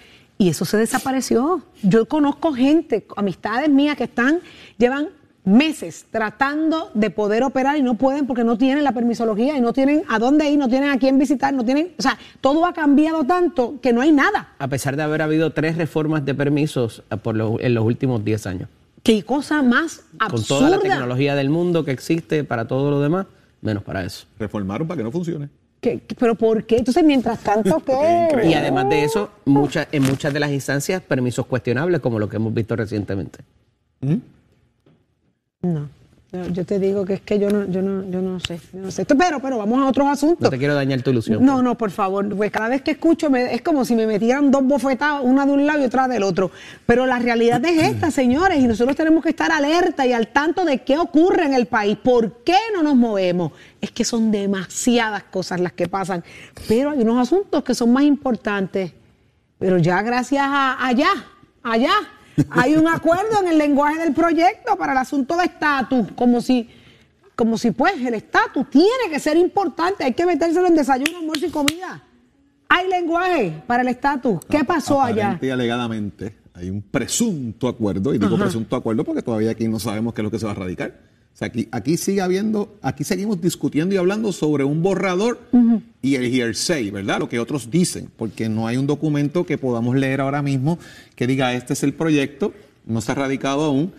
Y 0.41 0.49
eso 0.49 0.65
se 0.65 0.79
desapareció. 0.79 1.61
Yo 1.83 2.07
conozco 2.07 2.55
gente, 2.55 3.07
amistades 3.15 3.69
mías 3.69 3.95
que 3.99 4.05
están, 4.05 4.41
llevan 4.79 5.09
meses 5.45 6.07
tratando 6.11 6.91
de 6.95 7.11
poder 7.11 7.43
operar 7.43 7.77
y 7.77 7.83
no 7.83 7.95
pueden 7.95 8.27
porque 8.27 8.43
no 8.43 8.57
tienen 8.57 8.83
la 8.83 8.93
permisología 8.93 9.59
y 9.59 9.61
no 9.61 9.75
tienen 9.75 10.03
a 10.09 10.19
dónde 10.19 10.49
ir, 10.51 10.59
no 10.59 10.67
tienen 10.71 10.89
a 10.91 10.99
quién 10.99 11.19
visitar, 11.19 11.53
no 11.53 11.63
tienen, 11.63 11.93
o 11.99 12.01
sea, 12.03 12.17
todo 12.41 12.65
ha 12.65 12.73
cambiado 12.73 13.25
tanto 13.25 13.75
que 13.83 13.93
no 13.93 14.01
hay 14.01 14.13
nada. 14.13 14.55
A 14.59 14.69
pesar 14.69 14.97
de 14.97 15.03
haber 15.03 15.21
habido 15.21 15.51
tres 15.53 15.77
reformas 15.77 16.25
de 16.25 16.35
permisos 16.35 17.03
por 17.23 17.37
los- 17.37 17.61
en 17.61 17.75
los 17.75 17.85
últimos 17.85 18.25
10 18.25 18.47
años. 18.47 18.71
Qué 19.03 19.23
cosa 19.25 19.61
más 19.63 20.05
absurda. 20.19 20.29
Con 20.31 20.45
toda 20.45 20.71
la 20.71 20.79
tecnología 20.79 21.35
del 21.35 21.51
mundo 21.51 21.85
que 21.85 21.91
existe 21.91 22.45
para 22.45 22.67
todo 22.67 22.91
lo 22.91 23.01
demás, 23.03 23.27
menos 23.61 23.83
para 23.83 24.05
eso. 24.05 24.25
Reformaron 24.39 24.89
para 24.89 24.97
que 24.99 25.05
no 25.05 25.13
funcione. 25.13 25.51
¿Qué- 25.81 26.01
qué- 26.01 26.15
pero 26.15 26.35
¿por 26.35 26.65
qué? 26.65 26.77
Entonces, 26.79 27.03
mientras 27.05 27.39
tanto, 27.41 27.83
¿qué? 27.85 28.29
Y 28.45 28.55
además 28.55 28.89
de 28.91 29.05
eso, 29.05 29.31
muchas, 29.47 29.89
en 29.93 30.03
muchas 30.03 30.33
de 30.33 30.41
las 30.41 30.51
instancias, 30.51 31.01
permisos 31.03 31.47
cuestionables, 31.47 32.01
como 32.01 32.19
lo 32.19 32.29
que 32.29 32.37
hemos 32.37 32.53
visto 32.53 32.77
recientemente. 32.77 33.39
No. 35.63 35.89
Yo, 36.53 36.65
te 36.65 36.79
digo 36.79 37.05
que 37.05 37.15
es 37.15 37.21
que 37.23 37.41
yo 37.41 37.51
no, 37.51 37.67
yo 37.67 37.83
no, 37.83 38.09
yo 38.09 38.23
no 38.23 38.39
sé, 38.39 38.61
yo 38.73 38.79
no 38.81 38.91
sé. 38.93 39.05
Pero, 39.05 39.41
pero 39.41 39.59
vamos 39.59 39.81
a 39.81 39.87
otros 39.89 40.07
asuntos. 40.07 40.41
No 40.43 40.51
te 40.51 40.59
quiero 40.59 40.77
dañar 40.77 41.03
tu 41.03 41.11
ilusión. 41.11 41.45
No, 41.45 41.61
no, 41.61 41.77
por 41.77 41.91
favor, 41.91 42.29
pues 42.37 42.53
cada 42.53 42.69
vez 42.69 42.83
que 42.83 42.93
escucho 42.93 43.29
me- 43.31 43.53
es 43.53 43.63
como 43.63 43.85
si 43.85 43.97
me 43.97 44.07
metieran 44.07 44.53
dos 44.53 44.63
bofetadas, 44.63 45.23
una 45.25 45.45
de 45.45 45.51
un 45.53 45.67
lado 45.67 45.81
y 45.81 45.85
otra 45.87 46.07
del 46.07 46.23
otro. 46.23 46.53
Pero 46.87 47.05
la 47.05 47.19
realidad 47.19 47.65
es 47.65 47.83
esta, 47.83 48.11
señores, 48.13 48.61
y 48.61 48.69
nosotros 48.69 48.97
tenemos 48.97 49.25
que 49.25 49.31
estar 49.31 49.51
alerta 49.51 50.07
y 50.07 50.13
al 50.13 50.29
tanto 50.29 50.65
de 50.65 50.83
qué 50.83 50.99
ocurre 50.99 51.47
en 51.47 51.55
el 51.55 51.67
país, 51.67 51.99
por 51.99 52.45
qué 52.45 52.57
no 52.75 52.85
nos 52.85 52.95
movemos. 52.95 53.51
Es 53.81 53.91
que 53.91 54.05
son 54.05 54.31
demasiadas 54.31 55.25
cosas 55.25 55.59
las 55.61 55.73
que 55.73 55.89
pasan, 55.89 56.23
pero 56.69 56.91
hay 56.91 57.01
unos 57.01 57.19
asuntos 57.19 57.65
que 57.65 57.75
son 57.75 57.93
más 57.93 58.05
importantes. 58.05 58.93
Pero 59.59 59.79
ya 59.79 60.01
gracias 60.03 60.45
a 60.47 60.87
allá, 60.87 61.09
allá, 61.65 61.91
hay 62.51 62.75
un 62.75 62.89
acuerdo 62.89 63.41
en 63.41 63.49
el 63.49 63.59
lenguaje 63.59 63.99
del 63.99 64.15
proyecto 64.15 64.77
para 64.77 64.93
el 64.93 64.99
asunto 64.99 65.37
de 65.37 65.45
estatus, 65.45 66.07
como 66.15 66.41
si 66.41 66.69
como 67.37 67.57
si 67.57 67.71
pues 67.71 67.95
el 67.95 68.13
estatus 68.13 68.69
tiene 68.69 69.09
que 69.11 69.19
ser 69.19 69.39
importante, 69.39 70.05
hay 70.05 70.13
que 70.13 70.27
metérselo 70.27 70.67
en 70.67 70.75
desayuno, 70.75 71.21
almuerzo 71.21 71.47
y 71.47 71.51
comida. 71.51 72.03
Hay 72.69 72.87
lenguaje 72.87 73.63
para 73.67 73.81
el 73.81 73.89
estatus. 73.89 74.41
¿Qué 74.47 74.63
pasó 74.63 75.01
allá? 75.01 75.39
Y 75.41 75.49
alegadamente 75.49 76.37
hay 76.53 76.69
un 76.69 76.83
presunto 76.83 77.67
acuerdo, 77.67 78.13
y 78.13 78.19
digo 78.19 78.37
presunto 78.37 78.77
acuerdo 78.77 79.05
porque 79.05 79.23
todavía 79.23 79.53
aquí 79.53 79.67
no 79.69 79.79
sabemos 79.79 80.13
qué 80.13 80.21
es 80.21 80.25
lo 80.25 80.31
que 80.31 80.39
se 80.39 80.45
va 80.45 80.53
a 80.53 80.57
radicar. 80.57 80.95
O 81.41 81.43
sea, 81.43 81.49
aquí, 81.49 81.69
aquí 81.73 81.97
sigue 81.97 82.21
habiendo, 82.21 82.77
aquí 82.83 83.03
seguimos 83.03 83.41
discutiendo 83.41 83.95
y 83.95 83.99
hablando 83.99 84.31
sobre 84.31 84.63
un 84.63 84.83
borrador 84.83 85.41
y 86.03 86.17
el 86.17 86.25
hearsay, 86.27 86.91
¿verdad? 86.91 87.19
Lo 87.19 87.31
que 87.31 87.41
otros 87.41 87.71
dicen, 87.71 88.11
porque 88.15 88.51
no 88.51 88.67
hay 88.67 88.77
un 88.77 88.87
documento 88.87 89.47
que 89.47 89.57
podamos 89.57 89.97
leer 89.97 90.21
ahora 90.21 90.43
mismo 90.43 90.79
que 91.17 91.27
diga 91.27 91.55
este 91.55 91.73
es 91.73 91.83
el 91.83 91.95
proyecto, 91.95 92.53
no 92.85 93.01
se 93.01 93.13
ha 93.13 93.15
radicado 93.15 93.65
aún, 93.65 93.91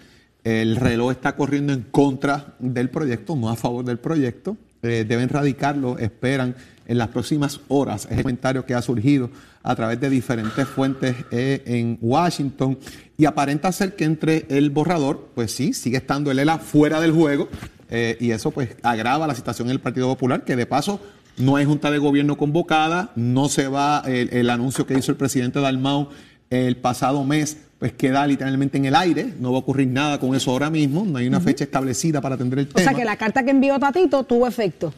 el 0.43 0.75
reloj 0.75 1.13
está 1.13 1.35
corriendo 1.35 1.73
en 1.73 1.81
contra 1.81 2.53
del 2.59 2.91
proyecto, 2.91 3.35
no 3.35 3.49
a 3.49 3.55
favor 3.55 3.85
del 3.85 3.97
proyecto, 3.97 4.55
eh, 4.83 5.03
deben 5.07 5.27
radicarlo, 5.27 5.97
esperan 5.97 6.55
en 6.85 6.99
las 6.99 7.07
próximas 7.07 7.59
horas. 7.69 8.05
Es 8.05 8.17
el 8.17 8.21
comentario 8.21 8.67
que 8.67 8.75
ha 8.75 8.83
surgido 8.83 9.31
a 9.63 9.75
través 9.75 9.99
de 9.99 10.09
diferentes 10.09 10.67
fuentes 10.67 11.15
eh, 11.31 11.61
en 11.65 11.97
Washington 12.01 12.77
y 13.17 13.25
aparenta 13.25 13.71
ser 13.71 13.95
que 13.95 14.05
entre 14.05 14.45
el 14.49 14.69
borrador, 14.69 15.29
pues 15.35 15.51
sí, 15.51 15.73
sigue 15.73 15.97
estando 15.97 16.31
el 16.31 16.39
ELA 16.39 16.57
fuera 16.57 16.99
del 16.99 17.11
juego 17.11 17.47
eh, 17.89 18.17
y 18.19 18.31
eso 18.31 18.51
pues 18.51 18.75
agrava 18.83 19.27
la 19.27 19.35
situación 19.35 19.67
en 19.67 19.73
el 19.73 19.79
Partido 19.79 20.07
Popular, 20.07 20.43
que 20.43 20.55
de 20.55 20.65
paso 20.65 20.99
no 21.37 21.55
hay 21.55 21.65
junta 21.65 21.91
de 21.91 21.97
gobierno 21.97 22.37
convocada, 22.37 23.11
no 23.15 23.49
se 23.49 23.67
va 23.67 24.03
el, 24.05 24.29
el 24.33 24.49
anuncio 24.49 24.85
que 24.85 24.97
hizo 24.97 25.11
el 25.11 25.17
presidente 25.17 25.59
Dalmau 25.59 26.09
el 26.49 26.75
pasado 26.77 27.23
mes, 27.23 27.57
pues 27.79 27.93
queda 27.93 28.27
literalmente 28.27 28.77
en 28.77 28.85
el 28.85 28.95
aire, 28.95 29.33
no 29.39 29.51
va 29.51 29.57
a 29.57 29.61
ocurrir 29.61 29.87
nada 29.87 30.19
con 30.19 30.35
eso 30.35 30.51
ahora 30.51 30.69
mismo, 30.69 31.05
no 31.05 31.17
hay 31.17 31.27
una 31.27 31.39
fecha 31.39 31.63
establecida 31.63 32.19
para 32.21 32.35
atender 32.35 32.59
el 32.59 32.65
O 32.65 32.73
tema. 32.73 32.91
sea 32.91 32.99
que 32.99 33.05
la 33.05 33.15
carta 33.15 33.43
que 33.43 33.51
envió 33.51 33.79
Tatito 33.79 34.23
tuvo 34.23 34.45
efecto. 34.47 34.93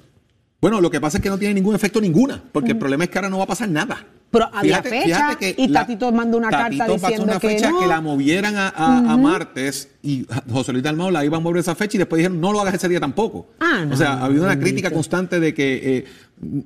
Bueno, 0.59 0.81
lo 0.81 0.89
que 0.89 0.99
pasa 0.99 1.17
es 1.17 1.23
que 1.23 1.29
no 1.29 1.37
tiene 1.37 1.53
ningún 1.53 1.75
efecto 1.75 2.01
ninguna, 2.01 2.41
porque 2.51 2.71
el 2.71 2.77
problema 2.77 3.03
es 3.03 3.09
que 3.11 3.17
ahora 3.19 3.29
no 3.29 3.37
va 3.37 3.43
a 3.43 3.47
pasar 3.47 3.69
nada. 3.69 4.05
Pero 4.33 4.49
había 4.51 4.83
fecha 4.83 5.37
y 5.57 5.71
Tatito 5.71 6.11
mandó 6.11 6.37
una 6.39 6.49
carta 6.49 6.75
Tatito 6.75 6.93
pasó 6.95 7.07
diciendo 7.07 7.23
una 7.31 7.39
que 7.39 7.47
fecha 7.49 7.69
no. 7.69 7.79
que 7.79 7.85
la 7.87 8.01
movieran 8.01 8.55
a, 8.57 8.67
a- 8.69 9.13
a 9.13 9.17
martes 9.17 9.89
y 10.01 10.25
José 10.51 10.73
Luis 10.73 10.83
Dalmau 10.83 11.09
la 11.11 11.23
iba 11.23 11.37
a 11.37 11.39
mover 11.39 11.59
esa 11.59 11.75
fecha 11.75 11.95
y 11.95 11.99
después 11.99 12.17
dijeron 12.17 12.41
no 12.41 12.51
lo 12.51 12.59
hagas 12.59 12.73
ese 12.73 12.89
día 12.89 12.99
tampoco. 12.99 13.47
Ah, 13.59 13.85
no, 13.87 13.93
o 13.93 13.97
sea, 13.97 14.13
ha 14.13 14.25
habido 14.25 14.43
una 14.43 14.59
crítica 14.59 14.91
constante 14.91 15.39
de 15.39 15.53
que 15.53 15.97
eh, 15.97 16.05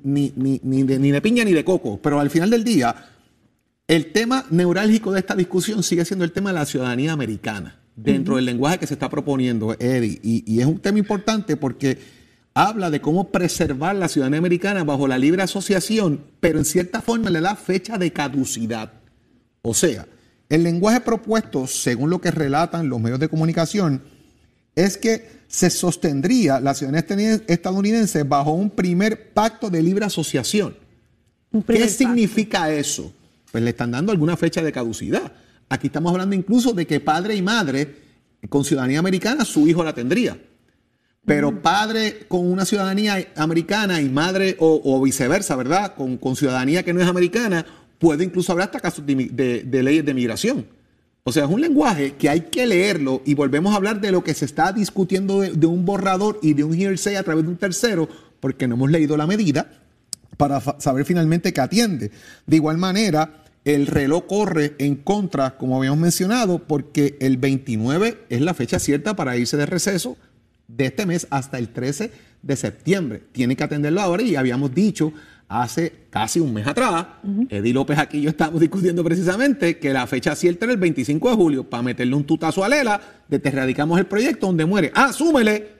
ni, 0.03 0.31
ni, 0.35 0.59
ni, 0.63 0.83
de, 0.83 0.97
ni 0.97 1.11
de 1.11 1.21
piña 1.21 1.43
ni 1.43 1.51
de 1.53 1.63
coco, 1.63 1.99
pero 2.01 2.19
al 2.19 2.29
final 2.29 2.49
del 2.49 2.63
día 2.63 2.95
el 3.87 4.11
tema 4.11 4.45
neurálgico 4.49 5.11
de 5.11 5.19
esta 5.19 5.35
discusión 5.35 5.83
sigue 5.83 6.03
siendo 6.05 6.25
el 6.25 6.31
tema 6.31 6.49
de 6.51 6.55
la 6.59 6.65
ciudadanía 6.65 7.11
americana, 7.13 7.75
dentro 7.95 8.35
del 8.37 8.45
lenguaje 8.45 8.77
que 8.79 8.87
se 8.87 8.93
está 8.93 9.09
proponiendo, 9.09 9.73
Eddie. 9.79 10.19
Y, 10.23 10.43
y 10.51 10.59
es 10.61 10.65
un 10.65 10.79
tema 10.79 10.99
importante 10.99 11.55
porque 11.57 11.97
habla 12.57 12.89
de 12.89 13.01
cómo 13.01 13.29
preservar 13.29 13.95
la 13.95 14.07
ciudadanía 14.07 14.39
americana 14.39 14.83
bajo 14.83 15.07
la 15.07 15.17
libre 15.17 15.43
asociación, 15.43 16.21
pero 16.39 16.57
en 16.57 16.65
cierta 16.65 17.01
forma 17.01 17.29
le 17.29 17.41
da 17.41 17.55
fecha 17.55 17.97
de 17.97 18.11
caducidad. 18.11 18.93
O 19.61 19.73
sea, 19.73 20.07
el 20.49 20.63
lenguaje 20.63 21.01
propuesto, 21.01 21.67
según 21.67 22.09
lo 22.09 22.19
que 22.19 22.31
relatan 22.31 22.89
los 22.89 22.99
medios 22.99 23.19
de 23.19 23.29
comunicación, 23.29 24.01
es 24.75 24.97
que 24.97 25.37
se 25.47 25.69
sostendría 25.69 26.59
la 26.59 26.73
ciudadanía 26.73 27.41
estadounidense 27.47 28.23
bajo 28.23 28.51
un 28.53 28.69
primer 28.69 29.33
pacto 29.33 29.69
de 29.69 29.83
libre 29.83 30.05
asociación. 30.05 30.75
¿Qué 31.67 31.87
significa 31.89 32.71
eso? 32.71 33.13
pues 33.51 33.63
le 33.63 33.69
están 33.71 33.91
dando 33.91 34.11
alguna 34.11 34.37
fecha 34.37 34.61
de 34.61 34.71
caducidad. 34.71 35.31
Aquí 35.69 35.87
estamos 35.87 36.11
hablando 36.11 36.35
incluso 36.35 36.73
de 36.73 36.85
que 36.85 36.99
padre 36.99 37.35
y 37.35 37.41
madre 37.41 37.95
con 38.49 38.63
ciudadanía 38.63 38.99
americana, 38.99 39.45
su 39.45 39.67
hijo 39.67 39.83
la 39.83 39.93
tendría. 39.93 40.37
Pero 41.27 41.61
padre 41.61 42.19
con 42.29 42.49
una 42.49 42.63
ciudadanía 42.63 43.27
americana 43.35 43.99
y 44.01 44.07
madre, 44.07 44.55
o, 44.59 44.79
o 44.81 45.01
viceversa, 45.01 45.57
¿verdad? 45.57 45.93
Con, 45.93 46.15
con 46.15 46.37
ciudadanía 46.37 46.83
que 46.83 46.93
no 46.93 47.01
es 47.01 47.07
americana, 47.07 47.65
puede 47.99 48.23
incluso 48.23 48.53
hablar 48.53 48.69
hasta 48.69 48.79
casos 48.79 49.05
de, 49.05 49.13
de- 49.33 49.63
de 49.63 49.83
leyes 49.83 50.05
de 50.05 50.13
migración. 50.13 50.65
O 51.25 51.33
sea, 51.33 51.43
es 51.43 51.49
un 51.51 51.59
lenguaje 51.59 52.13
que 52.13 52.29
hay 52.29 52.41
que 52.49 52.65
leerlo 52.65 53.21
y 53.25 53.33
volvemos 53.33 53.73
a 53.73 53.75
hablar 53.75 53.99
de 53.99 54.13
lo 54.13 54.23
que 54.23 54.33
se 54.33 54.45
está 54.45 54.71
discutiendo 54.71 55.41
de, 55.41 55.51
de 55.51 55.67
un 55.67 55.83
borrador 55.83 56.39
y 56.41 56.53
de 56.53 56.63
un 56.63 56.73
hearsay 56.73 57.15
a 57.15 57.23
través 57.23 57.43
de 57.43 57.49
un 57.51 57.57
tercero, 57.57 58.07
porque 58.39 58.65
no 58.65 58.75
hemos 58.75 58.89
leído 58.89 59.17
la 59.17 59.27
medida 59.27 59.69
para 60.37 60.61
saber 60.79 61.03
finalmente 61.03 61.51
qué 61.51 61.59
atiende. 61.59 62.11
De 62.45 62.55
igual 62.55 62.77
manera, 62.77 63.43
el 63.65 63.87
reloj 63.87 64.27
corre 64.27 64.75
en 64.77 64.95
contra, 64.95 65.57
como 65.57 65.75
habíamos 65.75 65.99
mencionado, 65.99 66.59
porque 66.59 67.17
el 67.19 67.35
29 67.35 68.19
es 68.29 68.39
la 68.39 68.53
fecha 68.53 68.79
cierta 68.79 69.17
para 69.17 69.35
irse 69.35 69.57
de 69.57 69.65
receso 69.65 70.15
de 70.67 70.85
este 70.85 71.05
mes 71.05 71.27
hasta 71.29 71.57
el 71.57 71.69
13 71.69 72.11
de 72.41 72.55
septiembre. 72.55 73.23
Tiene 73.31 73.55
que 73.55 73.63
atenderlo 73.63 74.01
ahora 74.01 74.23
y 74.23 74.35
habíamos 74.35 74.73
dicho 74.73 75.13
hace 75.49 75.93
casi 76.09 76.41
un 76.41 76.53
mes 76.53 76.67
atrás, 76.67 77.05
Eddie 77.49 77.73
López 77.73 77.97
aquí 77.97 78.17
y 78.17 78.21
yo 78.23 78.29
estábamos 78.29 78.59
discutiendo 78.59 79.01
precisamente 79.03 79.77
que 79.77 79.93
la 79.93 80.05
fecha 80.05 80.35
cierta 80.35 80.65
era 80.65 80.73
el 80.73 80.79
25 80.79 81.29
de 81.29 81.35
julio 81.35 81.63
para 81.63 81.83
meterle 81.83 82.15
un 82.15 82.25
tutazo 82.25 82.65
a 82.65 82.69
Lela 82.69 82.99
de 83.29 83.39
te 83.39 83.49
erradicamos 83.49 83.97
el 83.97 84.07
proyecto 84.07 84.47
donde 84.47 84.65
muere. 84.65 84.91
Ah, 84.93 85.13
súmele 85.13 85.76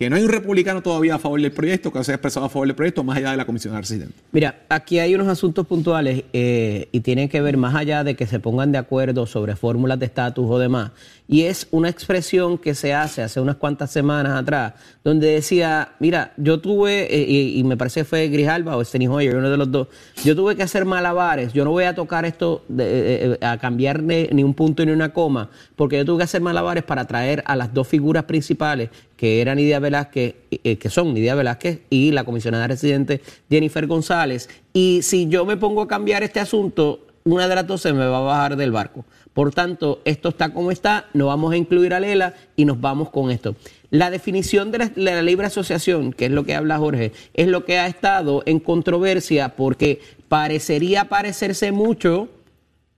que 0.00 0.08
no 0.08 0.16
hay 0.16 0.22
un 0.22 0.30
republicano 0.30 0.80
todavía 0.80 1.16
a 1.16 1.18
favor 1.18 1.38
del 1.42 1.52
proyecto, 1.52 1.92
que 1.92 2.02
se 2.02 2.12
haya 2.12 2.14
expresado 2.16 2.46
a 2.46 2.48
favor 2.48 2.66
del 2.66 2.74
proyecto, 2.74 3.04
más 3.04 3.18
allá 3.18 3.32
de 3.32 3.36
la 3.36 3.44
comisionada 3.44 3.82
residente. 3.82 4.14
Mira, 4.32 4.62
aquí 4.70 4.98
hay 4.98 5.14
unos 5.14 5.28
asuntos 5.28 5.66
puntuales 5.66 6.24
eh, 6.32 6.88
y 6.90 7.00
tienen 7.00 7.28
que 7.28 7.42
ver 7.42 7.58
más 7.58 7.74
allá 7.74 8.02
de 8.02 8.16
que 8.16 8.26
se 8.26 8.40
pongan 8.40 8.72
de 8.72 8.78
acuerdo 8.78 9.26
sobre 9.26 9.56
fórmulas 9.56 9.98
de 9.98 10.06
estatus 10.06 10.46
o 10.48 10.58
demás. 10.58 10.92
Y 11.28 11.42
es 11.42 11.68
una 11.70 11.90
expresión 11.90 12.56
que 12.56 12.74
se 12.74 12.94
hace 12.94 13.22
hace 13.22 13.40
unas 13.40 13.56
cuantas 13.56 13.90
semanas 13.90 14.40
atrás, 14.40 14.72
donde 15.04 15.28
decía, 15.32 15.90
mira, 16.00 16.32
yo 16.38 16.60
tuve, 16.60 17.14
eh, 17.14 17.58
y, 17.58 17.62
me 17.64 17.76
parece 17.76 18.00
que 18.00 18.04
fue 18.04 18.28
Grijalba 18.28 18.76
o 18.76 18.84
Steny 18.84 19.06
Hoyer, 19.06 19.36
uno 19.36 19.50
de 19.50 19.56
los 19.58 19.70
dos, 19.70 19.88
yo 20.24 20.34
tuve 20.34 20.56
que 20.56 20.62
hacer 20.62 20.86
malabares, 20.86 21.52
yo 21.52 21.62
no 21.62 21.70
voy 21.72 21.84
a 21.84 21.94
tocar 21.94 22.24
esto, 22.24 22.64
de- 22.68 23.34
eh, 23.34 23.38
a 23.42 23.58
cambiar 23.58 24.02
ni, 24.02 24.28
ni 24.32 24.42
un 24.42 24.54
punto 24.54 24.84
ni 24.84 24.92
una 24.92 25.12
coma, 25.12 25.50
porque 25.76 25.98
yo 25.98 26.04
tuve 26.06 26.18
que 26.18 26.24
hacer 26.24 26.40
malabares 26.40 26.84
para 26.84 27.04
traer 27.06 27.44
a 27.46 27.54
las 27.54 27.72
dos 27.72 27.86
figuras 27.86 28.24
principales 28.24 28.88
que 29.20 29.42
eran 29.42 29.58
Nidia 29.58 29.80
Velázquez, 29.80 30.34
eh, 30.50 30.78
que 30.78 30.88
son 30.88 31.12
Nidia 31.12 31.34
Velázquez 31.34 31.80
y 31.90 32.10
la 32.10 32.24
comisionada 32.24 32.66
residente 32.66 33.20
Jennifer 33.50 33.86
González. 33.86 34.48
Y 34.72 35.00
si 35.02 35.28
yo 35.28 35.44
me 35.44 35.58
pongo 35.58 35.82
a 35.82 35.88
cambiar 35.88 36.22
este 36.22 36.40
asunto, 36.40 37.06
una 37.24 37.46
de 37.46 37.54
las 37.54 37.66
dos 37.66 37.82
se 37.82 37.92
me 37.92 38.06
va 38.06 38.16
a 38.16 38.20
bajar 38.22 38.56
del 38.56 38.72
barco. 38.72 39.04
Por 39.34 39.52
tanto, 39.52 40.00
esto 40.06 40.30
está 40.30 40.54
como 40.54 40.70
está, 40.70 41.04
no 41.12 41.26
vamos 41.26 41.52
a 41.52 41.58
incluir 41.58 41.92
a 41.92 42.00
Lela 42.00 42.32
y 42.56 42.64
nos 42.64 42.80
vamos 42.80 43.10
con 43.10 43.30
esto. 43.30 43.56
La 43.90 44.08
definición 44.08 44.70
de 44.70 44.78
la, 44.78 44.86
de 44.88 45.02
la 45.02 45.20
libre 45.20 45.48
asociación, 45.48 46.14
que 46.14 46.24
es 46.24 46.30
lo 46.30 46.44
que 46.44 46.54
habla 46.54 46.78
Jorge, 46.78 47.12
es 47.34 47.46
lo 47.46 47.66
que 47.66 47.78
ha 47.78 47.88
estado 47.88 48.42
en 48.46 48.58
controversia 48.58 49.54
porque 49.54 50.00
parecería 50.30 51.10
parecerse 51.10 51.72
mucho 51.72 52.30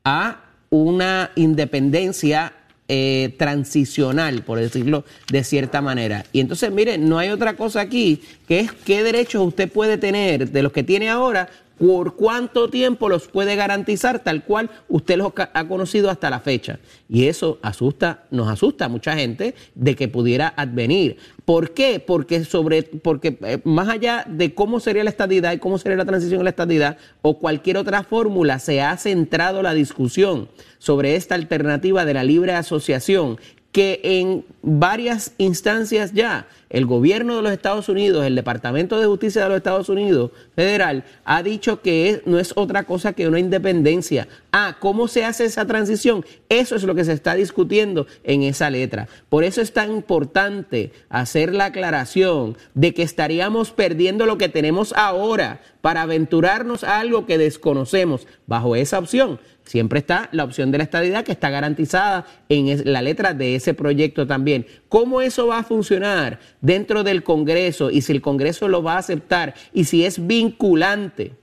a 0.04 0.44
una 0.70 1.32
independencia 1.34 2.52
eh, 2.88 3.34
transicional, 3.38 4.42
por 4.42 4.58
decirlo 4.58 5.04
de 5.30 5.44
cierta 5.44 5.80
manera. 5.80 6.24
Y 6.32 6.40
entonces, 6.40 6.70
mire, 6.70 6.98
no 6.98 7.18
hay 7.18 7.30
otra 7.30 7.56
cosa 7.56 7.80
aquí 7.80 8.22
que 8.46 8.60
es 8.60 8.72
qué 8.72 9.02
derechos 9.02 9.46
usted 9.46 9.70
puede 9.70 9.98
tener 9.98 10.50
de 10.50 10.62
los 10.62 10.72
que 10.72 10.82
tiene 10.82 11.08
ahora, 11.08 11.48
por 11.78 12.16
cuánto 12.16 12.68
tiempo 12.68 13.08
los 13.08 13.28
puede 13.28 13.56
garantizar 13.56 14.20
tal 14.20 14.44
cual 14.44 14.70
usted 14.88 15.16
los 15.16 15.32
ha 15.36 15.68
conocido 15.68 16.10
hasta 16.10 16.30
la 16.30 16.40
fecha. 16.40 16.78
Y 17.08 17.26
eso 17.26 17.58
asusta, 17.62 18.24
nos 18.30 18.48
asusta 18.48 18.86
a 18.86 18.88
mucha 18.88 19.14
gente 19.14 19.54
de 19.74 19.96
que 19.96 20.08
pudiera 20.08 20.52
advenir. 20.56 21.16
¿Por 21.44 21.72
qué? 21.72 21.98
Porque 21.98 22.44
sobre, 22.44 22.82
porque 22.84 23.38
eh, 23.42 23.58
más 23.64 23.88
allá 23.88 24.24
de 24.28 24.54
cómo 24.54 24.80
sería 24.80 25.04
la 25.04 25.10
estadidad 25.10 25.52
y 25.52 25.58
cómo 25.58 25.78
sería 25.78 25.96
la 25.96 26.04
transición 26.04 26.40
a 26.40 26.44
la 26.44 26.50
estadidad 26.50 26.98
o 27.22 27.38
cualquier 27.38 27.78
otra 27.78 28.04
fórmula, 28.04 28.58
se 28.58 28.80
ha 28.80 28.96
centrado 28.96 29.62
la 29.62 29.74
discusión 29.74 30.48
sobre 30.78 31.16
esta 31.16 31.34
alternativa 31.34 32.04
de 32.04 32.14
la 32.14 32.24
libre 32.24 32.52
asociación 32.52 33.38
que 33.72 34.00
en 34.04 34.44
varias 34.62 35.32
instancias 35.38 36.12
ya 36.12 36.46
el 36.68 36.86
gobierno 36.86 37.36
de 37.36 37.42
los 37.42 37.52
Estados 37.52 37.88
Unidos, 37.88 38.24
el 38.24 38.34
Departamento 38.34 38.98
de 38.98 39.06
Justicia 39.06 39.42
de 39.42 39.48
los 39.48 39.56
Estados 39.58 39.88
Unidos 39.88 40.30
federal, 40.54 41.04
ha 41.24 41.42
dicho 41.42 41.82
que 41.82 42.22
no 42.24 42.38
es 42.38 42.52
otra 42.56 42.84
cosa 42.84 43.12
que 43.12 43.28
una 43.28 43.38
independencia. 43.38 44.28
Ah, 44.52 44.76
¿cómo 44.80 45.08
se 45.08 45.24
hace 45.24 45.44
esa 45.46 45.66
transición? 45.66 46.24
Eso 46.48 46.76
es 46.76 46.84
lo 46.84 46.94
que 46.94 47.04
se 47.04 47.12
está 47.12 47.34
discutiendo 47.34 48.06
en 48.24 48.42
esa 48.42 48.70
letra. 48.70 49.08
Por 49.28 49.44
eso 49.44 49.60
es 49.60 49.72
tan 49.72 49.90
importante 49.90 50.92
hacer 51.10 51.54
la 51.54 51.66
aclaración 51.66 52.56
de 52.74 52.94
que 52.94 53.02
estaríamos 53.02 53.70
perdiendo 53.70 54.24
lo 54.24 54.38
que 54.38 54.48
tenemos 54.48 54.94
ahora 54.96 55.60
para 55.82 56.02
aventurarnos 56.02 56.84
a 56.84 57.00
algo 57.00 57.26
que 57.26 57.38
desconocemos 57.38 58.26
bajo 58.46 58.76
esa 58.76 58.98
opción. 58.98 59.40
Siempre 59.64 60.00
está 60.00 60.28
la 60.32 60.44
opción 60.44 60.70
de 60.70 60.78
la 60.78 60.84
estadidad 60.84 61.24
que 61.24 61.32
está 61.32 61.48
garantizada 61.48 62.26
en 62.48 62.92
la 62.92 63.00
letra 63.00 63.32
de 63.32 63.54
ese 63.54 63.74
proyecto 63.74 64.26
también. 64.26 64.66
¿Cómo 64.88 65.20
eso 65.20 65.46
va 65.46 65.58
a 65.58 65.64
funcionar 65.64 66.40
dentro 66.60 67.04
del 67.04 67.22
Congreso 67.22 67.90
y 67.90 68.02
si 68.02 68.12
el 68.12 68.20
Congreso 68.20 68.68
lo 68.68 68.82
va 68.82 68.94
a 68.94 68.98
aceptar 68.98 69.54
y 69.72 69.84
si 69.84 70.04
es 70.04 70.26
vinculante? 70.26 71.34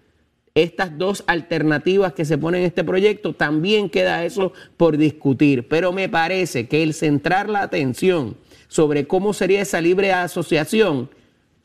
Estas 0.53 0.97
dos 0.97 1.23
alternativas 1.27 2.13
que 2.13 2.25
se 2.25 2.37
ponen 2.37 2.61
en 2.61 2.67
este 2.67 2.83
proyecto, 2.83 3.33
también 3.33 3.89
queda 3.89 4.25
eso 4.25 4.51
por 4.75 4.97
discutir. 4.97 5.67
Pero 5.69 5.93
me 5.93 6.09
parece 6.09 6.67
que 6.67 6.83
el 6.83 6.93
centrar 6.93 7.49
la 7.49 7.61
atención 7.61 8.35
sobre 8.67 9.07
cómo 9.07 9.33
sería 9.33 9.61
esa 9.61 9.79
libre 9.79 10.11
asociación 10.11 11.09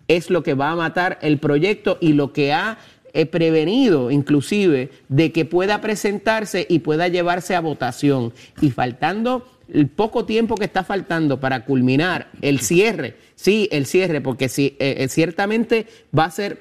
es 0.06 0.30
lo 0.30 0.42
que 0.42 0.54
va 0.54 0.70
a 0.70 0.76
matar 0.76 1.18
el 1.22 1.38
proyecto 1.38 1.98
y 2.00 2.12
lo 2.12 2.32
que 2.32 2.52
ha 2.52 2.78
eh, 3.14 3.26
prevenido 3.26 4.10
inclusive 4.10 4.90
de 5.08 5.32
que 5.32 5.44
pueda 5.44 5.80
presentarse 5.80 6.66
y 6.68 6.80
pueda 6.80 7.08
llevarse 7.08 7.54
a 7.54 7.60
votación. 7.60 8.32
Y 8.60 8.70
faltando 8.70 9.46
el 9.72 9.88
poco 9.88 10.26
tiempo 10.26 10.56
que 10.56 10.66
está 10.66 10.84
faltando 10.84 11.40
para 11.40 11.64
culminar 11.64 12.28
el 12.42 12.60
cierre, 12.60 13.16
sí, 13.34 13.68
el 13.72 13.86
cierre, 13.86 14.20
porque 14.20 14.48
sí, 14.50 14.76
eh, 14.78 14.96
eh, 14.98 15.08
ciertamente 15.08 15.86
va 16.16 16.26
a 16.26 16.30
ser 16.30 16.60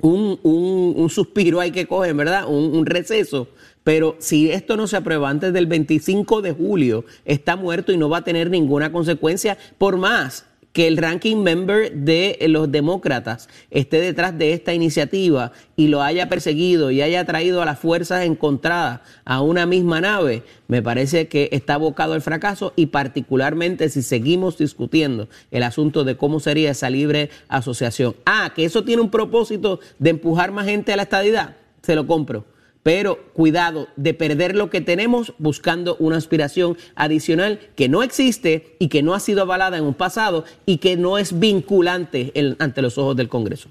un, 0.00 0.40
un- 0.42 0.94
un 0.96 1.10
suspiro 1.10 1.60
hay 1.60 1.70
que 1.70 1.86
coger, 1.86 2.14
¿verdad? 2.14 2.46
Un, 2.48 2.74
un 2.74 2.86
receso. 2.86 3.48
Pero 3.84 4.16
si 4.20 4.50
esto 4.50 4.76
no 4.76 4.86
se 4.86 4.96
aprueba 4.96 5.28
antes 5.28 5.52
del 5.52 5.66
25 5.66 6.40
de 6.40 6.52
julio, 6.52 7.04
está 7.24 7.56
muerto 7.56 7.92
y 7.92 7.96
no 7.96 8.08
va 8.08 8.18
a 8.18 8.24
tener 8.24 8.48
ninguna 8.48 8.92
consecuencia, 8.92 9.58
por 9.76 9.96
más 9.96 10.46
que 10.72 10.86
el 10.86 10.96
ranking 10.96 11.36
member 11.36 11.92
de 11.92 12.38
los 12.48 12.70
demócratas 12.72 13.48
esté 13.70 14.00
detrás 14.00 14.36
de 14.38 14.52
esta 14.52 14.72
iniciativa 14.72 15.52
y 15.76 15.88
lo 15.88 16.02
haya 16.02 16.28
perseguido 16.28 16.90
y 16.90 17.02
haya 17.02 17.24
traído 17.24 17.62
a 17.62 17.66
las 17.66 17.78
fuerzas 17.78 18.24
encontradas 18.24 19.00
a 19.24 19.40
una 19.42 19.66
misma 19.66 20.00
nave, 20.00 20.42
me 20.68 20.82
parece 20.82 21.28
que 21.28 21.48
está 21.52 21.74
abocado 21.74 22.14
al 22.14 22.22
fracaso 22.22 22.72
y 22.76 22.86
particularmente 22.86 23.88
si 23.88 24.02
seguimos 24.02 24.58
discutiendo 24.58 25.28
el 25.50 25.62
asunto 25.62 26.04
de 26.04 26.16
cómo 26.16 26.40
sería 26.40 26.70
esa 26.70 26.90
libre 26.90 27.30
asociación. 27.48 28.16
Ah, 28.24 28.52
que 28.54 28.64
eso 28.64 28.84
tiene 28.84 29.02
un 29.02 29.10
propósito 29.10 29.80
de 29.98 30.10
empujar 30.10 30.52
más 30.52 30.66
gente 30.66 30.92
a 30.92 30.96
la 30.96 31.02
estadidad, 31.02 31.56
se 31.82 31.94
lo 31.94 32.06
compro. 32.06 32.46
Pero 32.82 33.22
cuidado 33.32 33.86
de 33.96 34.12
perder 34.12 34.56
lo 34.56 34.68
que 34.68 34.80
tenemos 34.80 35.34
buscando 35.38 35.96
una 36.00 36.16
aspiración 36.16 36.76
adicional 36.96 37.60
que 37.76 37.88
no 37.88 38.02
existe 38.02 38.76
y 38.80 38.88
que 38.88 39.02
no 39.02 39.14
ha 39.14 39.20
sido 39.20 39.42
avalada 39.42 39.78
en 39.78 39.84
un 39.84 39.94
pasado 39.94 40.44
y 40.66 40.78
que 40.78 40.96
no 40.96 41.16
es 41.18 41.38
vinculante 41.38 42.32
en- 42.34 42.56
ante 42.58 42.82
los 42.82 42.98
ojos 42.98 43.14
del 43.16 43.28
Congreso. 43.28 43.68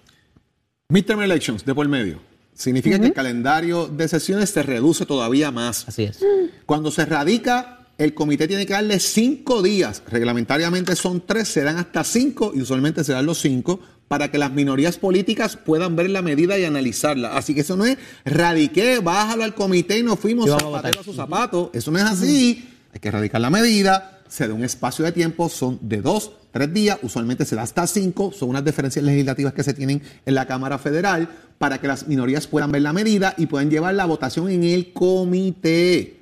Midterm 0.90 1.22
elections 1.22 1.66
de 1.66 1.76
por 1.76 1.88
medio. 1.88 2.20
Significa 2.54 3.00
que 3.00 3.08
el 3.08 3.14
calendario 3.14 3.88
de 3.88 4.08
sesiones 4.08 4.50
se 4.50 4.62
reduce 4.64 5.06
todavía 5.06 5.52
más. 5.52 5.88
Así 5.88 6.04
es. 6.04 6.20
Cuando 6.66 6.92
se 6.92 7.06
radica, 7.06 7.88
el 7.98 8.14
comité 8.14 8.48
tiene 8.48 8.66
que 8.66 8.74
darle 8.74 9.00
cinco 9.00 9.62
días. 9.62 10.04
Reglamentariamente 10.10 10.96
son 10.96 11.22
tres, 11.26 11.48
se 11.48 11.64
dan 11.64 11.78
hasta 11.78 12.04
cinco 12.04 12.52
y 12.54 12.62
usualmente 12.62 13.04
se 13.04 13.14
dan 13.14 13.26
los 13.26 13.40
cinco 13.40 13.80
para 14.12 14.30
que 14.30 14.38
las 14.38 14.52
minorías 14.52 14.98
políticas 14.98 15.56
puedan 15.56 15.96
ver 15.96 16.10
la 16.10 16.22
medida 16.22 16.60
y 16.60 16.66
analizarla. 16.66 17.38
Así 17.38 17.56
que 17.56 17.62
eso 17.62 17.78
no 17.78 17.86
es 17.86 17.98
radiqué, 18.26 19.00
bájalo 19.00 19.46
al 19.46 19.56
comité 19.56 20.00
y 20.00 20.04
nos 20.04 20.20
fuimos 20.20 20.50
a 20.50 20.58
a 20.58 20.92
sus 21.02 21.16
zapatos. 21.16 21.70
Eso 21.72 21.92
no 21.92 21.98
es 21.98 22.04
así. 22.04 22.68
Hay 22.94 23.00
que 23.00 23.10
radicar 23.10 23.40
la 23.40 23.50
medida, 23.50 24.20
se 24.28 24.50
da 24.50 24.54
un 24.54 24.66
espacio 24.66 25.06
de 25.06 25.14
tiempo, 25.14 25.48
son 25.48 25.80
de 25.82 26.02
dos, 26.02 26.34
tres 26.52 26.74
días, 26.74 27.00
usualmente 27.04 27.46
se 27.46 27.56
da 27.56 27.62
hasta 27.62 27.88
cinco, 27.88 28.34
son 28.38 28.50
unas 28.50 28.66
diferencias 28.66 29.06
legislativas 29.06 29.54
que 29.54 29.64
se 29.64 29.74
tienen 29.74 30.02
en 30.26 30.36
la 30.36 30.46
Cámara 30.46 30.78
Federal 30.78 31.30
para 31.58 31.80
que 31.80 31.88
las 31.88 32.06
minorías 32.06 32.48
puedan 32.48 32.70
ver 32.70 32.82
la 32.82 32.92
medida 32.92 33.34
y 33.38 33.46
puedan 33.46 33.70
llevar 33.70 33.94
la 33.94 34.04
votación 34.04 34.50
en 34.50 34.66
el 34.66 34.92
comité. 34.92 36.21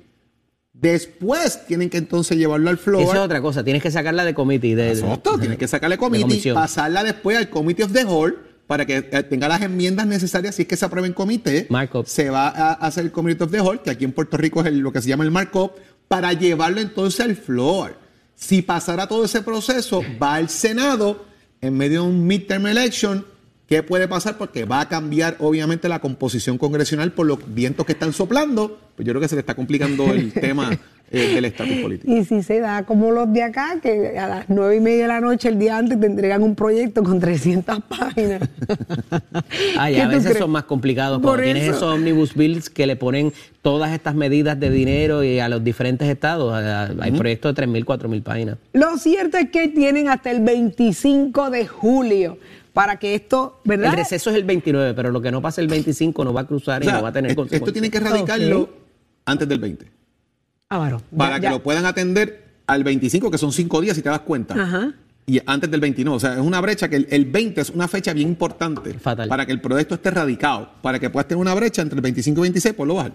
Después 0.80 1.66
tienen 1.66 1.90
que 1.90 1.98
entonces 1.98 2.38
llevarlo 2.38 2.70
al 2.70 2.78
floor. 2.78 3.02
Esa 3.02 3.12
es 3.14 3.18
otra 3.20 3.40
cosa, 3.42 3.62
tienes 3.62 3.82
que 3.82 3.90
sacarla 3.90 4.24
de 4.24 4.32
comité. 4.34 4.74
De, 4.74 4.90
Exacto, 4.92 5.38
tienes 5.38 5.58
que 5.58 5.68
sacarle 5.68 5.96
de 5.96 6.00
committee, 6.00 6.22
comisión. 6.22 6.54
pasarla 6.54 7.04
después 7.04 7.36
al 7.36 7.50
Committee 7.50 7.82
of 7.84 7.92
the 7.92 8.04
Whole 8.04 8.34
para 8.66 8.86
que 8.86 9.08
eh, 9.10 9.22
tenga 9.24 9.48
las 9.48 9.60
enmiendas 9.62 10.06
necesarias 10.06 10.54
si 10.54 10.62
es 10.62 10.68
que 10.68 10.76
se 10.76 10.84
aprueba 10.84 11.06
en 11.06 11.12
comité. 11.12 11.66
Markup. 11.68 12.06
Se 12.06 12.30
va 12.30 12.48
a 12.48 12.72
hacer 12.74 13.04
el 13.04 13.12
Community 13.12 13.42
of 13.42 13.50
the 13.50 13.60
Whole, 13.60 13.80
que 13.82 13.90
aquí 13.90 14.04
en 14.04 14.12
Puerto 14.12 14.36
Rico 14.36 14.60
es 14.60 14.68
el- 14.68 14.78
lo 14.78 14.92
que 14.92 15.02
se 15.02 15.08
llama 15.08 15.24
el 15.24 15.30
markup, 15.30 15.72
para 16.08 16.32
llevarlo 16.32 16.80
entonces 16.80 17.20
al 17.20 17.36
floor. 17.36 17.96
Si 18.34 18.62
pasara 18.62 19.06
todo 19.06 19.24
ese 19.26 19.42
proceso, 19.42 20.02
va 20.22 20.36
al 20.36 20.48
Senado 20.48 21.26
en 21.60 21.76
medio 21.76 22.02
de 22.02 22.08
un 22.08 22.26
midterm 22.26 22.66
election. 22.68 23.26
¿Qué 23.70 23.84
puede 23.84 24.08
pasar? 24.08 24.36
Porque 24.36 24.64
va 24.64 24.80
a 24.80 24.88
cambiar 24.88 25.36
obviamente 25.38 25.88
la 25.88 26.00
composición 26.00 26.58
congresional 26.58 27.12
por 27.12 27.24
los 27.26 27.38
vientos 27.54 27.86
que 27.86 27.92
están 27.92 28.12
soplando. 28.12 28.80
Pues 28.96 29.06
yo 29.06 29.12
creo 29.12 29.20
que 29.20 29.28
se 29.28 29.36
le 29.36 29.40
está 29.42 29.54
complicando 29.54 30.12
el 30.12 30.32
tema 30.34 30.72
eh, 31.12 31.34
del 31.36 31.44
estatus 31.44 31.76
político. 31.76 32.12
Y 32.12 32.24
si 32.24 32.42
se 32.42 32.58
da 32.58 32.82
como 32.84 33.12
los 33.12 33.32
de 33.32 33.44
acá, 33.44 33.76
que 33.80 34.18
a 34.18 34.26
las 34.26 34.46
nueve 34.48 34.74
y 34.74 34.80
media 34.80 35.02
de 35.02 35.08
la 35.08 35.20
noche 35.20 35.48
el 35.50 35.60
día 35.60 35.78
antes 35.78 36.00
te 36.00 36.06
entregan 36.06 36.42
un 36.42 36.56
proyecto 36.56 37.04
con 37.04 37.20
300 37.20 37.78
páginas. 37.88 38.40
Ay, 39.78 39.94
¿Qué 39.94 40.02
a 40.02 40.08
veces 40.08 40.24
crees? 40.24 40.38
son 40.38 40.50
más 40.50 40.64
complicados 40.64 41.18
Por 41.20 41.36
cuando 41.36 41.44
tienes 41.44 41.62
eso. 41.62 41.76
esos 41.76 41.94
omnibus 41.94 42.34
bills 42.34 42.70
que 42.70 42.88
le 42.88 42.96
ponen 42.96 43.32
todas 43.62 43.92
estas 43.92 44.16
medidas 44.16 44.58
de 44.58 44.70
dinero 44.70 45.22
y 45.22 45.38
a 45.38 45.48
los 45.48 45.62
diferentes 45.62 46.08
estados. 46.08 46.52
A- 46.52 46.86
a- 46.86 46.90
Hay 47.02 47.12
proyectos 47.12 47.54
de 47.54 47.66
3.000, 47.68 47.84
4.000 47.84 48.22
páginas. 48.24 48.56
Lo 48.72 48.96
cierto 48.98 49.36
es 49.38 49.48
que 49.50 49.68
tienen 49.68 50.08
hasta 50.08 50.32
el 50.32 50.40
25 50.40 51.50
de 51.50 51.68
julio 51.68 52.36
para 52.80 52.98
que 52.98 53.14
esto, 53.14 53.60
¿verdad? 53.64 53.90
El 53.92 53.98
receso 53.98 54.30
es 54.30 54.36
el 54.36 54.44
29, 54.44 54.94
pero 54.94 55.10
lo 55.10 55.20
que 55.20 55.30
no 55.30 55.42
pasa 55.42 55.60
el 55.60 55.68
25 55.68 56.24
no 56.24 56.32
va 56.32 56.40
a 56.40 56.46
cruzar 56.46 56.80
O 56.80 56.84
y 56.84 56.88
no 56.88 57.02
va 57.02 57.10
a 57.10 57.12
tener 57.12 57.32
esto- 57.32 57.72
tienen 57.72 57.90
que 57.90 58.00
radicarlo 58.00 58.60
Ok. 58.62 58.70
antes 59.26 59.46
del 59.46 59.58
20. 59.58 59.86
Ah, 60.70 60.78
bueno, 60.78 61.02
para 61.14 61.32
ya- 61.32 61.36
que 61.40 61.42
ya. 61.44 61.50
lo 61.50 61.62
puedan 61.62 61.84
atender 61.84 62.42
al 62.66 62.82
25, 62.82 63.30
que 63.30 63.36
son 63.36 63.52
cinco 63.52 63.82
días, 63.82 63.96
si 63.96 64.02
te 64.02 64.08
das 64.08 64.20
cuenta. 64.20 64.54
Ajá. 64.54 64.94
Y 65.26 65.42
antes 65.44 65.70
del 65.70 65.80
29. 65.80 66.16
O 66.16 66.20
sea, 66.20 66.32
es 66.32 66.38
una 66.40 66.58
brecha 66.62 66.88
que 66.88 66.96
el, 66.96 67.06
el 67.10 67.26
20 67.26 67.60
es 67.60 67.68
una 67.68 67.86
fecha 67.86 68.14
bien 68.14 68.28
importante 68.28 68.94
Fatal. 68.94 69.28
para 69.28 69.44
que 69.44 69.52
el 69.52 69.60
proyecto 69.60 69.96
esté 69.96 70.10
radicado. 70.10 70.70
Para 70.80 70.98
que 70.98 71.10
puedas 71.10 71.28
tener 71.28 71.40
una 71.42 71.52
brecha 71.54 71.82
entre 71.82 71.96
el 71.96 72.02
25 72.02 72.40
y 72.40 72.42
26, 72.44 72.74
pues 72.74 72.88
lo 72.88 72.94
bajar. 72.94 73.12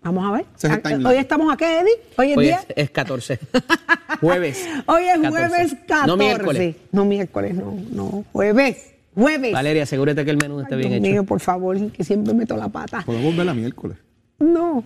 Vamos 0.00 0.24
a 0.28 0.30
ver. 0.30 0.46
Es 0.56 0.64
Ah. 0.64 1.08
Hoy 1.08 1.16
estamos 1.16 1.52
aquí, 1.52 1.64
Eddie. 1.64 1.92
Hoy 2.16 2.30
es 2.30 2.36
Hoy 2.38 2.44
día. 2.44 2.60
es, 2.68 2.84
es 2.84 2.90
14. 2.90 3.40
Jueves. 4.20 4.64
Hoy 4.86 5.02
es 5.06 5.18
14. 5.20 5.28
jueves 5.48 5.74
14. 5.88 6.06
No 6.06 6.16
miércoles. 6.16 6.76
No, 6.92 7.04
miércoles, 7.04 7.54
no, 7.56 7.76
no. 7.92 8.24
Jueves. 8.32 8.94
Jueves. 9.18 9.52
Valeria, 9.52 9.82
asegúrate 9.82 10.24
que 10.24 10.30
el 10.30 10.36
menú 10.36 10.58
Ay, 10.58 10.62
esté 10.64 10.76
bien 10.76 10.88
Dios 10.90 11.00
hecho. 11.02 11.10
mío, 11.12 11.24
por 11.24 11.40
favor, 11.40 11.90
que 11.90 12.04
siempre 12.04 12.34
meto 12.34 12.56
la 12.56 12.68
pata. 12.68 13.02
Podemos 13.04 13.36
verla 13.36 13.52
miércoles. 13.54 13.96
No. 14.38 14.84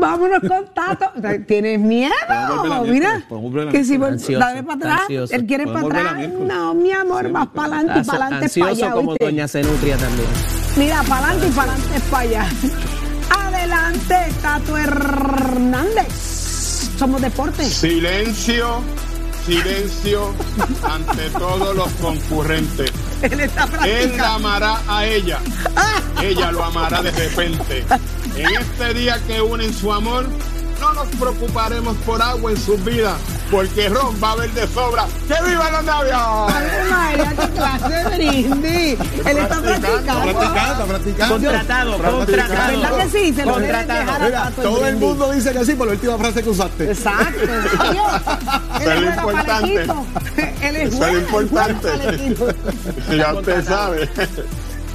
Vámonos 0.00 0.40
con 0.40 0.66
Tato. 0.74 1.06
¿Tienes 1.46 1.78
miedo? 1.80 2.12
Podemos 2.26 2.62
verla 2.62 2.80
Mira. 2.82 2.92
miércoles, 2.92 3.24
podemos 3.28 3.52
verla 3.52 3.72
Que 3.72 3.84
si 3.84 3.96
dale 4.34 4.62
para 4.62 4.74
atrás. 4.76 5.00
ansioso. 5.02 5.34
Él 5.34 5.46
quiere 5.46 5.66
para 5.66 5.80
atrás. 5.86 6.28
No, 6.30 6.74
mi 6.74 6.92
amor, 6.92 7.30
vas 7.30 7.46
para 7.48 7.76
adelante 7.78 8.00
y 8.00 8.04
para 8.04 8.26
adelante 8.26 8.48
para 8.58 8.70
ansioso 8.70 8.84
allá. 8.86 8.90
como 8.94 9.10
¿oíste? 9.10 9.24
Doña 9.24 9.48
Zenutria 9.48 9.96
también. 9.96 10.28
Mira, 10.76 11.02
para 11.08 11.28
adelante 11.30 11.46
y 11.48 11.50
para 11.56 11.72
adelante 11.72 12.00
para 12.10 12.22
allá. 12.22 12.46
Adelante, 13.30 14.14
Tato 14.42 14.76
Hernández. 14.78 16.08
Somos 16.98 17.20
deportes. 17.22 17.66
Silencio, 17.68 18.80
silencio 19.48 20.34
ante 20.82 21.30
todos 21.30 21.74
los 21.74 21.88
concurrentes. 21.94 22.92
Él 23.22 23.40
está 23.40 23.66
Él 23.86 24.14
la 24.18 24.34
amará 24.34 24.78
a 24.86 25.06
ella. 25.06 25.38
Ella 26.22 26.52
lo 26.52 26.64
amará 26.64 27.00
de 27.02 27.10
repente. 27.10 27.84
En 28.36 28.54
este 28.54 28.92
día 28.92 29.18
que 29.26 29.40
unen 29.40 29.72
su 29.72 29.90
amor, 29.90 30.28
no 30.80 30.92
nos 30.94 31.08
preocuparemos 31.08 31.96
por 31.98 32.20
agua 32.22 32.50
en 32.50 32.56
sus 32.56 32.82
vidas, 32.84 33.16
porque 33.50 33.88
ron 33.88 34.14
va 34.22 34.30
a 34.30 34.32
haber 34.32 34.50
de 34.52 34.66
sobra. 34.68 35.06
¡Que 35.26 35.34
viva 35.48 35.70
los 35.70 35.84
novios! 35.84 36.54
Ave 36.54 36.90
María, 36.90 37.34
qué 37.38 37.48
clase 37.52 37.88
de 37.88 38.04
brindis. 38.16 38.98
Él 39.26 39.38
está 39.38 39.60
practicando. 39.60 40.38
Practicando, 40.38 40.86
practicando. 40.86 41.34
Contratado, 41.34 41.98
contratado. 41.98 42.80
¿Verdad 42.80 42.96
que 42.98 43.08
sí? 43.10 43.32
Se 43.34 43.44
lo 43.44 43.52
Contratado. 43.54 44.24
Mira, 44.24 44.52
todo 44.56 44.86
el 44.86 44.96
mundo 44.96 45.32
dice 45.32 45.52
que 45.52 45.64
sí 45.64 45.74
por 45.74 45.86
la 45.86 45.92
última 45.94 46.18
frase 46.18 46.42
que 46.42 46.50
usaste. 46.50 46.90
Exacto. 46.90 47.42
Eso 48.80 48.92
es 48.92 49.00
lo 49.00 49.08
importante. 49.08 49.86
Él 50.62 50.76
es 50.76 50.94
Eso 50.94 50.94
es 50.94 50.98
bueno, 50.98 51.26
juega 51.30 51.46
importante. 51.68 51.88
para 51.88 52.04
el 52.04 52.14
equipo. 52.14 52.46
Ya 53.16 53.34
usted 53.34 53.64
sabe. 53.64 54.08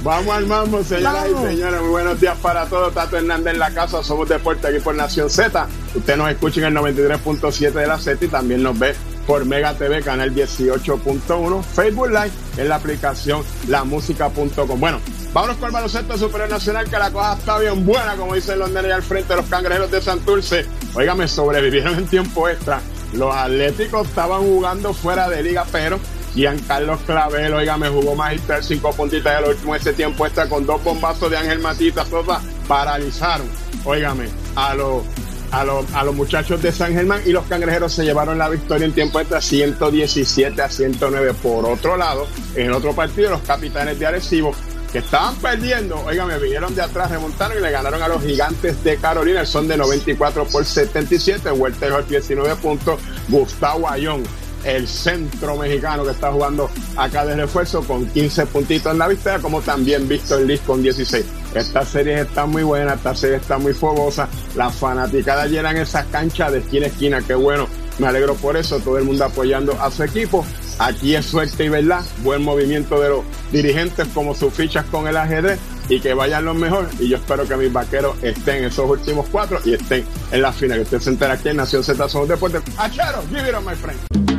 Vamos 0.04 0.36
al 0.36 0.46
mambo, 0.46 0.84
señoras 0.84 1.32
Vamos. 1.32 1.50
y 1.50 1.56
señores. 1.56 1.80
Muy 1.80 1.88
buenos 1.88 2.20
días 2.20 2.36
para 2.42 2.66
todos. 2.66 2.92
Tato 2.92 3.16
Hernández 3.16 3.54
en 3.54 3.58
la 3.58 3.70
casa. 3.72 4.02
Somos 4.02 4.28
Deporte 4.28 4.66
aquí 4.66 4.78
por 4.78 4.94
Nación 4.94 5.30
Z. 5.30 5.66
Usted 5.94 6.16
nos 6.18 6.30
escucha 6.30 6.60
en 6.60 6.66
el 6.66 6.74
93.7 6.74 7.72
de 7.72 7.86
la 7.86 7.98
Z 7.98 8.22
y 8.22 8.28
también 8.28 8.62
nos 8.62 8.78
ve 8.78 8.94
por 9.26 9.46
Mega 9.46 9.72
TV, 9.72 10.02
canal 10.02 10.34
18.1, 10.34 11.62
Facebook 11.62 12.08
Live, 12.08 12.30
en 12.58 12.68
la 12.68 12.74
aplicación 12.74 13.42
lamusica.com. 13.66 14.78
Bueno, 14.78 15.00
vámonos 15.32 15.56
con 15.56 15.68
el 15.68 15.72
baloncesto 15.72 16.18
superior 16.18 16.50
nacional, 16.50 16.90
que 16.90 16.98
la 16.98 17.10
cosa 17.10 17.32
está 17.38 17.58
bien 17.58 17.86
buena, 17.86 18.14
como 18.16 18.34
dicen 18.34 18.58
los 18.58 18.70
nenes 18.70 18.92
al 18.92 19.02
frente 19.02 19.30
de 19.30 19.40
los 19.40 19.46
cangrejeros 19.48 19.90
de 19.90 20.02
Santurce. 20.02 20.66
Óigame, 20.92 21.26
sobrevivieron 21.28 21.94
en 21.94 22.06
tiempo 22.06 22.46
extra. 22.46 22.82
Los 23.14 23.34
atléticos 23.34 24.06
estaban 24.08 24.42
jugando 24.42 24.92
fuera 24.92 25.30
de 25.30 25.42
liga, 25.42 25.64
pero 25.72 25.98
Giancarlo 26.34 26.98
Clavel, 26.98 27.54
óigame, 27.54 27.88
jugó 27.88 28.14
magistral, 28.14 28.62
cinco 28.62 28.92
puntitas 28.92 29.40
del 29.40 29.50
último 29.50 29.74
ese 29.74 29.92
tiempo 29.92 30.26
extra 30.26 30.48
con 30.48 30.66
dos 30.66 30.82
bombazos 30.82 31.30
de 31.30 31.36
Ángel 31.36 31.60
Matita 31.60 32.04
Sosa, 32.04 32.40
paralizaron, 32.66 33.48
óigame, 33.84 34.28
a 34.56 34.74
los 34.74 35.04
a 35.52 35.64
los, 35.64 35.92
a 35.94 36.02
los 36.02 36.14
muchachos 36.16 36.60
de 36.62 36.72
San 36.72 36.92
Germán 36.92 37.20
y 37.24 37.30
los 37.30 37.44
cangrejeros 37.46 37.92
se 37.92 38.04
llevaron 38.04 38.38
la 38.38 38.48
victoria 38.48 38.86
en 38.86 38.92
tiempo 38.92 39.20
extra 39.20 39.40
117 39.40 40.60
a 40.60 40.68
109. 40.68 41.32
Por 41.40 41.64
otro 41.64 41.96
lado, 41.96 42.26
en 42.56 42.72
otro 42.72 42.92
partido, 42.92 43.30
los 43.30 43.42
capitanes 43.42 43.96
de 44.00 44.06
Arecibo 44.06 44.52
que 44.90 44.98
estaban 44.98 45.34
perdiendo, 45.36 45.96
oígame, 46.04 46.38
vinieron 46.38 46.74
de 46.74 46.82
atrás, 46.82 47.10
remontaron 47.10 47.58
y 47.58 47.60
le 47.60 47.70
ganaron 47.70 48.00
a 48.02 48.08
los 48.08 48.22
gigantes 48.22 48.82
de 48.84 48.96
Carolina, 48.96 49.44
son 49.44 49.66
de 49.66 49.76
94 49.76 50.44
por 50.44 50.64
77, 50.64 51.50
Walter 51.50 51.92
Hort 51.92 52.08
19 52.08 52.54
puntos, 52.56 53.00
Gustavo 53.28 53.88
Ayón, 53.88 54.22
el 54.64 54.88
centro 54.88 55.56
mexicano 55.56 56.04
que 56.04 56.10
está 56.10 56.32
jugando 56.32 56.70
acá 56.96 57.24
de 57.24 57.36
refuerzo 57.36 57.82
con 57.82 58.06
15 58.06 58.46
puntitos 58.46 58.92
en 58.92 58.98
la 58.98 59.08
victoria, 59.08 59.38
como 59.38 59.60
también 59.60 60.08
Víctor 60.08 60.42
Liz 60.42 60.60
con 60.60 60.82
16. 60.82 61.24
Esta 61.54 61.84
serie 61.84 62.20
está 62.20 62.46
muy 62.46 62.62
buena, 62.62 62.94
esta 62.94 63.14
serie 63.14 63.36
está 63.36 63.58
muy 63.58 63.72
fogosa, 63.72 64.28
las 64.56 64.74
fanaticadas 64.74 65.50
llenan 65.50 65.76
esas 65.76 66.06
canchas 66.06 66.52
de 66.52 66.58
esquina 66.58 66.86
a 66.86 66.88
esquina, 66.88 67.22
qué 67.22 67.34
bueno, 67.34 67.68
me 67.98 68.06
alegro 68.06 68.34
por 68.34 68.56
eso, 68.56 68.80
todo 68.80 68.98
el 68.98 69.04
mundo 69.04 69.24
apoyando 69.24 69.72
a 69.80 69.90
su 69.90 70.02
equipo. 70.02 70.44
Aquí 70.78 71.14
es 71.14 71.26
suerte 71.26 71.64
y 71.64 71.68
verdad, 71.68 72.02
buen 72.24 72.42
movimiento 72.42 73.00
de 73.00 73.10
los 73.10 73.24
dirigentes 73.52 74.08
como 74.12 74.34
sus 74.34 74.52
fichas 74.52 74.84
con 74.86 75.06
el 75.06 75.16
ajedrez 75.16 75.60
y 75.88 76.00
que 76.00 76.14
vayan 76.14 76.44
los 76.44 76.56
mejor. 76.56 76.88
Y 76.98 77.08
yo 77.08 77.16
espero 77.16 77.46
que 77.46 77.56
mis 77.56 77.72
vaqueros 77.72 78.16
estén 78.22 78.56
en 78.56 78.64
esos 78.64 78.90
últimos 78.90 79.26
cuatro 79.30 79.60
y 79.64 79.74
estén 79.74 80.04
en 80.32 80.42
la 80.42 80.52
final. 80.52 80.78
Que 80.78 80.82
usted 80.84 81.00
se 81.00 81.10
entera 81.10 81.34
aquí 81.34 81.50
en 81.50 81.58
Nación 81.58 81.84
Z 81.84 82.08
Somos 82.08 82.28
Deportes. 82.28 82.62
Achero, 82.76 83.22
give 83.30 83.48
it 83.48 83.54
on 83.54 83.64
my 83.64 83.74
friend. 83.74 84.33